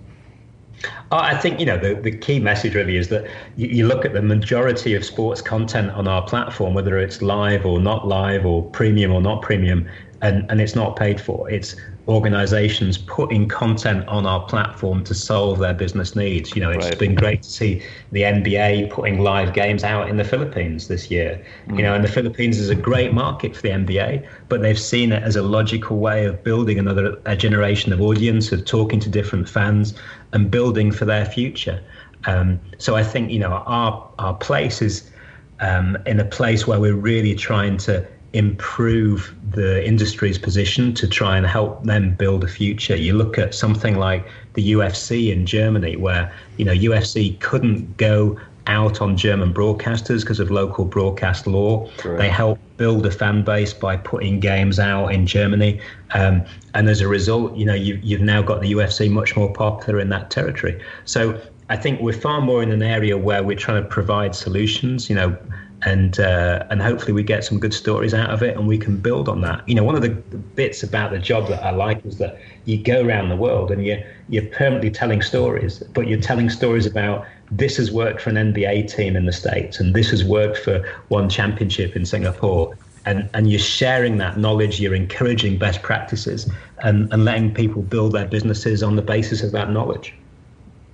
Oh, 1.11 1.17
I 1.17 1.37
think 1.37 1.59
you 1.59 1.67
know 1.67 1.77
the, 1.77 1.93
the 1.93 2.17
key 2.17 2.39
message 2.39 2.73
really 2.73 2.97
is 2.97 3.09
that 3.09 3.29
you, 3.55 3.67
you, 3.67 3.87
look 3.87 4.03
at 4.03 4.13
the 4.13 4.21
majority 4.23 4.95
of 4.95 5.05
sports 5.05 5.41
content 5.41 5.91
on 5.91 6.07
our 6.07 6.23
platform, 6.23 6.73
whether 6.73 6.97
it's 6.97 7.21
live 7.21 7.63
or 7.63 7.79
not 7.79 8.07
live, 8.07 8.47
or 8.47 8.63
premium 8.71 9.13
or 9.13 9.21
not 9.21 9.43
premium, 9.43 9.87
and, 10.23 10.49
and 10.49 10.61
it's 10.61 10.73
not 10.73 10.95
paid 10.95 11.19
for. 11.19 11.49
It's 11.49 11.75
organizations 12.07 12.97
putting 12.97 13.47
content 13.47 14.07
on 14.07 14.25
our 14.25 14.45
platform 14.47 15.03
to 15.03 15.13
solve 15.13 15.59
their 15.59 15.73
business 15.73 16.15
needs. 16.15 16.55
You 16.55 16.61
know, 16.61 16.71
it's 16.71 16.85
right. 16.85 16.99
been 16.99 17.13
great 17.13 17.43
to 17.43 17.49
see 17.49 17.83
the 18.13 18.21
NBA 18.21 18.89
putting 18.89 19.19
live 19.19 19.53
games 19.53 19.83
out 19.83 20.09
in 20.09 20.15
the 20.15 20.23
Philippines 20.23 20.87
this 20.87 21.11
year. 21.11 21.45
Mm. 21.67 21.77
You 21.77 21.83
know, 21.83 21.93
and 21.93 22.03
the 22.03 22.09
Philippines 22.09 22.57
is 22.57 22.69
a 22.69 22.75
great 22.75 23.13
market 23.13 23.53
for 23.53 23.63
the 23.63 23.69
NBA, 23.69 24.25
but 24.47 24.61
they've 24.61 24.79
seen 24.79 25.11
it 25.11 25.21
as 25.23 25.35
a 25.35 25.43
logical 25.43 25.99
way 25.99 26.25
of 26.25 26.41
building 26.41 26.79
another 26.79 27.19
a 27.25 27.35
generation 27.35 27.91
of 27.91 27.99
audience, 28.01 28.53
of 28.53 28.63
talking 28.63 29.01
to 29.01 29.09
different 29.09 29.49
fans 29.49 29.93
and 30.31 30.49
building 30.49 30.93
for 30.93 31.03
their 31.03 31.25
future. 31.25 31.83
Um, 32.25 32.61
so 32.77 32.95
I 32.95 33.03
think, 33.03 33.29
you 33.29 33.39
know, 33.39 33.51
our 33.51 34.09
our 34.19 34.35
place 34.35 34.81
is 34.81 35.11
um, 35.59 35.97
in 36.05 36.21
a 36.21 36.25
place 36.25 36.65
where 36.65 36.79
we're 36.79 36.95
really 36.95 37.35
trying 37.35 37.75
to 37.79 38.07
improve 38.33 39.35
the 39.53 39.85
industry's 39.85 40.37
position 40.37 40.93
to 40.95 41.07
try 41.07 41.37
and 41.37 41.45
help 41.45 41.83
them 41.83 42.15
build 42.15 42.43
a 42.43 42.47
future. 42.47 42.95
You 42.95 43.13
look 43.13 43.37
at 43.37 43.55
something 43.55 43.97
like 43.97 44.25
the 44.53 44.73
UFC 44.73 45.31
in 45.31 45.45
Germany, 45.45 45.95
where 45.95 46.33
you 46.57 46.65
know 46.65 46.73
UFC 46.73 47.39
couldn't 47.39 47.97
go 47.97 48.39
out 48.67 49.01
on 49.01 49.17
German 49.17 49.53
broadcasters 49.53 50.21
because 50.21 50.39
of 50.39 50.49
local 50.49 50.85
broadcast 50.85 51.47
law. 51.47 51.89
They 52.17 52.29
help 52.29 52.59
build 52.77 53.05
a 53.05 53.11
fan 53.11 53.43
base 53.43 53.73
by 53.73 53.97
putting 53.97 54.39
games 54.39 54.79
out 54.79 55.07
in 55.07 55.27
Germany, 55.27 55.79
um, 56.13 56.43
and 56.73 56.89
as 56.89 57.01
a 57.01 57.07
result, 57.07 57.55
you 57.55 57.65
know 57.65 57.75
you, 57.75 57.99
you've 58.03 58.21
now 58.21 58.41
got 58.41 58.61
the 58.61 58.71
UFC 58.73 59.09
much 59.09 59.35
more 59.35 59.51
popular 59.53 59.99
in 59.99 60.09
that 60.09 60.31
territory. 60.31 60.81
So 61.05 61.39
I 61.69 61.77
think 61.77 62.01
we're 62.01 62.13
far 62.13 62.41
more 62.41 62.61
in 62.63 62.71
an 62.71 62.83
area 62.83 63.17
where 63.17 63.43
we're 63.43 63.57
trying 63.57 63.83
to 63.83 63.89
provide 63.89 64.35
solutions. 64.35 65.09
You 65.09 65.15
know, 65.15 65.37
and 65.85 66.19
uh, 66.19 66.65
and 66.69 66.81
hopefully 66.81 67.13
we 67.13 67.23
get 67.23 67.43
some 67.43 67.59
good 67.59 67.73
stories 67.73 68.13
out 68.13 68.29
of 68.29 68.41
it 68.41 68.55
and 68.55 68.67
we 68.67 68.77
can 68.77 68.97
build 68.97 69.27
on 69.27 69.41
that. 69.41 69.67
You 69.67 69.75
know, 69.75 69.83
one 69.83 69.95
of 69.95 70.01
the 70.01 70.09
bits 70.09 70.83
about 70.83 71.11
the 71.11 71.19
job 71.19 71.47
that 71.49 71.63
I 71.63 71.71
like 71.71 72.05
is 72.05 72.17
that 72.17 72.39
you 72.65 72.81
go 72.81 73.03
around 73.03 73.29
the 73.29 73.35
world 73.35 73.71
and 73.71 73.85
you 73.85 74.03
you're 74.29 74.45
permanently 74.45 74.91
telling 74.91 75.21
stories, 75.21 75.79
but 75.93 76.07
you're 76.07 76.21
telling 76.21 76.49
stories 76.49 76.85
about 76.85 77.25
this 77.51 77.77
has 77.77 77.91
worked 77.91 78.21
for 78.21 78.29
an 78.29 78.53
NBA 78.53 78.93
team 78.93 79.15
in 79.15 79.25
the 79.25 79.33
states 79.33 79.79
and 79.79 79.93
this 79.93 80.09
has 80.11 80.23
worked 80.23 80.57
for 80.57 80.83
ONE 81.09 81.29
Championship 81.29 81.95
in 81.95 82.05
Singapore. 82.05 82.75
And, 83.05 83.29
and 83.33 83.51
you're 83.51 83.59
sharing 83.59 84.17
that 84.19 84.37
knowledge, 84.37 84.79
you're 84.79 84.95
encouraging 84.95 85.57
best 85.57 85.81
practices 85.81 86.49
and, 86.83 87.11
and 87.11 87.25
letting 87.25 87.53
people 87.53 87.81
build 87.81 88.13
their 88.13 88.25
businesses 88.25 88.81
on 88.81 88.95
the 88.95 89.01
basis 89.01 89.43
of 89.43 89.51
that 89.51 89.71
knowledge. 89.71 90.13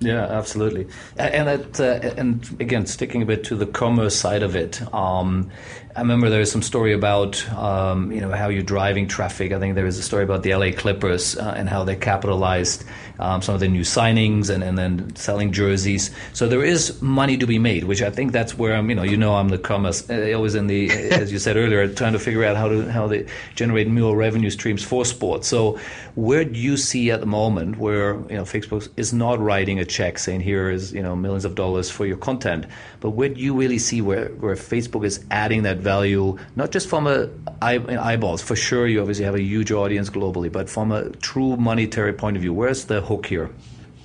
Yeah, 0.00 0.24
absolutely. 0.24 0.86
And 1.18 1.48
it, 1.48 1.78
uh, 1.78 2.00
and 2.16 2.56
again, 2.58 2.86
sticking 2.86 3.20
a 3.20 3.26
bit 3.26 3.44
to 3.44 3.56
the 3.56 3.66
commerce 3.66 4.16
side 4.16 4.42
of 4.42 4.56
it, 4.56 4.80
um, 4.94 5.50
I 5.96 6.00
remember 6.02 6.30
there 6.30 6.38
was 6.38 6.52
some 6.52 6.62
story 6.62 6.92
about 6.92 7.48
um, 7.52 8.12
you 8.12 8.20
know 8.20 8.30
how 8.30 8.48
you're 8.48 8.62
driving 8.62 9.08
traffic. 9.08 9.50
I 9.50 9.58
think 9.58 9.74
there 9.74 9.84
was 9.84 9.98
a 9.98 10.02
story 10.02 10.22
about 10.22 10.44
the 10.44 10.54
LA 10.54 10.70
Clippers 10.70 11.36
uh, 11.36 11.54
and 11.56 11.68
how 11.68 11.82
they 11.82 11.96
capitalized 11.96 12.84
um, 13.18 13.42
some 13.42 13.54
of 13.54 13.60
the 13.60 13.68
new 13.68 13.82
signings 13.82 14.50
and, 14.50 14.62
and 14.62 14.78
then 14.78 15.14
selling 15.16 15.52
jerseys. 15.52 16.10
So 16.32 16.48
there 16.48 16.64
is 16.64 17.02
money 17.02 17.36
to 17.36 17.46
be 17.46 17.58
made, 17.58 17.84
which 17.84 18.02
I 18.02 18.10
think 18.10 18.30
that's 18.30 18.56
where 18.56 18.74
I'm. 18.74 18.88
You 18.88 18.96
know, 18.96 19.02
you 19.02 19.16
know, 19.16 19.34
I'm 19.34 19.48
the 19.48 19.58
commerce 19.58 20.08
uh, 20.08 20.32
always 20.34 20.54
in 20.54 20.68
the 20.68 20.90
as 21.10 21.32
you 21.32 21.40
said 21.40 21.56
earlier, 21.56 21.86
trying 21.92 22.12
to 22.12 22.20
figure 22.20 22.44
out 22.44 22.56
how 22.56 22.68
to 22.68 22.90
how 22.90 23.08
they 23.08 23.26
generate 23.56 23.88
new 23.88 24.14
revenue 24.14 24.50
streams 24.50 24.84
for 24.84 25.04
sports. 25.04 25.48
So 25.48 25.80
where 26.14 26.44
do 26.44 26.58
you 26.58 26.76
see 26.76 27.10
at 27.10 27.20
the 27.20 27.26
moment 27.26 27.78
where 27.78 28.14
you 28.30 28.36
know 28.36 28.44
Facebook 28.44 28.88
is 28.96 29.12
not 29.12 29.40
writing 29.40 29.80
a 29.80 29.84
check 29.84 30.18
saying 30.18 30.40
here 30.40 30.70
is 30.70 30.92
you 30.92 31.02
know 31.02 31.16
millions 31.16 31.44
of 31.44 31.56
dollars 31.56 31.90
for 31.90 32.06
your 32.06 32.16
content, 32.16 32.66
but 33.00 33.10
where 33.10 33.28
do 33.28 33.40
you 33.40 33.54
really 33.54 33.78
see 33.78 34.00
where 34.00 34.28
where 34.28 34.54
Facebook 34.54 35.04
is 35.04 35.24
adding 35.32 35.64
that 35.64 35.79
value, 35.80 36.38
not 36.56 36.70
just 36.70 36.88
from 36.88 37.06
a 37.06 37.28
eyeballs. 37.62 38.42
For 38.42 38.56
sure, 38.56 38.86
you 38.86 39.00
obviously 39.00 39.24
have 39.24 39.34
a 39.34 39.42
huge 39.42 39.72
audience 39.72 40.10
globally, 40.10 40.50
but 40.50 40.68
from 40.68 40.92
a 40.92 41.10
true 41.16 41.56
monetary 41.56 42.12
point 42.12 42.36
of 42.36 42.42
view, 42.42 42.54
where's 42.54 42.84
the 42.84 43.00
hook 43.00 43.26
here? 43.26 43.50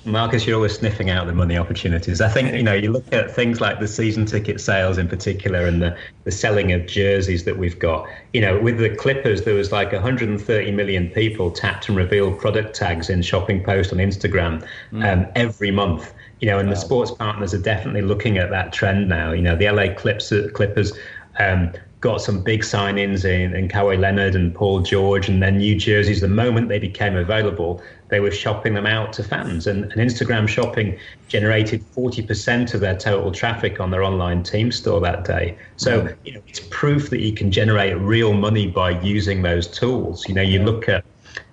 Marcus, 0.06 0.46
you're 0.46 0.54
always 0.54 0.78
sniffing 0.78 1.10
out 1.10 1.26
the 1.26 1.34
money 1.34 1.58
opportunities. 1.58 2.20
I 2.20 2.28
think, 2.28 2.54
you 2.54 2.62
know, 2.62 2.72
you 2.72 2.92
look 2.92 3.12
at 3.12 3.28
things 3.28 3.60
like 3.60 3.80
the 3.80 3.88
season 3.88 4.24
ticket 4.24 4.60
sales 4.60 4.98
in 4.98 5.08
particular 5.08 5.66
and 5.66 5.82
the, 5.82 5.96
the 6.22 6.30
selling 6.30 6.72
of 6.72 6.86
jerseys 6.86 7.42
that 7.44 7.58
we've 7.58 7.78
got. 7.78 8.08
You 8.32 8.40
know, 8.40 8.60
with 8.60 8.78
the 8.78 8.94
Clippers, 8.94 9.42
there 9.42 9.54
was 9.54 9.72
like 9.72 9.92
130 9.92 10.70
million 10.70 11.10
people 11.10 11.50
tapped 11.50 11.88
and 11.88 11.96
revealed 11.96 12.38
product 12.38 12.76
tags 12.76 13.10
in 13.10 13.20
Shopping 13.20 13.64
Post 13.64 13.92
on 13.92 13.98
Instagram 13.98 14.64
mm. 14.92 15.12
um, 15.12 15.26
every 15.34 15.72
month. 15.72 16.14
You 16.40 16.48
know, 16.48 16.58
and 16.58 16.68
wow. 16.68 16.74
the 16.74 16.80
sports 16.80 17.10
partners 17.10 17.52
are 17.52 17.62
definitely 17.62 18.02
looking 18.02 18.38
at 18.38 18.50
that 18.50 18.72
trend 18.72 19.08
now. 19.08 19.32
You 19.32 19.42
know, 19.42 19.56
the 19.56 19.70
LA 19.70 19.92
Clips, 19.94 20.32
Clippers 20.54 20.92
um, 21.38 21.72
got 22.00 22.20
some 22.20 22.42
big 22.42 22.62
signings 22.62 23.24
in, 23.24 23.54
in 23.54 23.68
Kawhi 23.68 23.98
Leonard 23.98 24.34
and 24.34 24.54
Paul 24.54 24.80
George, 24.80 25.28
and 25.28 25.42
then 25.42 25.58
new 25.58 25.74
jerseys. 25.74 26.20
The 26.20 26.28
moment 26.28 26.68
they 26.68 26.78
became 26.78 27.16
available, 27.16 27.82
they 28.08 28.20
were 28.20 28.30
shopping 28.30 28.74
them 28.74 28.86
out 28.86 29.12
to 29.14 29.24
fans. 29.24 29.66
And, 29.66 29.84
and 29.84 29.94
Instagram 29.94 30.46
shopping 30.46 30.98
generated 31.28 31.84
40% 31.92 32.74
of 32.74 32.80
their 32.80 32.96
total 32.96 33.32
traffic 33.32 33.80
on 33.80 33.90
their 33.90 34.02
online 34.02 34.42
team 34.42 34.70
store 34.70 35.00
that 35.00 35.24
day. 35.24 35.56
So 35.76 36.14
you 36.24 36.34
know, 36.34 36.42
it's 36.46 36.60
proof 36.70 37.10
that 37.10 37.20
you 37.20 37.32
can 37.32 37.50
generate 37.50 37.96
real 37.98 38.34
money 38.34 38.66
by 38.66 39.00
using 39.00 39.42
those 39.42 39.66
tools. 39.66 40.28
You 40.28 40.34
know, 40.34 40.42
you 40.42 40.62
look 40.62 40.88
at 40.88 41.04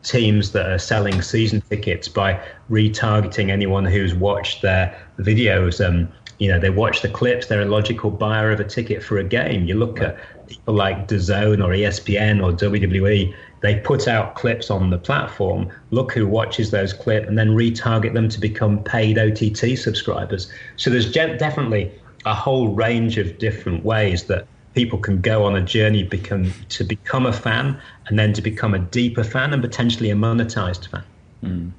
teams 0.04 0.52
that 0.52 0.70
are 0.70 0.78
selling 0.78 1.22
season 1.22 1.62
tickets 1.70 2.08
by 2.08 2.40
retargeting 2.70 3.50
anyone 3.50 3.86
who's 3.86 4.14
watched 4.14 4.62
their 4.62 4.96
videos. 5.20 5.84
Um, 5.86 6.10
you 6.44 6.50
know, 6.50 6.60
they 6.60 6.70
watch 6.70 7.02
the 7.02 7.08
clips. 7.08 7.48
They're 7.48 7.62
a 7.62 7.66
logical 7.66 8.12
buyer 8.12 8.52
of 8.52 8.60
a 8.60 8.66
ticket 8.66 9.02
for 9.02 9.18
a 9.18 9.24
game. 9.24 9.64
You 9.64 9.76
look 9.76 10.02
at 10.02 10.18
people 10.46 10.74
like 10.74 11.08
DAZN 11.08 11.64
or 11.64 11.70
ESPN 11.70 12.44
or 12.44 12.52
WWE. 12.52 13.34
They 13.62 13.80
put 13.80 14.10
out 14.10 14.36
clips 14.36 14.70
on 14.70 14.90
the 14.90 14.98
platform. 14.98 15.72
Look 15.92 16.12
who 16.12 16.28
watches 16.28 16.70
those 16.72 16.92
clips, 16.92 17.30
and 17.30 17.38
then 17.38 17.52
retarget 17.52 18.14
them 18.14 18.28
to 18.28 18.42
become 18.42 18.84
paid 18.84 19.18
OTT 19.18 19.78
subscribers. 19.78 20.52
So 20.76 20.90
there's 20.90 21.10
definitely 21.10 21.90
a 22.26 22.34
whole 22.34 22.68
range 22.68 23.18
of 23.18 23.38
different 23.38 23.86
ways 23.86 24.26
that 24.26 24.46
people 24.76 25.00
can 25.00 25.22
go 25.22 25.46
on 25.46 25.56
a 25.56 25.62
journey 25.62 26.04
become 26.04 26.52
to 26.68 26.84
become 26.84 27.26
a 27.26 27.32
fan 27.32 27.80
and 28.08 28.20
then 28.20 28.34
to 28.34 28.42
become 28.42 28.74
a 28.74 28.80
deeper 28.80 29.24
fan 29.24 29.54
and 29.54 29.62
potentially 29.62 30.10
a 30.10 30.16
monetized 30.16 30.90
fan. 30.90 31.04
Mm. 31.42 31.72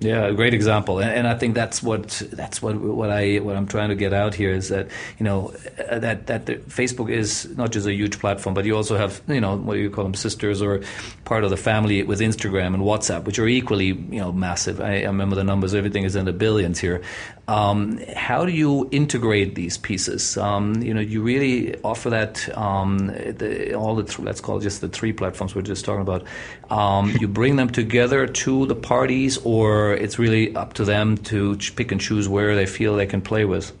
Yeah, 0.00 0.28
a 0.28 0.32
great 0.32 0.54
example, 0.54 0.98
and, 0.98 1.10
and, 1.10 1.28
I 1.28 1.34
think 1.34 1.54
that's 1.54 1.82
what 1.82 2.22
that's 2.32 2.62
what 2.62 2.74
what 2.76 3.10
I 3.10 3.36
what 3.36 3.54
I'm 3.54 3.66
trying 3.66 3.90
to 3.90 3.94
get 3.94 4.14
out 4.14 4.34
here 4.34 4.50
is 4.50 4.70
that 4.70 4.88
you 5.18 5.24
know 5.24 5.52
uh, 5.90 5.98
that 5.98 6.26
that 6.28 6.46
Facebook 6.46 7.10
is 7.10 7.46
not 7.58 7.70
just 7.70 7.86
a 7.86 7.92
huge 7.92 8.18
platform, 8.18 8.54
but 8.54 8.64
you 8.64 8.74
also 8.74 8.96
have 8.96 9.20
you 9.28 9.42
know 9.42 9.58
what 9.58 9.74
do 9.74 9.80
you 9.80 9.90
call 9.90 10.04
them 10.04 10.14
sisters 10.14 10.62
or 10.62 10.80
part 11.26 11.44
of 11.44 11.50
the 11.50 11.58
family 11.58 12.02
with 12.02 12.20
Instagram 12.20 12.72
and 12.72 12.82
WhatsApp, 12.82 13.24
which 13.24 13.38
are 13.38 13.46
equally 13.46 13.88
you 13.88 14.20
know 14.20 14.32
massive. 14.32 14.80
I, 14.80 15.02
I 15.02 15.04
remember 15.04 15.36
the 15.36 15.44
numbers; 15.44 15.74
everything 15.74 16.04
is 16.04 16.16
in 16.16 16.24
the 16.24 16.32
billions 16.32 16.78
here. 16.78 17.02
Um, 17.50 17.98
how 18.16 18.46
do 18.46 18.52
you 18.52 18.88
integrate 18.92 19.56
these 19.56 19.76
pieces? 19.76 20.38
Um, 20.38 20.82
you 20.82 20.94
know, 20.94 21.00
you 21.00 21.20
really 21.20 21.76
offer 21.82 22.08
that 22.10 22.48
um, 22.56 23.08
the, 23.08 23.74
all 23.74 23.96
the 23.96 24.04
th- 24.04 24.20
let's 24.20 24.40
call 24.40 24.58
it 24.58 24.62
just 24.62 24.80
the 24.80 24.88
three 24.88 25.12
platforms 25.12 25.52
we're 25.56 25.62
just 25.62 25.84
talking 25.84 26.00
about. 26.00 26.24
Um, 26.70 27.10
you 27.20 27.26
bring 27.26 27.56
them 27.56 27.68
together 27.68 28.28
to 28.28 28.66
the 28.66 28.76
parties, 28.76 29.36
or 29.38 29.89
it's 29.92 30.18
really 30.18 30.54
up 30.56 30.74
to 30.74 30.84
them 30.84 31.16
to 31.18 31.56
pick 31.76 31.92
and 31.92 32.00
choose 32.00 32.28
where 32.28 32.54
they 32.54 32.66
feel 32.66 32.96
they 32.96 33.06
can 33.06 33.20
play 33.20 33.44
with. 33.44 33.72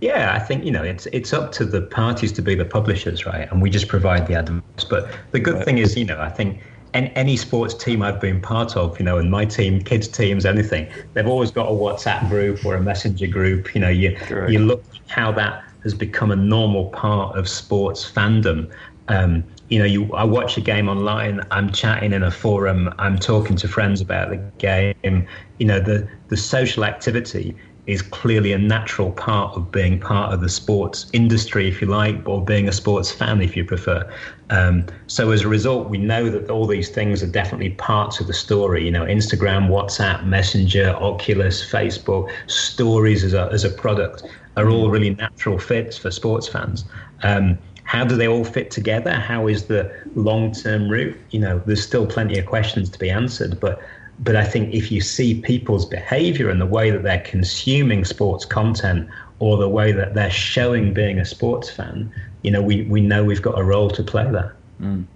Yeah, 0.00 0.34
I 0.34 0.38
think 0.38 0.64
you 0.64 0.70
know 0.70 0.82
it's 0.82 1.06
it's 1.06 1.32
up 1.32 1.52
to 1.52 1.64
the 1.64 1.82
parties 1.82 2.30
to 2.32 2.42
be 2.42 2.54
the 2.54 2.64
publishers, 2.64 3.24
right? 3.24 3.50
And 3.50 3.62
we 3.62 3.70
just 3.70 3.88
provide 3.88 4.26
the 4.26 4.34
advice. 4.34 4.84
But 4.88 5.10
the 5.30 5.40
good 5.40 5.54
right. 5.54 5.64
thing 5.64 5.78
is, 5.78 5.96
you 5.96 6.04
know, 6.04 6.20
I 6.20 6.28
think 6.28 6.60
and 6.92 7.10
any 7.14 7.36
sports 7.36 7.74
team 7.74 8.02
I've 8.02 8.20
been 8.20 8.40
part 8.40 8.76
of, 8.76 8.98
you 8.98 9.04
know, 9.04 9.18
and 9.18 9.30
my 9.30 9.44
team, 9.44 9.82
kids 9.82 10.08
teams, 10.08 10.46
anything, 10.46 10.88
they've 11.12 11.26
always 11.26 11.50
got 11.50 11.66
a 11.68 11.72
WhatsApp 11.72 12.28
group 12.28 12.64
or 12.64 12.74
a 12.74 12.80
messenger 12.80 13.26
group. 13.26 13.74
You 13.74 13.80
know, 13.82 13.88
you 13.88 14.16
Correct. 14.16 14.50
you 14.50 14.60
look 14.60 14.82
how 15.08 15.32
that 15.32 15.64
has 15.82 15.94
become 15.94 16.30
a 16.30 16.36
normal 16.36 16.86
part 16.90 17.36
of 17.36 17.48
sports 17.48 18.10
fandom. 18.10 18.70
Um, 19.08 19.44
you 19.68 19.78
know, 19.78 19.84
you 19.84 20.12
I 20.14 20.24
watch 20.24 20.56
a 20.56 20.60
game 20.60 20.88
online, 20.88 21.40
I'm 21.50 21.72
chatting 21.72 22.12
in 22.12 22.22
a 22.22 22.30
forum, 22.30 22.92
I'm 22.98 23.18
talking 23.18 23.56
to 23.56 23.68
friends 23.68 24.00
about 24.00 24.30
the 24.30 24.36
game. 24.58 25.26
You 25.58 25.66
know, 25.66 25.80
the 25.80 26.08
the 26.28 26.36
social 26.36 26.84
activity 26.84 27.56
is 27.86 28.02
clearly 28.02 28.52
a 28.52 28.58
natural 28.58 29.12
part 29.12 29.56
of 29.56 29.70
being 29.70 30.00
part 30.00 30.32
of 30.32 30.40
the 30.40 30.48
sports 30.48 31.06
industry, 31.12 31.68
if 31.68 31.80
you 31.80 31.86
like, 31.86 32.16
or 32.28 32.44
being 32.44 32.68
a 32.68 32.72
sports 32.72 33.12
fan, 33.12 33.40
if 33.40 33.56
you 33.56 33.64
prefer. 33.64 34.12
Um, 34.50 34.86
so 35.06 35.30
as 35.30 35.42
a 35.42 35.48
result, 35.48 35.88
we 35.88 35.98
know 35.98 36.28
that 36.28 36.50
all 36.50 36.66
these 36.66 36.88
things 36.88 37.22
are 37.22 37.28
definitely 37.28 37.70
parts 37.70 38.18
of 38.18 38.26
the 38.26 38.32
story. 38.32 38.84
You 38.84 38.90
know, 38.90 39.04
Instagram, 39.04 39.68
WhatsApp, 39.68 40.26
Messenger, 40.26 40.96
Oculus, 41.00 41.64
Facebook, 41.64 42.28
stories 42.48 43.22
as 43.22 43.34
a 43.34 43.48
as 43.52 43.64
a 43.64 43.70
product 43.70 44.24
are 44.56 44.70
all 44.70 44.90
really 44.90 45.10
natural 45.10 45.58
fits 45.58 45.96
for 45.96 46.10
sports 46.10 46.48
fans. 46.48 46.84
Um, 47.22 47.58
how 47.86 48.04
do 48.04 48.16
they 48.16 48.28
all 48.28 48.44
fit 48.44 48.70
together? 48.70 49.14
How 49.14 49.46
is 49.46 49.66
the 49.66 49.90
long 50.14 50.52
term 50.52 50.88
route? 50.88 51.16
You 51.30 51.40
know, 51.40 51.62
there's 51.66 51.82
still 51.82 52.06
plenty 52.06 52.38
of 52.38 52.44
questions 52.44 52.90
to 52.90 52.98
be 52.98 53.10
answered, 53.10 53.58
but 53.60 53.80
but 54.18 54.34
I 54.34 54.44
think 54.44 54.74
if 54.74 54.90
you 54.90 55.00
see 55.00 55.40
people's 55.40 55.86
behavior 55.86 56.48
and 56.48 56.60
the 56.60 56.66
way 56.66 56.90
that 56.90 57.02
they're 57.02 57.20
consuming 57.20 58.04
sports 58.04 58.44
content 58.44 59.08
or 59.38 59.56
the 59.58 59.68
way 59.68 59.92
that 59.92 60.14
they're 60.14 60.30
showing 60.30 60.94
being 60.94 61.18
a 61.18 61.24
sports 61.24 61.70
fan, 61.70 62.10
you 62.42 62.50
know, 62.50 62.62
we, 62.62 62.82
we 62.84 63.02
know 63.02 63.24
we've 63.24 63.42
got 63.42 63.58
a 63.58 63.62
role 63.62 63.90
to 63.90 64.02
play 64.02 64.24
there. 64.30 64.55
Mm. 64.80 65.06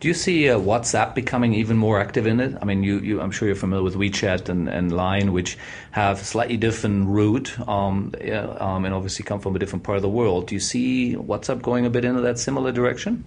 Do 0.00 0.08
you 0.08 0.14
see 0.14 0.48
uh, 0.48 0.58
WhatsApp 0.58 1.14
becoming 1.14 1.54
even 1.54 1.76
more 1.76 2.00
active 2.00 2.26
in 2.26 2.38
it? 2.38 2.56
I 2.62 2.64
mean, 2.64 2.84
you, 2.84 2.98
you, 3.00 3.20
I'm 3.20 3.32
sure 3.32 3.48
you're 3.48 3.56
familiar 3.56 3.82
with 3.82 3.96
WeChat 3.96 4.48
and, 4.48 4.68
and 4.68 4.92
Line, 4.92 5.32
which 5.32 5.58
have 5.90 6.20
slightly 6.20 6.56
different 6.56 7.08
route 7.08 7.58
um, 7.68 8.12
yeah, 8.22 8.46
um, 8.60 8.84
and 8.84 8.94
obviously 8.94 9.24
come 9.24 9.40
from 9.40 9.56
a 9.56 9.58
different 9.58 9.82
part 9.82 9.96
of 9.96 10.02
the 10.02 10.08
world. 10.08 10.46
Do 10.46 10.54
you 10.54 10.60
see 10.60 11.16
WhatsApp 11.16 11.62
going 11.62 11.84
a 11.84 11.90
bit 11.90 12.04
into 12.04 12.20
that 12.20 12.38
similar 12.38 12.70
direction? 12.70 13.24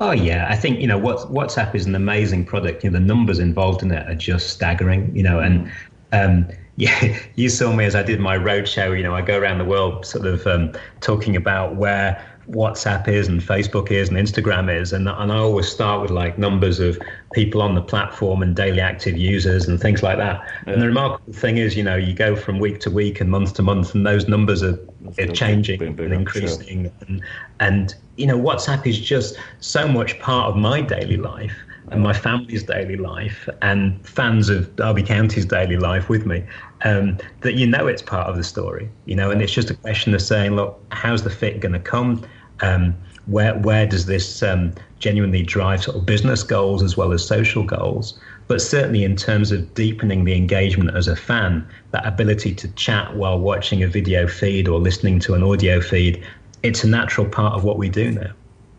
Oh 0.00 0.10
yeah, 0.10 0.48
I 0.50 0.56
think 0.56 0.80
you 0.80 0.88
know 0.88 0.98
what 0.98 1.18
WhatsApp 1.32 1.74
is 1.74 1.86
an 1.86 1.94
amazing 1.94 2.44
product. 2.44 2.82
You 2.82 2.90
know 2.90 2.98
the 2.98 3.04
numbers 3.04 3.38
involved 3.38 3.82
in 3.82 3.92
it 3.92 4.08
are 4.10 4.16
just 4.16 4.50
staggering. 4.50 5.14
You 5.14 5.22
know, 5.22 5.38
and 5.38 5.70
um, 6.12 6.48
yeah, 6.76 7.16
you 7.36 7.48
saw 7.48 7.72
me 7.72 7.84
as 7.84 7.94
I 7.94 8.02
did 8.02 8.18
my 8.18 8.36
roadshow. 8.36 8.96
You 8.96 9.04
know, 9.04 9.14
I 9.14 9.22
go 9.22 9.38
around 9.38 9.58
the 9.58 9.64
world 9.64 10.04
sort 10.04 10.26
of 10.26 10.44
um, 10.48 10.72
talking 11.00 11.36
about 11.36 11.76
where 11.76 12.20
WhatsApp 12.48 13.08
is 13.08 13.28
and 13.28 13.40
Facebook 13.40 13.90
is 13.90 14.08
and 14.08 14.18
Instagram 14.18 14.74
is, 14.74 14.92
and 14.92 15.08
and 15.08 15.32
I 15.32 15.36
always 15.36 15.68
start 15.68 16.02
with 16.02 16.10
like 16.10 16.38
numbers 16.38 16.80
of 16.80 16.98
people 17.32 17.62
on 17.62 17.74
the 17.74 17.82
platform 17.82 18.42
and 18.42 18.54
daily 18.54 18.80
active 18.80 19.16
users 19.16 19.66
and 19.66 19.80
things 19.80 20.02
like 20.02 20.18
that. 20.18 20.42
Yeah. 20.66 20.74
And 20.74 20.82
the 20.82 20.86
remarkable 20.86 21.32
thing 21.32 21.56
is, 21.56 21.76
you 21.76 21.82
know, 21.82 21.96
you 21.96 22.14
go 22.14 22.36
from 22.36 22.58
week 22.58 22.80
to 22.80 22.90
week 22.90 23.20
and 23.20 23.30
month 23.30 23.54
to 23.54 23.62
month, 23.62 23.94
and 23.94 24.06
those 24.06 24.28
numbers 24.28 24.62
are, 24.62 24.78
are 25.18 25.26
changing 25.26 25.82
and 25.82 26.00
increasing, 26.00 26.84
sure. 26.84 26.92
and 27.08 27.22
and 27.60 27.94
you 28.16 28.26
know, 28.26 28.38
WhatsApp 28.38 28.86
is 28.86 29.00
just 29.00 29.36
so 29.60 29.88
much 29.88 30.18
part 30.20 30.48
of 30.48 30.56
my 30.56 30.80
daily 30.80 31.16
life 31.16 31.56
and 31.90 32.02
my 32.02 32.12
family's 32.12 32.62
daily 32.62 32.96
life 32.96 33.48
and 33.62 34.06
fans 34.06 34.48
of 34.48 34.74
Derby 34.76 35.02
County's 35.02 35.46
daily 35.46 35.76
life 35.76 36.08
with 36.08 36.26
me, 36.26 36.44
um, 36.84 37.18
that 37.40 37.54
you 37.54 37.66
know 37.66 37.86
it's 37.86 38.02
part 38.02 38.28
of 38.28 38.36
the 38.36 38.44
story, 38.44 38.88
you 39.04 39.16
know, 39.16 39.30
and 39.30 39.42
it's 39.42 39.52
just 39.52 39.70
a 39.70 39.74
question 39.74 40.14
of 40.14 40.22
saying, 40.22 40.56
look, 40.56 40.82
how's 40.90 41.22
the 41.22 41.30
fit 41.30 41.60
going 41.60 41.72
to 41.72 41.78
come? 41.78 42.24
Um, 42.60 42.94
where 43.26 43.54
where 43.58 43.86
does 43.86 44.06
this 44.06 44.42
um, 44.42 44.72
genuinely 44.98 45.42
drive 45.42 45.82
sort 45.82 45.96
of 45.96 46.06
business 46.06 46.42
goals 46.42 46.82
as 46.82 46.96
well 46.96 47.12
as 47.12 47.26
social 47.26 47.62
goals? 47.64 48.18
But 48.46 48.60
certainly 48.60 49.04
in 49.04 49.16
terms 49.16 49.50
of 49.52 49.72
deepening 49.74 50.24
the 50.24 50.36
engagement 50.36 50.94
as 50.94 51.08
a 51.08 51.16
fan, 51.16 51.66
that 51.92 52.06
ability 52.06 52.54
to 52.56 52.68
chat 52.72 53.16
while 53.16 53.38
watching 53.38 53.82
a 53.82 53.88
video 53.88 54.26
feed 54.26 54.68
or 54.68 54.78
listening 54.78 55.18
to 55.20 55.34
an 55.34 55.42
audio 55.42 55.80
feed 55.80 56.22
it's 56.64 56.82
a 56.82 56.88
natural 56.88 57.28
part 57.28 57.52
of 57.52 57.62
what 57.62 57.76
we 57.76 57.88
do 57.90 58.10
now. 58.10 58.30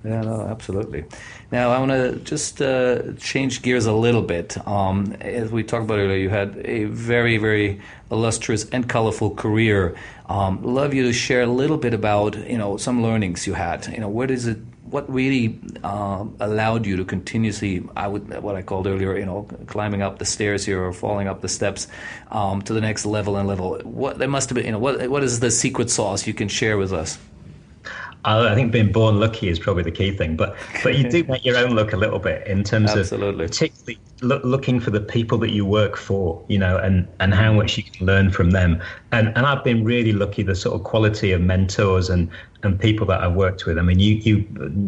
Yeah, 0.06 0.22
no, 0.22 0.42
absolutely. 0.42 1.06
Now, 1.52 1.72
I 1.72 1.80
want 1.80 1.92
to 1.92 2.20
just 2.20 2.62
uh, 2.62 3.14
change 3.14 3.64
gears 3.64 3.88
a 3.88 3.94
little 3.94 4.22
bit. 4.22 4.56
Um, 4.68 5.16
as 5.20 5.52
we 5.52 5.64
talked 5.64 5.86
about 5.86 5.98
earlier, 5.98 6.18
you 6.18 6.30
had 6.30 6.62
a 6.64 6.84
very, 6.84 7.38
very 7.38 7.82
illustrious 8.12 8.70
and 8.70 8.88
colorful 8.88 9.32
career. 9.32 9.96
Um, 10.28 10.62
love 10.62 10.94
you 10.94 11.04
to 11.04 11.14
share 11.14 11.42
a 11.42 11.48
little 11.48 11.78
bit 11.78 11.96
about, 11.96 12.38
you 12.48 12.58
know, 12.58 12.78
some 12.78 13.02
learnings 13.02 13.48
you 13.48 13.54
had. 13.54 13.88
You 13.88 14.00
know, 14.00 14.10
what 14.10 14.30
is 14.30 14.46
it? 14.46 14.60
What 14.92 15.12
really 15.12 15.60
uh, 15.84 16.26
allowed 16.40 16.86
you 16.86 16.96
to 16.98 17.04
continuously, 17.04 17.84
I 17.98 18.08
would, 18.08 18.30
what 18.44 18.56
I 18.56 18.62
called 18.62 18.86
earlier, 18.86 19.18
you 19.18 19.26
know, 19.26 19.48
climbing 19.66 20.04
up 20.04 20.20
the 20.20 20.26
stairs 20.26 20.64
here 20.64 20.84
or 20.84 20.94
falling 20.94 21.28
up 21.28 21.42
the 21.42 21.50
steps 21.50 21.88
um, 22.30 22.62
to 22.62 22.74
the 22.74 22.82
next 22.82 23.08
level 23.08 23.36
and 23.38 23.48
level? 23.48 23.80
What 23.80 24.20
there 24.20 24.28
must 24.28 24.50
have 24.50 24.56
been, 24.56 24.66
you 24.66 24.72
know, 24.74 24.80
what 24.80 25.10
what 25.10 25.24
is 25.24 25.40
the 25.40 25.50
secret 25.50 25.90
sauce 25.90 26.28
you 26.28 26.36
can 26.36 26.48
share 26.48 26.78
with 26.78 26.94
us? 26.94 27.18
I 28.26 28.56
think 28.56 28.72
being 28.72 28.92
born 28.92 29.20
lucky 29.20 29.50
is 29.50 29.60
probably 29.60 29.84
the 29.84 29.92
key 29.92 30.12
thing, 30.12 30.36
but 30.36 30.56
but 30.84 30.98
you 30.98 31.10
do 31.10 31.24
make 31.30 31.46
your 31.46 31.58
own 31.58 31.76
luck 31.76 31.94
a 31.94 31.98
little 31.98 32.20
bit 32.20 32.46
in 32.48 32.64
terms 32.64 32.92
Absolutely. 32.92 33.46
of 33.46 33.52
particularly 33.52 34.00
look, 34.22 34.44
looking 34.44 34.80
for 34.80 34.90
the 34.90 35.00
people 35.00 35.38
that 35.40 35.52
you 35.52 35.66
work 35.66 35.96
for, 35.96 36.44
you 36.48 36.58
know, 36.58 36.78
and 36.78 37.08
and 37.20 37.34
how 37.34 37.54
much 37.54 37.78
you 37.78 37.84
can 37.84 38.06
learn 38.06 38.32
from 38.32 38.52
them. 38.52 38.82
And 39.12 39.28
and 39.30 39.46
I've 39.46 39.64
been 39.64 39.84
really 39.84 40.12
lucky 40.12 40.42
the 40.42 40.56
sort 40.56 40.76
of 40.76 40.84
quality 40.84 41.32
of 41.32 41.42
mentors 41.42 42.10
and 42.10 42.30
and 42.64 42.80
people 42.80 43.06
that 43.08 43.22
I've 43.22 43.36
worked 43.36 43.68
with. 43.68 43.78
I 43.78 43.84
mean, 43.84 44.00
you 44.00 44.16
you 44.16 44.46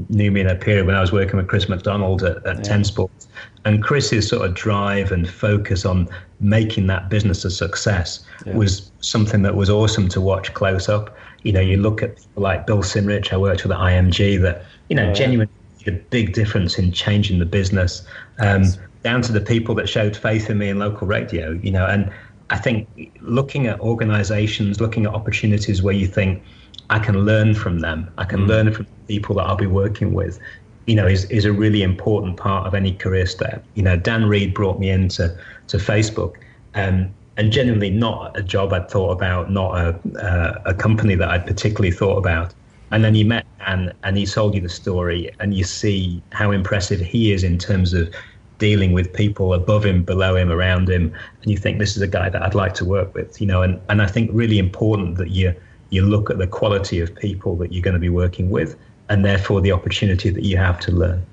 knew 0.10 0.32
me 0.32 0.42
in 0.42 0.48
a 0.48 0.56
period 0.56 0.88
when 0.88 0.96
I 0.96 1.02
was 1.02 1.12
working 1.12 1.38
with 1.38 1.48
Chris 1.48 1.70
McDonald 1.70 2.24
at, 2.24 2.38
at 2.46 2.58
yeah. 2.58 2.64
Ten 2.64 2.84
Sports, 2.84 3.28
and 3.66 3.84
Chris's 3.84 4.28
sort 4.28 4.48
of 4.48 4.56
drive 4.56 5.12
and 5.12 5.30
focus 5.30 5.86
on 5.86 6.10
making 6.40 6.88
that 6.88 7.10
business 7.10 7.46
a 7.46 7.52
success 7.52 8.24
yeah. 8.46 8.56
was 8.56 8.92
something 9.02 9.42
that 9.42 9.56
was 9.56 9.70
awesome 9.70 10.08
to 10.10 10.22
watch 10.22 10.54
close 10.54 10.88
up 10.88 11.16
you 11.48 11.54
know, 11.54 11.62
you 11.62 11.78
look 11.78 12.04
at 12.04 12.18
people 12.18 12.44
like 12.44 12.68
Bill 12.68 12.80
Sinrich, 12.80 13.32
I 13.32 13.38
worked 13.38 13.64
with 13.64 13.72
at 13.72 13.80
IMG, 13.80 14.42
that, 14.42 14.66
you 14.90 14.98
know, 14.98 15.08
yeah. 15.08 15.14
genuinely 15.14 15.54
a 15.86 15.92
big 15.92 16.34
difference 16.34 16.78
in 16.78 16.92
changing 16.92 17.40
the 17.40 17.46
business, 17.46 18.06
um, 18.40 18.66
down 19.04 19.22
to 19.22 19.32
the 19.32 19.40
people 19.40 19.74
that 19.76 19.88
showed 19.88 20.18
faith 20.18 20.50
in 20.50 20.58
me 20.58 20.68
in 20.68 20.78
local 20.78 21.08
radio, 21.08 21.52
you 21.64 21.72
know, 21.72 21.86
and 21.86 22.12
I 22.50 22.58
think 22.58 22.90
looking 23.22 23.68
at 23.68 23.80
organizations, 23.80 24.82
looking 24.82 25.06
at 25.06 25.14
opportunities 25.14 25.82
where 25.82 25.94
you 25.94 26.06
think, 26.06 26.44
I 26.90 27.00
can 27.00 27.26
learn 27.26 27.54
from 27.54 27.80
them, 27.80 28.12
I 28.18 28.26
can 28.26 28.42
mm. 28.42 28.48
learn 28.48 28.74
from 28.74 28.86
the 28.86 29.16
people 29.16 29.36
that 29.36 29.44
I'll 29.44 29.56
be 29.56 29.68
working 29.68 30.14
with, 30.14 30.40
you 30.86 30.96
know, 30.96 31.08
is, 31.08 31.24
is 31.26 31.46
a 31.46 31.54
really 31.54 31.82
important 31.82 32.36
part 32.36 32.68
of 32.68 32.74
any 32.74 32.92
career 32.94 33.26
step. 33.26 33.64
You 33.76 33.84
know, 33.84 33.96
Dan 33.96 34.26
Reed 34.26 34.54
brought 34.54 34.80
me 34.80 34.90
into 34.90 35.34
to 35.68 35.78
Facebook. 35.78 36.36
Um, 36.76 37.14
and 37.38 37.52
genuinely 37.52 37.92
not 37.92 38.38
a 38.38 38.42
job 38.42 38.74
I'd 38.74 38.90
thought 38.90 39.12
about, 39.12 39.52
not 39.52 39.78
a, 39.78 40.20
uh, 40.20 40.62
a 40.66 40.74
company 40.74 41.16
that 41.16 41.30
I'd 41.30 41.46
particularly 41.46 41.92
thought 41.92 42.18
about. 42.18 42.54
And 42.92 43.04
then 43.04 43.16
you 43.16 43.26
met 43.26 43.46
Dan 43.60 43.94
and 44.04 44.18
he 44.18 44.26
told 44.26 44.56
you 44.56 44.62
the 44.62 44.70
story, 44.70 45.30
and 45.40 45.54
you 45.54 45.64
see 45.64 46.22
how 46.32 46.52
impressive 46.52 47.00
he 47.00 47.32
is 47.32 47.44
in 47.44 47.58
terms 47.58 47.94
of 47.94 48.14
dealing 48.58 48.92
with 48.92 49.14
people 49.14 49.54
above 49.54 49.86
him, 49.86 50.04
below 50.04 50.36
him, 50.36 50.52
around 50.52 50.90
him, 50.90 51.14
and 51.42 51.52
you 51.52 51.58
think 51.58 51.78
this 51.78 51.96
is 51.96 52.02
a 52.02 52.08
guy 52.08 52.30
that 52.30 52.42
I'd 52.42 52.56
like 52.56 52.74
to 52.76 52.86
work 52.86 53.14
with, 53.14 53.40
you 53.40 53.46
know. 53.46 53.62
And, 53.62 53.80
and 53.90 54.02
I 54.02 54.08
think 54.08 54.32
really 54.34 54.58
important 54.58 55.18
that 55.18 55.30
you 55.30 55.54
you 55.90 56.02
look 56.02 56.30
at 56.30 56.38
the 56.38 56.48
quality 56.48 57.00
of 57.00 57.16
people 57.16 57.56
that 57.58 57.72
you're 57.72 57.84
going 57.84 57.94
to 57.94 58.00
be 58.00 58.10
working 58.10 58.50
with, 58.50 58.76
and 59.10 59.24
therefore 59.24 59.62
the 59.62 59.72
opportunity 59.72 60.30
that 60.30 60.44
you 60.44 60.58
have 60.58 60.80
to 60.82 60.92
learn. 60.92 61.26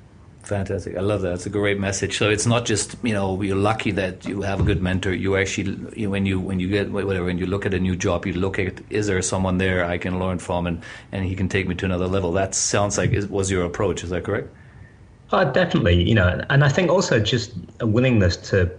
Fantastic. 0.44 0.96
I 0.96 1.00
love 1.00 1.22
that. 1.22 1.34
It's 1.34 1.46
a 1.46 1.50
great 1.50 1.80
message. 1.80 2.18
So 2.18 2.28
it's 2.28 2.46
not 2.46 2.66
just, 2.66 2.96
you 3.02 3.14
know, 3.14 3.40
you're 3.40 3.56
lucky 3.56 3.90
that 3.92 4.26
you 4.26 4.42
have 4.42 4.60
a 4.60 4.62
good 4.62 4.82
mentor. 4.82 5.12
You 5.14 5.36
actually, 5.36 5.78
you, 5.96 6.10
when 6.10 6.26
you, 6.26 6.38
when 6.38 6.60
you 6.60 6.68
get, 6.68 6.90
whatever, 6.90 7.24
when 7.24 7.38
you 7.38 7.46
look 7.46 7.64
at 7.64 7.72
a 7.72 7.80
new 7.80 7.96
job, 7.96 8.26
you 8.26 8.34
look 8.34 8.58
at, 8.58 8.80
is 8.90 9.06
there 9.06 9.20
someone 9.22 9.56
there 9.56 9.84
I 9.84 9.96
can 9.96 10.18
learn 10.18 10.38
from 10.38 10.66
and, 10.66 10.82
and 11.12 11.24
he 11.24 11.34
can 11.34 11.48
take 11.48 11.66
me 11.66 11.74
to 11.76 11.86
another 11.86 12.06
level? 12.06 12.32
That 12.32 12.54
sounds 12.54 12.98
like 12.98 13.12
it 13.12 13.30
was 13.30 13.50
your 13.50 13.64
approach. 13.64 14.04
Is 14.04 14.10
that 14.10 14.24
correct? 14.24 14.48
Oh, 15.32 15.50
definitely, 15.50 16.02
you 16.02 16.14
know, 16.14 16.44
and 16.50 16.62
I 16.62 16.68
think 16.68 16.90
also 16.90 17.18
just 17.18 17.54
a 17.80 17.86
willingness 17.86 18.36
to 18.50 18.70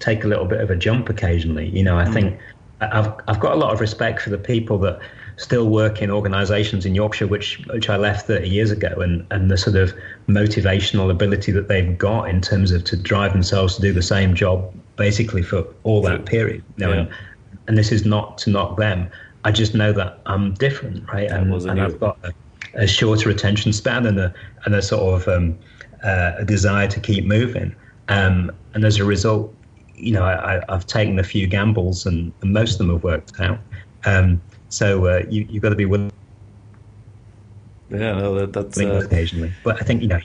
take 0.00 0.24
a 0.24 0.26
little 0.26 0.44
bit 0.44 0.60
of 0.60 0.68
a 0.68 0.76
jump 0.76 1.08
occasionally. 1.08 1.68
You 1.68 1.84
know, 1.84 1.96
I 1.96 2.04
mm. 2.04 2.12
think 2.12 2.40
I've 2.80 3.12
I've 3.28 3.40
got 3.40 3.52
a 3.52 3.56
lot 3.56 3.72
of 3.72 3.80
respect 3.80 4.20
for 4.20 4.30
the 4.30 4.36
people 4.36 4.76
that 4.78 4.98
still 5.36 5.68
work 5.68 6.00
in 6.00 6.10
organisations 6.10 6.86
in 6.86 6.94
Yorkshire, 6.94 7.26
which 7.26 7.58
which 7.66 7.88
I 7.88 7.96
left 7.96 8.26
30 8.26 8.48
years 8.48 8.70
ago, 8.70 8.88
and 9.00 9.26
and 9.30 9.50
the 9.50 9.56
sort 9.56 9.76
of 9.76 9.94
motivational 10.28 11.10
ability 11.10 11.52
that 11.52 11.68
they've 11.68 11.96
got 11.96 12.28
in 12.28 12.40
terms 12.40 12.70
of 12.70 12.84
to 12.84 12.96
drive 12.96 13.32
themselves 13.32 13.76
to 13.76 13.82
do 13.82 13.92
the 13.92 14.02
same 14.02 14.34
job 14.34 14.72
basically 14.96 15.42
for 15.42 15.66
all 15.82 16.02
that 16.02 16.26
period. 16.26 16.62
You 16.76 16.86
know, 16.86 16.92
yeah. 16.92 16.98
and, 17.00 17.08
and 17.68 17.78
this 17.78 17.92
is 17.92 18.04
not 18.04 18.38
to 18.38 18.50
knock 18.50 18.76
them. 18.76 19.10
I 19.44 19.52
just 19.52 19.74
know 19.74 19.92
that 19.92 20.20
I'm 20.26 20.54
different, 20.54 21.06
right? 21.12 21.30
And, 21.30 21.52
and 21.52 21.80
I've 21.80 22.00
got 22.00 22.18
a, 22.24 22.32
a, 22.74 22.86
shorter 22.86 23.28
attention 23.28 23.72
span 23.74 24.06
and 24.06 24.18
a 24.18 24.32
and 24.64 24.74
a 24.74 24.80
sort 24.80 25.22
of 25.22 25.28
um, 25.28 25.58
uh, 26.02 26.32
a 26.38 26.44
desire 26.44 26.88
to 26.88 27.00
keep 27.00 27.24
moving. 27.24 27.74
Um, 28.08 28.50
and 28.74 28.84
as 28.84 28.98
a 28.98 29.04
result, 29.04 29.54
you 29.96 30.12
know, 30.12 30.24
I, 30.24 30.62
have 30.68 30.86
taken 30.86 31.18
a 31.18 31.24
few 31.24 31.46
gambles, 31.46 32.06
and, 32.06 32.32
and, 32.42 32.52
most 32.52 32.72
of 32.72 32.78
them 32.78 32.90
have 32.90 33.02
worked 33.02 33.38
out. 33.40 33.58
Um, 34.04 34.40
so 34.74 35.06
uh, 35.06 35.22
you 35.28 35.46
you've 35.48 35.62
got 35.62 35.70
to 35.70 35.76
be 35.76 35.84
willing. 35.84 36.10
Yeah, 37.90 38.18
no, 38.18 38.34
that, 38.34 38.52
that's 38.52 38.78
uh... 38.78 39.02
occasionally, 39.04 39.52
but 39.62 39.80
I 39.80 39.84
think 39.84 40.02
you 40.02 40.08
know. 40.08 40.20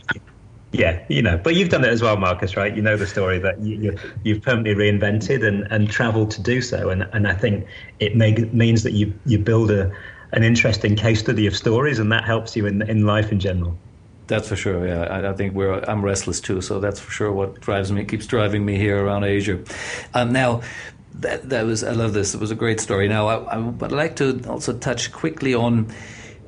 Yeah, 0.71 1.03
you 1.09 1.23
know, 1.23 1.35
but 1.35 1.55
you've 1.55 1.69
done 1.69 1.83
it 1.83 1.89
as 1.89 2.03
well, 2.03 2.15
Marcus, 2.15 2.55
right? 2.55 2.75
You 2.75 2.83
know 2.83 2.95
the 2.95 3.07
story 3.07 3.39
that 3.39 3.59
you, 3.59 3.97
you 4.23 4.35
have 4.35 4.43
permanently 4.43 4.75
reinvented 4.75 5.43
and, 5.43 5.63
and 5.71 5.89
travelled 5.89 6.29
to 6.31 6.41
do 6.43 6.61
so, 6.61 6.89
and 6.89 7.07
and 7.13 7.27
I 7.27 7.33
think 7.33 7.65
it 7.99 8.15
may, 8.15 8.33
means 8.33 8.83
that 8.83 8.93
you 8.93 9.13
you 9.25 9.39
build 9.39 9.71
a 9.71 9.91
an 10.31 10.43
interesting 10.43 10.95
case 10.95 11.21
study 11.21 11.47
of 11.47 11.55
stories, 11.55 11.97
and 11.97 12.11
that 12.11 12.23
helps 12.23 12.55
you 12.55 12.67
in 12.67 12.83
in 12.83 13.05
life 13.05 13.31
in 13.31 13.39
general. 13.39 13.75
That's 14.27 14.47
for 14.47 14.55
sure. 14.55 14.87
Yeah, 14.87 15.05
I, 15.05 15.31
I, 15.31 15.33
think 15.33 15.55
we're. 15.55 15.79
I'm 15.87 16.05
restless 16.05 16.39
too, 16.39 16.61
so 16.61 16.79
that's 16.79 16.99
for 16.99 17.11
sure 17.11 17.31
what 17.31 17.59
drives 17.61 17.91
me, 17.91 18.05
keeps 18.05 18.27
driving 18.27 18.63
me 18.63 18.77
here 18.77 19.03
around 19.03 19.23
Asia. 19.23 19.59
Um, 20.13 20.31
now, 20.31 20.61
that 21.21 21.49
that 21.49 21.65
was. 21.65 21.83
I 21.83 21.91
love 21.91 22.13
this. 22.13 22.33
It 22.33 22.39
was 22.39 22.51
a 22.51 22.55
great 22.55 22.79
story. 22.79 23.07
Now, 23.07 23.27
I, 23.27 23.35
I 23.55 23.57
would 23.57 23.91
like 23.91 24.15
to 24.17 24.41
also 24.47 24.73
touch 24.73 25.11
quickly 25.11 25.53
on. 25.53 25.93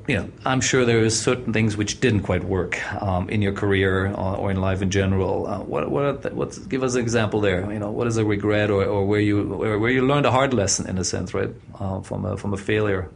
You 0.08 0.16
know, 0.16 0.30
I'm 0.44 0.60
sure 0.60 0.84
there 0.84 1.04
are 1.04 1.10
certain 1.10 1.52
things 1.52 1.76
which 1.76 2.00
didn't 2.00 2.22
quite 2.22 2.42
work 2.42 2.82
um, 3.00 3.30
in 3.30 3.40
your 3.40 3.52
career 3.52 4.08
or, 4.08 4.36
or, 4.36 4.50
in 4.50 4.60
life 4.60 4.82
in 4.82 4.90
general. 4.90 5.46
Uh, 5.46 5.60
what 5.60 5.88
what 5.90 6.22
the, 6.22 6.30
what's 6.30 6.58
give 6.58 6.82
us 6.82 6.96
an 6.96 7.02
example 7.02 7.40
there? 7.40 7.70
You 7.72 7.78
know, 7.78 7.92
what 7.92 8.08
is 8.08 8.16
a 8.16 8.24
regret 8.24 8.68
or, 8.70 8.84
or 8.84 9.06
where 9.06 9.20
you 9.20 9.44
where, 9.44 9.78
where 9.78 9.90
you 9.90 10.04
learned 10.04 10.26
a 10.26 10.32
hard 10.32 10.54
lesson 10.54 10.88
in 10.88 10.98
a 10.98 11.04
sense, 11.04 11.32
right, 11.34 11.50
uh, 11.78 12.00
from 12.00 12.24
a 12.24 12.36
from 12.36 12.52
a 12.52 12.56
failure. 12.56 13.10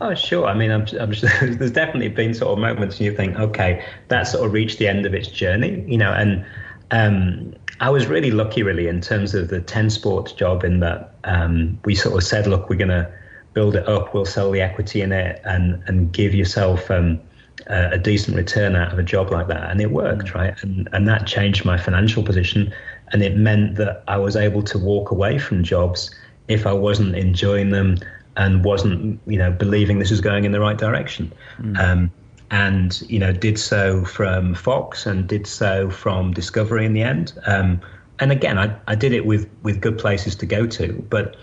Oh, 0.00 0.14
sure. 0.14 0.46
I 0.46 0.52
mean, 0.52 0.70
I'm, 0.70 0.86
I'm 1.00 1.12
just, 1.12 1.22
there's 1.40 1.70
definitely 1.70 2.08
been 2.08 2.34
sort 2.34 2.52
of 2.52 2.58
moments 2.58 3.00
you 3.00 3.16
think, 3.16 3.38
okay, 3.38 3.82
that 4.08 4.24
sort 4.24 4.44
of 4.44 4.52
reached 4.52 4.78
the 4.78 4.88
end 4.88 5.06
of 5.06 5.14
its 5.14 5.28
journey, 5.28 5.84
you 5.88 5.96
know, 5.96 6.12
and 6.12 6.44
um, 6.90 7.54
I 7.80 7.90
was 7.90 8.06
really 8.06 8.30
lucky, 8.30 8.62
really, 8.62 8.88
in 8.88 9.00
terms 9.00 9.34
of 9.34 9.48
the 9.48 9.60
10 9.60 9.90
sports 9.90 10.32
job, 10.32 10.64
in 10.64 10.80
that 10.80 11.14
um, 11.24 11.78
we 11.84 11.94
sort 11.94 12.16
of 12.16 12.22
said, 12.22 12.46
look, 12.46 12.68
we're 12.70 12.76
going 12.76 12.88
to 12.88 13.10
build 13.52 13.74
it 13.74 13.88
up, 13.88 14.12
we'll 14.12 14.26
sell 14.26 14.50
the 14.50 14.60
equity 14.60 15.00
in 15.00 15.12
it, 15.12 15.40
and 15.44 15.82
and 15.86 16.12
give 16.12 16.34
yourself 16.34 16.90
um, 16.90 17.20
a, 17.68 17.92
a 17.92 17.98
decent 17.98 18.36
return 18.36 18.76
out 18.76 18.92
of 18.92 18.98
a 18.98 19.02
job 19.02 19.30
like 19.30 19.48
that, 19.48 19.70
and 19.70 19.80
it 19.80 19.90
worked, 19.90 20.34
right? 20.34 20.54
And 20.62 20.88
and 20.92 21.08
that 21.08 21.26
changed 21.26 21.64
my 21.64 21.78
financial 21.78 22.22
position, 22.22 22.72
and 23.12 23.22
it 23.22 23.36
meant 23.36 23.76
that 23.76 24.04
I 24.08 24.18
was 24.18 24.36
able 24.36 24.62
to 24.64 24.78
walk 24.78 25.10
away 25.10 25.38
from 25.38 25.64
jobs 25.64 26.14
if 26.48 26.66
I 26.66 26.72
wasn't 26.72 27.16
enjoying 27.16 27.70
them 27.70 27.96
and 28.36 28.64
wasn't 28.64 29.20
you 29.26 29.38
know 29.38 29.50
believing 29.50 29.98
this 29.98 30.10
was 30.10 30.20
going 30.20 30.44
in 30.44 30.52
the 30.52 30.60
right 30.60 30.78
direction. 30.78 31.32
Mm. 31.58 31.78
Um, 31.78 32.10
and 32.50 33.02
you 33.08 33.18
know 33.18 33.32
did 33.32 33.58
so 33.58 34.04
from 34.04 34.54
Fox 34.54 35.06
and 35.06 35.26
did 35.26 35.46
so 35.46 35.90
from 35.90 36.32
Discovery 36.32 36.84
in 36.84 36.92
the 36.92 37.02
end. 37.02 37.32
Um, 37.46 37.80
and 38.18 38.32
again, 38.32 38.58
I, 38.58 38.74
I 38.86 38.94
did 38.94 39.12
it 39.12 39.26
with 39.26 39.48
with 39.62 39.80
good 39.80 39.98
places 39.98 40.36
to 40.36 40.46
go 40.46 40.66
to, 40.66 40.92
but 41.10 41.36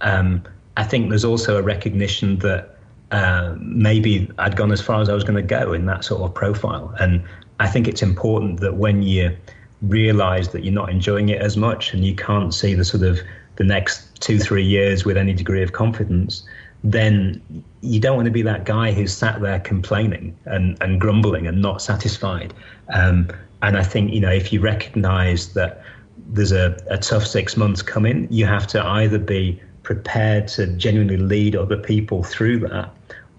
um, 0.00 0.42
I 0.76 0.84
think 0.84 1.10
there's 1.10 1.24
also 1.24 1.58
a 1.58 1.62
recognition 1.62 2.38
that 2.40 2.76
uh, 3.10 3.56
maybe 3.58 4.30
I'd 4.38 4.56
gone 4.56 4.72
as 4.72 4.80
far 4.80 5.00
as 5.00 5.08
I 5.08 5.14
was 5.14 5.24
going 5.24 5.36
to 5.36 5.42
go 5.42 5.72
in 5.72 5.86
that 5.86 6.04
sort 6.04 6.22
of 6.22 6.32
profile. 6.34 6.94
And 7.00 7.22
I 7.58 7.66
think 7.66 7.88
it's 7.88 8.02
important 8.02 8.60
that 8.60 8.76
when 8.76 9.02
you 9.02 9.36
realize 9.82 10.50
that 10.50 10.64
you're 10.64 10.74
not 10.74 10.90
enjoying 10.90 11.28
it 11.28 11.40
as 11.40 11.56
much 11.56 11.92
and 11.92 12.04
you 12.04 12.14
can't 12.14 12.54
see 12.54 12.74
the 12.74 12.84
sort 12.84 13.02
of 13.02 13.20
the 13.56 13.64
next 13.64 14.20
two, 14.20 14.38
three 14.38 14.64
years 14.64 15.04
with 15.04 15.16
any 15.16 15.32
degree 15.32 15.62
of 15.62 15.72
confidence, 15.72 16.44
then 16.82 17.42
you 17.82 18.00
don't 18.00 18.16
want 18.16 18.26
to 18.26 18.32
be 18.32 18.42
that 18.42 18.64
guy 18.64 18.92
who's 18.92 19.12
sat 19.12 19.40
there 19.40 19.60
complaining 19.60 20.36
and, 20.46 20.76
and 20.80 21.00
grumbling 21.00 21.46
and 21.46 21.60
not 21.60 21.82
satisfied. 21.82 22.54
Um, 22.92 23.28
and 23.62 23.76
I 23.76 23.82
think, 23.82 24.12
you 24.12 24.20
know, 24.20 24.30
if 24.30 24.52
you 24.52 24.60
recognize 24.60 25.52
that 25.54 25.82
there's 26.28 26.52
a, 26.52 26.76
a 26.88 26.98
tough 26.98 27.26
six 27.26 27.56
months 27.56 27.82
coming, 27.82 28.28
you 28.30 28.46
have 28.46 28.66
to 28.68 28.84
either 28.84 29.18
be 29.18 29.60
prepared 29.82 30.48
to 30.48 30.66
genuinely 30.68 31.16
lead 31.16 31.56
other 31.56 31.76
people 31.76 32.22
through 32.22 32.60
that 32.60 32.90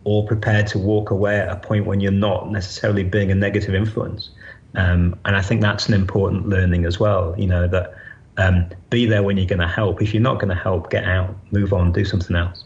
or 0.04 0.26
prepared 0.26 0.68
to 0.68 0.80
walk 0.80 1.12
away 1.12 1.40
at 1.40 1.50
a 1.50 1.56
point 1.56 1.86
when 1.86 2.00
you're 2.00 2.12
not 2.12 2.52
necessarily 2.52 3.04
being 3.04 3.32
a 3.32 3.36
negative 3.36 3.74
influence. 3.74 4.30
Um, 4.76 5.20
and 5.26 5.36
I 5.36 5.42
think 5.42 5.62
that's 5.62 5.88
an 5.88 5.94
important 5.94 6.48
learning 6.48 6.86
as 6.86 7.00
well, 7.00 7.36
you 7.38 7.46
know, 7.48 7.68
that 7.68 7.94
um, 8.38 8.70
be 8.90 9.06
there 9.06 9.22
when 9.22 9.38
you're 9.38 9.46
going 9.46 9.60
to 9.60 9.68
help. 9.68 10.02
If 10.02 10.14
you're 10.14 10.24
not 10.24 10.36
going 10.36 10.50
to 10.50 10.62
help, 10.62 10.90
get 10.90 11.04
out, 11.04 11.36
move 11.52 11.74
on, 11.74 11.92
do 11.92 12.06
something 12.06 12.36
else. 12.36 12.64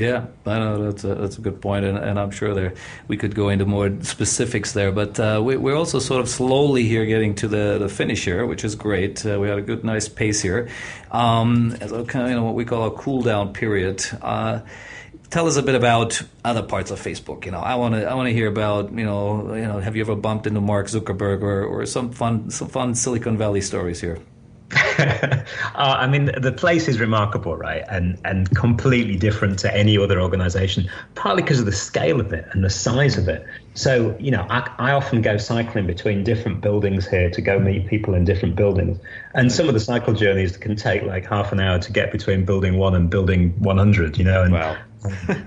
Yeah, 0.00 0.28
I 0.46 0.58
know 0.58 0.90
that's 0.90 1.04
a, 1.04 1.14
that's 1.14 1.36
a 1.36 1.42
good 1.42 1.60
point, 1.60 1.84
and, 1.84 1.98
and 1.98 2.18
I'm 2.18 2.30
sure 2.30 2.54
there 2.54 2.72
we 3.06 3.18
could 3.18 3.34
go 3.34 3.50
into 3.50 3.66
more 3.66 3.92
specifics 4.00 4.72
there. 4.72 4.92
But 4.92 5.20
uh, 5.20 5.42
we, 5.44 5.56
are 5.56 5.76
also 5.76 5.98
sort 5.98 6.22
of 6.22 6.28
slowly 6.30 6.84
here 6.84 7.04
getting 7.04 7.34
to 7.34 7.48
the, 7.48 7.76
the 7.78 7.90
finish 7.90 8.24
here, 8.24 8.46
which 8.46 8.64
is 8.64 8.74
great. 8.74 9.26
Uh, 9.26 9.38
we 9.38 9.48
had 9.48 9.58
a 9.58 9.62
good, 9.62 9.84
nice 9.84 10.08
pace 10.08 10.40
here. 10.40 10.70
Um, 11.10 11.76
kind 11.78 12.24
of 12.24 12.30
you 12.30 12.34
know, 12.34 12.44
what 12.44 12.54
we 12.54 12.64
call 12.64 12.86
a 12.86 12.92
cool 12.92 13.20
down 13.20 13.52
period. 13.52 14.02
Uh, 14.22 14.60
tell 15.28 15.46
us 15.46 15.56
a 15.56 15.62
bit 15.62 15.74
about 15.74 16.22
other 16.46 16.62
parts 16.62 16.90
of 16.90 16.98
Facebook. 16.98 17.44
You 17.44 17.50
know, 17.50 17.60
I 17.60 17.74
want 17.74 17.94
to 17.94 18.10
I 18.10 18.14
want 18.14 18.28
to 18.28 18.32
hear 18.32 18.48
about 18.48 18.90
you 18.94 19.04
know 19.04 19.54
you 19.54 19.66
know 19.66 19.80
have 19.80 19.96
you 19.96 20.02
ever 20.02 20.16
bumped 20.16 20.46
into 20.46 20.62
Mark 20.62 20.86
Zuckerberg 20.86 21.42
or, 21.42 21.62
or 21.62 21.84
some 21.84 22.10
fun 22.10 22.50
some 22.50 22.68
fun 22.68 22.94
Silicon 22.94 23.36
Valley 23.36 23.60
stories 23.60 24.00
here? 24.00 24.18
uh, 24.98 25.44
I 25.74 26.06
mean, 26.06 26.30
the 26.38 26.52
place 26.52 26.86
is 26.86 27.00
remarkable, 27.00 27.56
right? 27.56 27.84
And 27.88 28.18
and 28.24 28.54
completely 28.56 29.16
different 29.16 29.58
to 29.60 29.74
any 29.74 29.98
other 29.98 30.20
organization, 30.20 30.88
partly 31.14 31.42
because 31.42 31.58
of 31.60 31.66
the 31.66 31.72
scale 31.72 32.20
of 32.20 32.32
it 32.32 32.46
and 32.52 32.62
the 32.62 32.70
size 32.70 33.18
of 33.18 33.28
it. 33.28 33.44
So, 33.74 34.16
you 34.20 34.30
know, 34.30 34.46
I, 34.50 34.70
I 34.78 34.92
often 34.92 35.22
go 35.22 35.36
cycling 35.36 35.86
between 35.86 36.22
different 36.22 36.60
buildings 36.60 37.08
here 37.08 37.30
to 37.30 37.40
go 37.40 37.58
meet 37.58 37.86
people 37.88 38.14
in 38.14 38.24
different 38.24 38.56
buildings. 38.56 38.98
And 39.34 39.50
some 39.50 39.68
of 39.68 39.74
the 39.74 39.80
cycle 39.80 40.12
journeys 40.12 40.56
can 40.56 40.76
take 40.76 41.02
like 41.02 41.26
half 41.26 41.52
an 41.52 41.60
hour 41.60 41.78
to 41.78 41.92
get 41.92 42.12
between 42.12 42.44
building 42.44 42.78
one 42.78 42.94
and 42.94 43.08
building 43.08 43.54
100, 43.58 44.18
you 44.18 44.24
know. 44.24 44.42
And 44.42 44.52
wow. 44.52 44.76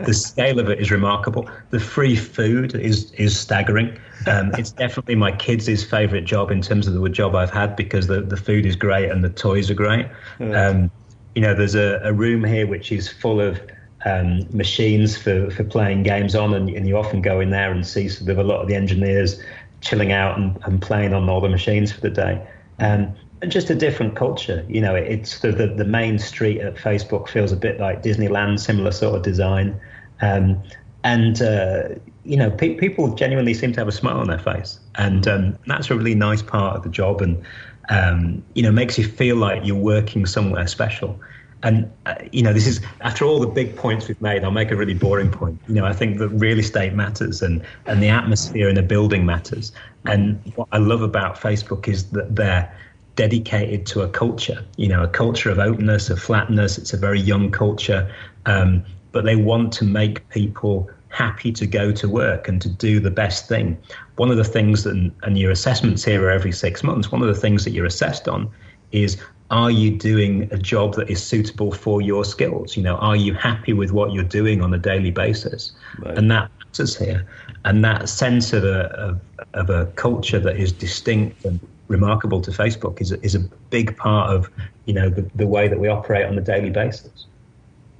The 0.05 0.13
scale 0.13 0.59
of 0.59 0.69
it 0.69 0.79
is 0.79 0.91
remarkable. 0.91 1.49
The 1.69 1.79
free 1.79 2.15
food 2.15 2.75
is 2.75 3.11
is 3.13 3.39
staggering. 3.39 3.97
Um, 4.27 4.51
it's 4.57 4.71
definitely 4.71 5.15
my 5.15 5.31
kids' 5.31 5.83
favorite 5.83 6.25
job 6.25 6.49
in 6.51 6.61
terms 6.61 6.87
of 6.87 6.93
the 6.93 7.09
job 7.09 7.35
I've 7.35 7.51
had 7.51 7.75
because 7.75 8.07
the, 8.07 8.21
the 8.21 8.37
food 8.37 8.65
is 8.65 8.75
great 8.75 9.11
and 9.11 9.23
the 9.23 9.29
toys 9.29 9.69
are 9.69 9.75
great. 9.75 10.07
Um, 10.39 10.91
you 11.35 11.41
know, 11.41 11.53
there's 11.53 11.75
a, 11.75 11.99
a 12.03 12.13
room 12.13 12.43
here 12.43 12.67
which 12.67 12.91
is 12.91 13.09
full 13.09 13.41
of 13.41 13.59
um, 14.05 14.45
machines 14.55 15.17
for, 15.17 15.49
for 15.51 15.63
playing 15.63 16.03
games 16.03 16.35
on, 16.35 16.53
and, 16.53 16.69
and 16.69 16.87
you 16.87 16.97
often 16.97 17.21
go 17.21 17.39
in 17.39 17.49
there 17.49 17.71
and 17.71 17.85
see 17.85 18.09
sort 18.09 18.29
of 18.29 18.37
a 18.37 18.43
lot 18.43 18.61
of 18.61 18.67
the 18.67 18.75
engineers 18.75 19.41
chilling 19.81 20.11
out 20.11 20.37
and, 20.37 20.57
and 20.63 20.81
playing 20.81 21.13
on 21.13 21.29
all 21.29 21.41
the 21.41 21.49
machines 21.49 21.91
for 21.91 22.01
the 22.01 22.09
day. 22.09 22.47
Um, 22.79 23.15
just 23.47 23.69
a 23.69 23.75
different 23.75 24.15
culture. 24.15 24.65
You 24.67 24.81
know, 24.81 24.95
it's 24.95 25.39
the, 25.39 25.51
the, 25.51 25.67
the 25.67 25.85
main 25.85 26.19
street 26.19 26.61
at 26.61 26.75
Facebook 26.75 27.27
feels 27.27 27.51
a 27.51 27.57
bit 27.57 27.79
like 27.79 28.03
Disneyland, 28.03 28.59
similar 28.59 28.91
sort 28.91 29.15
of 29.15 29.23
design. 29.23 29.79
Um, 30.21 30.61
and 31.03 31.41
uh, 31.41 31.89
you 32.23 32.37
know, 32.37 32.49
pe- 32.49 32.75
people 32.75 33.13
genuinely 33.15 33.53
seem 33.53 33.73
to 33.73 33.79
have 33.79 33.87
a 33.87 33.91
smile 33.91 34.19
on 34.19 34.27
their 34.27 34.39
face, 34.39 34.79
and 34.95 35.27
um, 35.27 35.57
that's 35.67 35.89
a 35.89 35.95
really 35.95 36.15
nice 36.15 36.41
part 36.41 36.77
of 36.77 36.83
the 36.83 36.89
job, 36.89 37.21
and 37.21 37.41
um, 37.89 38.43
you 38.55 38.63
know, 38.63 38.71
makes 38.71 38.97
you 38.97 39.05
feel 39.05 39.35
like 39.35 39.65
you're 39.65 39.75
working 39.75 40.25
somewhere 40.25 40.67
special. 40.67 41.19
And 41.63 41.89
uh, 42.05 42.15
you 42.31 42.41
know, 42.41 42.53
this 42.53 42.67
is 42.67 42.81
after 43.01 43.25
all 43.25 43.39
the 43.39 43.47
big 43.47 43.75
points 43.75 44.07
we've 44.07 44.21
made. 44.21 44.43
I'll 44.43 44.51
make 44.51 44.71
a 44.71 44.75
really 44.75 44.93
boring 44.93 45.29
point. 45.29 45.59
You 45.67 45.75
know, 45.75 45.85
I 45.85 45.93
think 45.93 46.19
that 46.19 46.29
real 46.29 46.59
estate 46.59 46.93
matters, 46.93 47.41
and 47.41 47.61
and 47.85 48.01
the 48.01 48.09
atmosphere 48.09 48.69
in 48.69 48.77
a 48.77 48.83
building 48.83 49.25
matters. 49.25 49.71
And 50.05 50.41
what 50.55 50.67
I 50.71 50.77
love 50.77 51.01
about 51.01 51.35
Facebook 51.35 51.87
is 51.87 52.09
that 52.11 52.35
they're 52.35 52.73
dedicated 53.15 53.85
to 53.87 54.01
a 54.01 54.09
culture, 54.09 54.63
you 54.77 54.87
know, 54.87 55.03
a 55.03 55.07
culture 55.07 55.49
of 55.49 55.59
openness, 55.59 56.09
of 56.09 56.19
flatness. 56.19 56.77
It's 56.77 56.93
a 56.93 56.97
very 56.97 57.19
young 57.19 57.51
culture, 57.51 58.11
um, 58.45 58.83
but 59.11 59.23
they 59.23 59.35
want 59.35 59.71
to 59.73 59.85
make 59.85 60.27
people 60.29 60.89
happy 61.09 61.51
to 61.51 61.67
go 61.67 61.91
to 61.91 62.09
work 62.09 62.47
and 62.47 62.59
to 62.61 62.69
do 62.69 62.99
the 62.99 63.11
best 63.11 63.47
thing. 63.47 63.77
One 64.15 64.31
of 64.31 64.37
the 64.37 64.43
things, 64.43 64.83
that, 64.83 65.11
and 65.21 65.37
your 65.37 65.51
assessments 65.51 66.03
here 66.03 66.25
are 66.25 66.31
every 66.31 66.51
six 66.51 66.83
months, 66.83 67.11
one 67.11 67.21
of 67.21 67.27
the 67.27 67.39
things 67.39 67.63
that 67.65 67.71
you're 67.71 67.85
assessed 67.85 68.27
on 68.27 68.51
is 68.91 69.17
are 69.51 69.69
you 69.69 69.95
doing 69.95 70.49
a 70.51 70.57
job 70.57 70.95
that 70.95 71.11
is 71.11 71.21
suitable 71.21 71.71
for 71.71 72.01
your 72.01 72.25
skills? 72.25 72.75
You 72.75 72.81
know, 72.81 72.95
are 72.95 73.15
you 73.15 73.35
happy 73.35 73.73
with 73.73 73.91
what 73.91 74.11
you're 74.11 74.23
doing 74.23 74.63
on 74.63 74.73
a 74.73 74.79
daily 74.79 75.11
basis? 75.11 75.71
Right. 75.99 76.17
And 76.17 76.31
that 76.31 76.49
matters 76.73 76.97
here. 76.97 77.25
And 77.65 77.83
that 77.85 78.09
sense 78.09 78.53
of 78.53 78.63
a, 78.63 78.85
of, 78.93 79.21
of 79.53 79.69
a 79.69 79.85
culture 79.95 80.39
that 80.39 80.57
is 80.57 80.71
distinct 80.71 81.45
and 81.45 81.59
remarkable 81.87 82.41
to 82.41 82.51
Facebook 82.51 82.99
is, 82.99 83.11
is 83.11 83.35
a 83.35 83.39
big 83.69 83.95
part 83.97 84.31
of, 84.31 84.49
you 84.85 84.93
know, 84.93 85.09
the, 85.09 85.29
the 85.35 85.45
way 85.45 85.67
that 85.67 85.79
we 85.79 85.87
operate 85.87 86.25
on 86.25 86.37
a 86.37 86.41
daily 86.41 86.71
basis. 86.71 87.27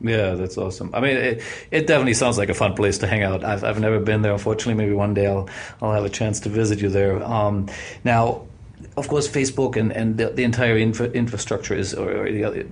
Yeah, 0.02 0.34
that's 0.34 0.58
awesome. 0.58 0.90
I 0.94 1.00
mean, 1.00 1.16
it, 1.16 1.44
it 1.72 1.88
definitely 1.88 2.16
sounds 2.16 2.38
like 2.38 2.50
a 2.50 2.54
fun 2.54 2.74
place 2.74 2.98
to 2.98 3.08
hang 3.08 3.24
out. 3.24 3.44
I've, 3.44 3.64
I've 3.64 3.80
never 3.80 4.00
been 4.00 4.22
there. 4.22 4.34
Unfortunately, 4.34 4.74
maybe 4.74 4.94
one 4.94 5.14
day 5.14 5.28
I'll 5.28 5.48
I'll 5.82 5.94
have 5.94 6.04
a 6.04 6.10
chance 6.10 6.42
to 6.42 6.50
visit 6.50 6.82
you 6.82 6.90
there. 6.90 7.24
Um, 7.24 7.70
now, 8.04 8.46
of 8.98 9.08
course, 9.08 9.28
Facebook 9.28 9.76
and, 9.76 9.92
and 9.92 10.18
the, 10.18 10.30
the 10.30 10.44
entire 10.44 10.78
infra, 10.78 11.08
infrastructure 11.08 11.74
is, 11.74 11.94
or, 11.94 12.12
or 12.12 12.32
the 12.32 12.44
other, 12.44 12.68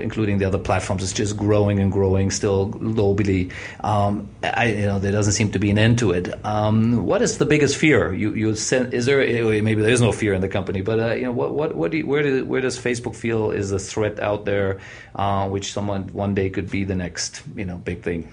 including 0.00 0.38
the 0.38 0.44
other 0.44 0.58
platforms, 0.58 1.02
is 1.02 1.12
just 1.12 1.36
growing 1.36 1.78
and 1.78 1.92
growing 1.92 2.30
still 2.30 2.70
globally. 2.70 3.52
Um, 3.80 4.28
I, 4.42 4.66
you 4.66 4.86
know, 4.86 4.98
there 4.98 5.12
doesn't 5.12 5.34
seem 5.34 5.50
to 5.52 5.58
be 5.58 5.70
an 5.70 5.78
end 5.78 5.98
to 5.98 6.12
it. 6.12 6.32
Um, 6.44 7.06
what 7.06 7.22
is 7.22 7.38
the 7.38 7.46
biggest 7.46 7.76
fear? 7.76 8.12
You, 8.12 8.34
you 8.34 8.54
send, 8.54 8.94
is 8.94 9.06
there 9.06 9.18
maybe 9.62 9.82
there 9.82 9.92
is 9.92 10.00
no 10.00 10.12
fear 10.12 10.34
in 10.34 10.40
the 10.40 10.48
company, 10.48 10.80
but 10.82 11.00
uh, 11.00 11.14
you 11.14 11.24
know, 11.24 11.32
what, 11.32 11.54
what, 11.54 11.74
what 11.74 11.90
do 11.90 11.98
you, 11.98 12.06
where, 12.06 12.22
do, 12.22 12.44
where 12.44 12.60
does 12.60 12.78
Facebook 12.78 13.14
feel 13.14 13.50
is 13.50 13.72
a 13.72 13.78
threat 13.78 14.20
out 14.20 14.44
there, 14.44 14.80
uh, 15.14 15.48
which 15.48 15.72
someone 15.72 16.08
one 16.08 16.34
day 16.34 16.50
could 16.50 16.70
be 16.70 16.84
the 16.84 16.94
next, 16.94 17.42
you 17.54 17.64
know, 17.64 17.76
big 17.76 18.02
thing? 18.02 18.32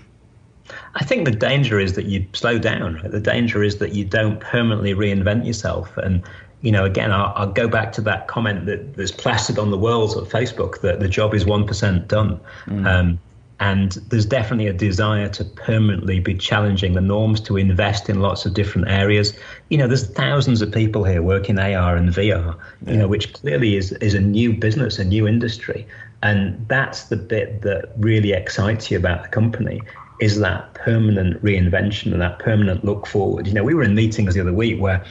I 0.95 1.03
think 1.03 1.25
the 1.25 1.31
danger 1.31 1.77
is 1.77 1.93
that 1.93 2.05
you 2.05 2.25
slow 2.31 2.57
down. 2.57 3.01
The 3.03 3.19
danger 3.19 3.63
is 3.63 3.79
that 3.79 3.93
you 3.93 4.05
don't 4.05 4.39
permanently 4.39 4.93
reinvent 4.93 5.45
yourself, 5.45 5.97
and 5.97 6.23
you 6.63 6.71
know, 6.71 6.85
again, 6.85 7.11
I'll, 7.11 7.33
I'll, 7.35 7.51
go 7.51 7.67
back 7.67 7.91
to 7.93 8.01
that 8.01 8.27
comment 8.27 8.65
that 8.67 8.95
there's 8.95 9.11
plastered 9.11 9.59
on 9.59 9.69
the 9.69 9.77
walls 9.77 10.15
of 10.15 10.29
Facebook 10.29 10.79
that 10.79 11.01
the 11.01 11.09
job 11.09 11.33
is 11.33 11.43
1% 11.43 12.07
done. 12.07 12.39
Mm. 12.65 12.87
Um, 12.87 13.19
and 13.59 13.91
there's 14.09 14.25
definitely 14.25 14.67
a 14.67 14.73
desire 14.73 15.27
to 15.29 15.43
permanently 15.43 16.19
be 16.19 16.35
challenging 16.35 16.93
the 16.93 17.01
norms, 17.01 17.41
to 17.41 17.57
invest 17.57 18.09
in 18.09 18.21
lots 18.21 18.45
of 18.45 18.53
different 18.53 18.87
areas. 18.87 19.37
You 19.69 19.77
know, 19.77 19.87
there's 19.87 20.07
thousands 20.07 20.61
of 20.61 20.71
people 20.71 21.03
here 21.03 21.21
working 21.21 21.59
AR 21.59 21.97
and 21.97 22.09
VR, 22.09 22.57
yeah. 22.85 22.91
you 22.91 22.97
know, 22.97 23.07
which 23.07 23.33
clearly 23.33 23.75
is, 23.75 23.91
is 23.93 24.13
a 24.13 24.21
new 24.21 24.53
business, 24.53 24.99
a 24.99 25.05
new 25.05 25.27
industry. 25.27 25.85
And 26.23 26.65
that's 26.69 27.03
the 27.03 27.17
bit 27.17 27.61
that 27.63 27.91
really 27.97 28.31
excites 28.31 28.89
you 28.89 28.97
about 28.97 29.23
the 29.23 29.29
company 29.29 29.81
is 30.19 30.39
that 30.39 30.73
permanent 30.73 31.43
reinvention 31.43 32.13
and 32.13 32.21
that 32.21 32.39
permanent 32.39 32.85
look 32.85 33.05
forward. 33.05 33.47
You 33.47 33.53
know, 33.53 33.63
we 33.63 33.73
were 33.73 33.83
in 33.83 33.95
meetings 33.95 34.33
the 34.33 34.41
other 34.41 34.53
week 34.53 34.79
where 34.79 35.03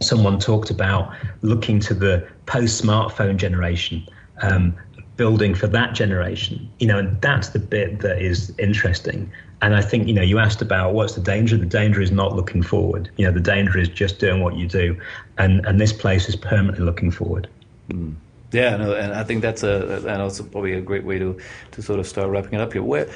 someone 0.00 0.38
talked 0.38 0.70
about 0.70 1.14
looking 1.42 1.80
to 1.80 1.94
the 1.94 2.26
post 2.46 2.82
smartphone 2.82 3.36
generation, 3.36 4.06
um, 4.42 4.74
building 5.16 5.54
for 5.54 5.66
that 5.66 5.94
generation. 5.94 6.68
You 6.78 6.86
know, 6.88 6.98
and 6.98 7.20
that's 7.20 7.50
the 7.50 7.58
bit 7.58 8.00
that 8.00 8.20
is 8.20 8.52
interesting. 8.58 9.30
And 9.62 9.76
I 9.76 9.82
think, 9.82 10.08
you 10.08 10.14
know, 10.14 10.22
you 10.22 10.38
asked 10.38 10.62
about 10.62 10.94
what's 10.94 11.14
the 11.14 11.20
danger. 11.20 11.56
The 11.56 11.66
danger 11.66 12.00
is 12.00 12.10
not 12.10 12.34
looking 12.34 12.62
forward. 12.62 13.10
You 13.16 13.26
know, 13.26 13.32
the 13.32 13.40
danger 13.40 13.78
is 13.78 13.88
just 13.88 14.18
doing 14.18 14.40
what 14.42 14.56
you 14.56 14.66
do. 14.66 14.98
And 15.38 15.64
and 15.66 15.80
this 15.80 15.92
place 15.92 16.28
is 16.28 16.36
permanently 16.36 16.84
looking 16.84 17.10
forward. 17.10 17.48
Mm. 17.88 18.14
Yeah, 18.52 18.76
no, 18.76 18.94
and 18.94 19.12
I 19.12 19.22
think 19.22 19.42
that's 19.42 19.62
a 19.62 20.02
and 20.08 20.22
also 20.22 20.42
probably 20.42 20.72
a 20.72 20.80
great 20.80 21.04
way 21.04 21.18
to 21.18 21.38
to 21.72 21.82
sort 21.82 22.00
of 22.00 22.06
start 22.06 22.30
wrapping 22.30 22.54
it 22.54 22.60
up 22.60 22.72
here. 22.72 22.82
Where 22.82 23.08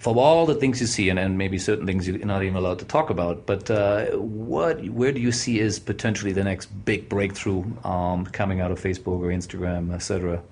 from 0.00 0.16
all 0.16 0.46
the 0.46 0.54
things 0.54 0.80
you 0.80 0.86
see, 0.86 1.10
and, 1.10 1.18
and 1.18 1.36
maybe 1.36 1.58
certain 1.58 1.86
things 1.86 2.08
you're 2.08 2.18
not 2.24 2.42
even 2.42 2.56
allowed 2.56 2.78
to 2.78 2.86
talk 2.86 3.10
about, 3.10 3.44
but 3.44 3.70
uh, 3.70 4.06
what, 4.16 4.82
where 4.88 5.12
do 5.12 5.20
you 5.20 5.30
see 5.30 5.60
is 5.60 5.78
potentially 5.78 6.32
the 6.32 6.42
next 6.42 6.66
big 6.86 7.06
breakthrough 7.10 7.62
um, 7.84 8.24
coming 8.24 8.62
out 8.62 8.70
of 8.70 8.80
Facebook 8.80 9.20
or 9.20 9.28
Instagram, 9.28 9.92
etc.? 9.92 10.42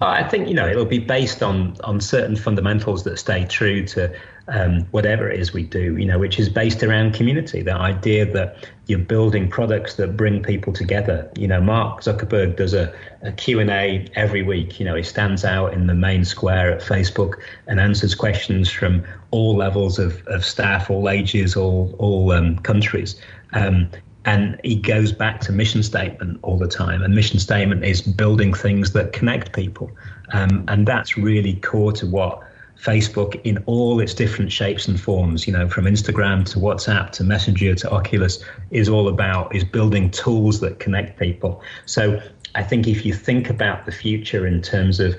I 0.00 0.22
think 0.24 0.48
you 0.48 0.54
know 0.54 0.66
it'll 0.66 0.84
be 0.86 0.98
based 0.98 1.42
on 1.42 1.76
on 1.84 2.00
certain 2.00 2.36
fundamentals 2.36 3.04
that 3.04 3.18
stay 3.18 3.44
true 3.44 3.84
to 3.88 4.14
um, 4.48 4.86
whatever 4.90 5.28
it 5.30 5.38
is 5.38 5.52
we 5.52 5.64
do. 5.64 5.96
You 5.96 6.06
know, 6.06 6.18
which 6.18 6.38
is 6.38 6.48
based 6.48 6.82
around 6.82 7.14
community. 7.14 7.62
The 7.62 7.74
idea 7.74 8.30
that 8.32 8.68
you're 8.86 8.98
building 8.98 9.48
products 9.48 9.94
that 9.96 10.16
bring 10.16 10.42
people 10.42 10.72
together. 10.72 11.30
You 11.36 11.46
know, 11.46 11.60
Mark 11.60 12.00
Zuckerberg 12.00 12.56
does 12.56 12.74
a, 12.74 12.92
a 13.22 13.30
Q&A 13.30 14.08
every 14.16 14.42
week. 14.42 14.80
You 14.80 14.86
know, 14.86 14.96
he 14.96 15.04
stands 15.04 15.44
out 15.44 15.72
in 15.72 15.86
the 15.86 15.94
main 15.94 16.24
square 16.24 16.72
at 16.72 16.80
Facebook 16.80 17.34
and 17.68 17.78
answers 17.78 18.16
questions 18.16 18.68
from 18.68 19.04
all 19.30 19.54
levels 19.54 19.98
of, 20.00 20.26
of 20.26 20.44
staff, 20.44 20.90
all 20.90 21.08
ages, 21.08 21.54
all 21.54 21.94
all 21.98 22.32
um, 22.32 22.58
countries. 22.60 23.20
Um, 23.52 23.90
and 24.24 24.60
he 24.64 24.74
goes 24.74 25.12
back 25.12 25.40
to 25.40 25.52
mission 25.52 25.82
statement 25.82 26.38
all 26.42 26.58
the 26.58 26.68
time 26.68 27.02
and 27.02 27.14
mission 27.14 27.38
statement 27.38 27.84
is 27.84 28.02
building 28.02 28.52
things 28.52 28.92
that 28.92 29.12
connect 29.12 29.52
people 29.52 29.90
um, 30.32 30.64
and 30.68 30.86
that's 30.86 31.16
really 31.16 31.56
core 31.56 31.92
to 31.92 32.06
what 32.06 32.42
facebook 32.78 33.40
in 33.44 33.62
all 33.66 34.00
its 34.00 34.14
different 34.14 34.50
shapes 34.50 34.88
and 34.88 35.00
forms 35.00 35.46
you 35.46 35.52
know 35.52 35.68
from 35.68 35.84
instagram 35.84 36.44
to 36.44 36.58
whatsapp 36.58 37.10
to 37.10 37.24
messenger 37.24 37.74
to 37.74 37.90
oculus 37.90 38.42
is 38.70 38.88
all 38.88 39.08
about 39.08 39.54
is 39.54 39.64
building 39.64 40.10
tools 40.10 40.60
that 40.60 40.78
connect 40.78 41.18
people 41.18 41.62
so 41.86 42.20
I 42.54 42.64
think 42.64 42.88
if 42.88 43.06
you 43.06 43.14
think 43.14 43.48
about 43.48 43.86
the 43.86 43.92
future 43.92 44.46
in 44.46 44.60
terms 44.60 44.98
of 44.98 45.16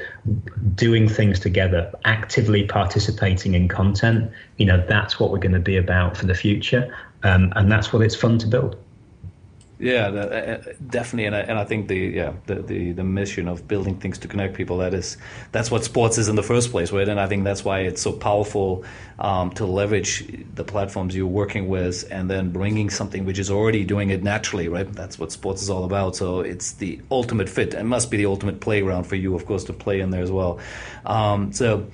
doing 0.76 1.08
things 1.08 1.40
together, 1.40 1.90
actively 2.04 2.66
participating 2.66 3.54
in 3.54 3.70
content, 3.70 4.30
you 4.58 4.66
know, 4.66 4.84
that's 4.86 5.20
what 5.20 5.32
we're 5.32 5.38
going 5.38 5.54
to 5.54 5.60
be 5.60 5.78
about 5.78 6.18
for 6.18 6.26
the 6.26 6.34
future. 6.34 6.94
Um, 7.24 7.54
and 7.56 7.72
that's 7.72 7.94
what 7.94 8.02
it's 8.02 8.16
fun 8.16 8.38
to 8.40 8.48
build. 8.48 8.76
Yeah, 9.82 10.10
uh, 10.10 10.18
uh, 10.20 10.74
definitely, 10.90 11.26
and 11.26 11.36
I, 11.36 11.40
and 11.40 11.58
I 11.58 11.66
think 11.66 11.88
the 11.88 11.98
yeah 11.98 12.34
the, 12.46 12.62
the, 12.62 12.92
the 12.92 13.04
mission 13.04 13.48
of 13.48 13.68
building 13.68 14.00
things 14.00 14.20
to 14.20 14.28
connect 14.28 14.54
people 14.54 14.78
that 14.78 14.94
is 14.94 15.18
that's 15.54 15.72
what 15.72 15.84
sports 15.84 16.20
is 16.20 16.30
in 16.30 16.36
the 16.36 16.44
first 16.44 16.70
place, 16.70 16.92
right? 16.92 17.10
And 17.10 17.20
I 17.20 17.26
think 17.26 17.46
that's 17.46 17.66
why 17.66 17.80
it's 17.80 18.00
so 18.00 18.12
powerful 18.12 18.86
um, 19.18 19.50
to 19.54 19.66
leverage 19.66 20.46
the 20.54 20.64
platforms 20.64 21.16
you're 21.16 21.26
working 21.26 21.68
with, 21.68 22.08
and 22.12 22.30
then 22.30 22.52
bringing 22.52 22.92
something 22.92 23.26
which 23.26 23.40
is 23.40 23.50
already 23.50 23.84
doing 23.84 24.12
it 24.12 24.22
naturally, 24.22 24.68
right? 24.68 24.92
That's 24.94 25.18
what 25.18 25.32
sports 25.32 25.64
is 25.64 25.70
all 25.72 25.84
about. 25.84 26.16
So 26.16 26.42
it's 26.42 26.74
the 26.74 27.02
ultimate 27.10 27.50
fit, 27.50 27.74
and 27.74 27.90
must 27.90 28.12
be 28.12 28.18
the 28.18 28.28
ultimate 28.28 28.60
playground 28.60 29.06
for 29.06 29.16
you, 29.16 29.34
of 29.34 29.48
course, 29.48 29.64
to 29.64 29.74
play 29.74 30.00
in 30.00 30.12
there 30.12 30.22
as 30.22 30.32
well. 30.32 30.60
Um, 31.08 31.52
so. 31.54 31.88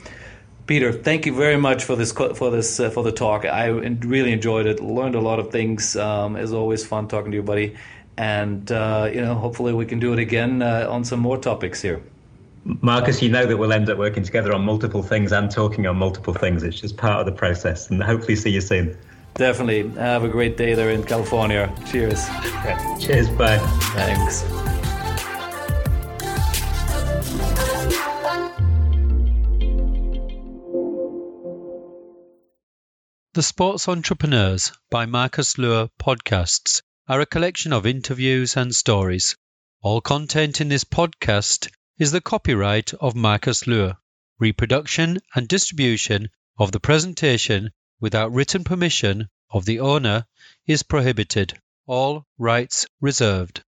Peter, 0.67 0.91
thank 0.91 1.25
you 1.25 1.33
very 1.33 1.55
much 1.55 1.85
for 1.85 1.95
this 1.95 2.11
for 2.11 2.51
this 2.51 2.79
uh, 2.79 2.89
for 2.89 3.01
the 3.01 3.11
talk. 3.11 3.45
I 3.45 3.67
really 3.67 4.33
enjoyed 4.33 4.65
it. 4.65 4.81
Learned 4.81 5.15
a 5.15 5.21
lot 5.21 5.39
of 5.39 5.49
things. 5.49 5.95
Um, 5.95 6.35
it's 6.35 6.51
always 6.51 6.85
fun 6.85 7.07
talking 7.07 7.31
to 7.31 7.37
you, 7.37 7.43
buddy. 7.43 7.77
And 8.17 8.69
uh, 8.71 9.09
you 9.13 9.21
know, 9.21 9.35
hopefully, 9.35 9.73
we 9.73 9.85
can 9.85 9.99
do 9.99 10.11
it 10.11 10.19
again 10.19 10.61
uh, 10.61 10.87
on 10.89 11.05
some 11.05 11.21
more 11.21 11.37
topics 11.37 11.81
here. 11.81 12.01
Marcus, 12.81 13.21
you 13.21 13.29
know 13.29 13.45
that 13.45 13.55
we'll 13.55 13.71
end 13.71 13.89
up 13.89 13.97
working 13.97 14.23
together 14.23 14.51
on 14.53 14.61
multiple 14.61 15.01
things 15.01 15.31
and 15.31 15.49
talking 15.49 15.87
on 15.87 15.95
multiple 15.95 16.33
things. 16.33 16.63
It's 16.63 16.81
just 16.81 16.97
part 16.97 17.21
of 17.21 17.25
the 17.25 17.31
process, 17.31 17.89
and 17.89 18.03
hopefully, 18.03 18.35
see 18.35 18.49
you 18.49 18.61
soon. 18.61 18.97
Definitely. 19.35 19.87
Have 19.91 20.25
a 20.25 20.29
great 20.29 20.57
day 20.57 20.73
there 20.73 20.89
in 20.89 21.03
California. 21.03 21.73
Cheers. 21.89 22.27
Okay. 22.57 22.75
Cheers. 22.99 23.29
Bye. 23.29 23.59
Thanks. 23.93 24.76
The 33.37 33.43
Sports 33.43 33.87
Entrepreneurs 33.87 34.71
by 34.89 35.05
Marcus 35.05 35.59
Luer 35.59 35.89
podcasts 35.99 36.81
are 37.07 37.21
a 37.21 37.27
collection 37.27 37.71
of 37.71 37.85
interviews 37.85 38.57
and 38.57 38.73
stories. 38.73 39.37
All 39.83 40.01
content 40.01 40.59
in 40.59 40.69
this 40.69 40.83
podcast 40.83 41.69
is 41.99 42.11
the 42.11 42.19
copyright 42.19 42.95
of 42.95 43.13
Marcus 43.15 43.67
Luer. 43.67 43.95
Reproduction 44.39 45.19
and 45.35 45.47
distribution 45.47 46.29
of 46.57 46.71
the 46.71 46.79
presentation 46.79 47.69
without 47.99 48.31
written 48.31 48.63
permission 48.63 49.29
of 49.51 49.65
the 49.65 49.81
owner 49.81 50.25
is 50.65 50.81
prohibited. 50.81 51.53
All 51.85 52.25
rights 52.39 52.87
reserved. 53.01 53.63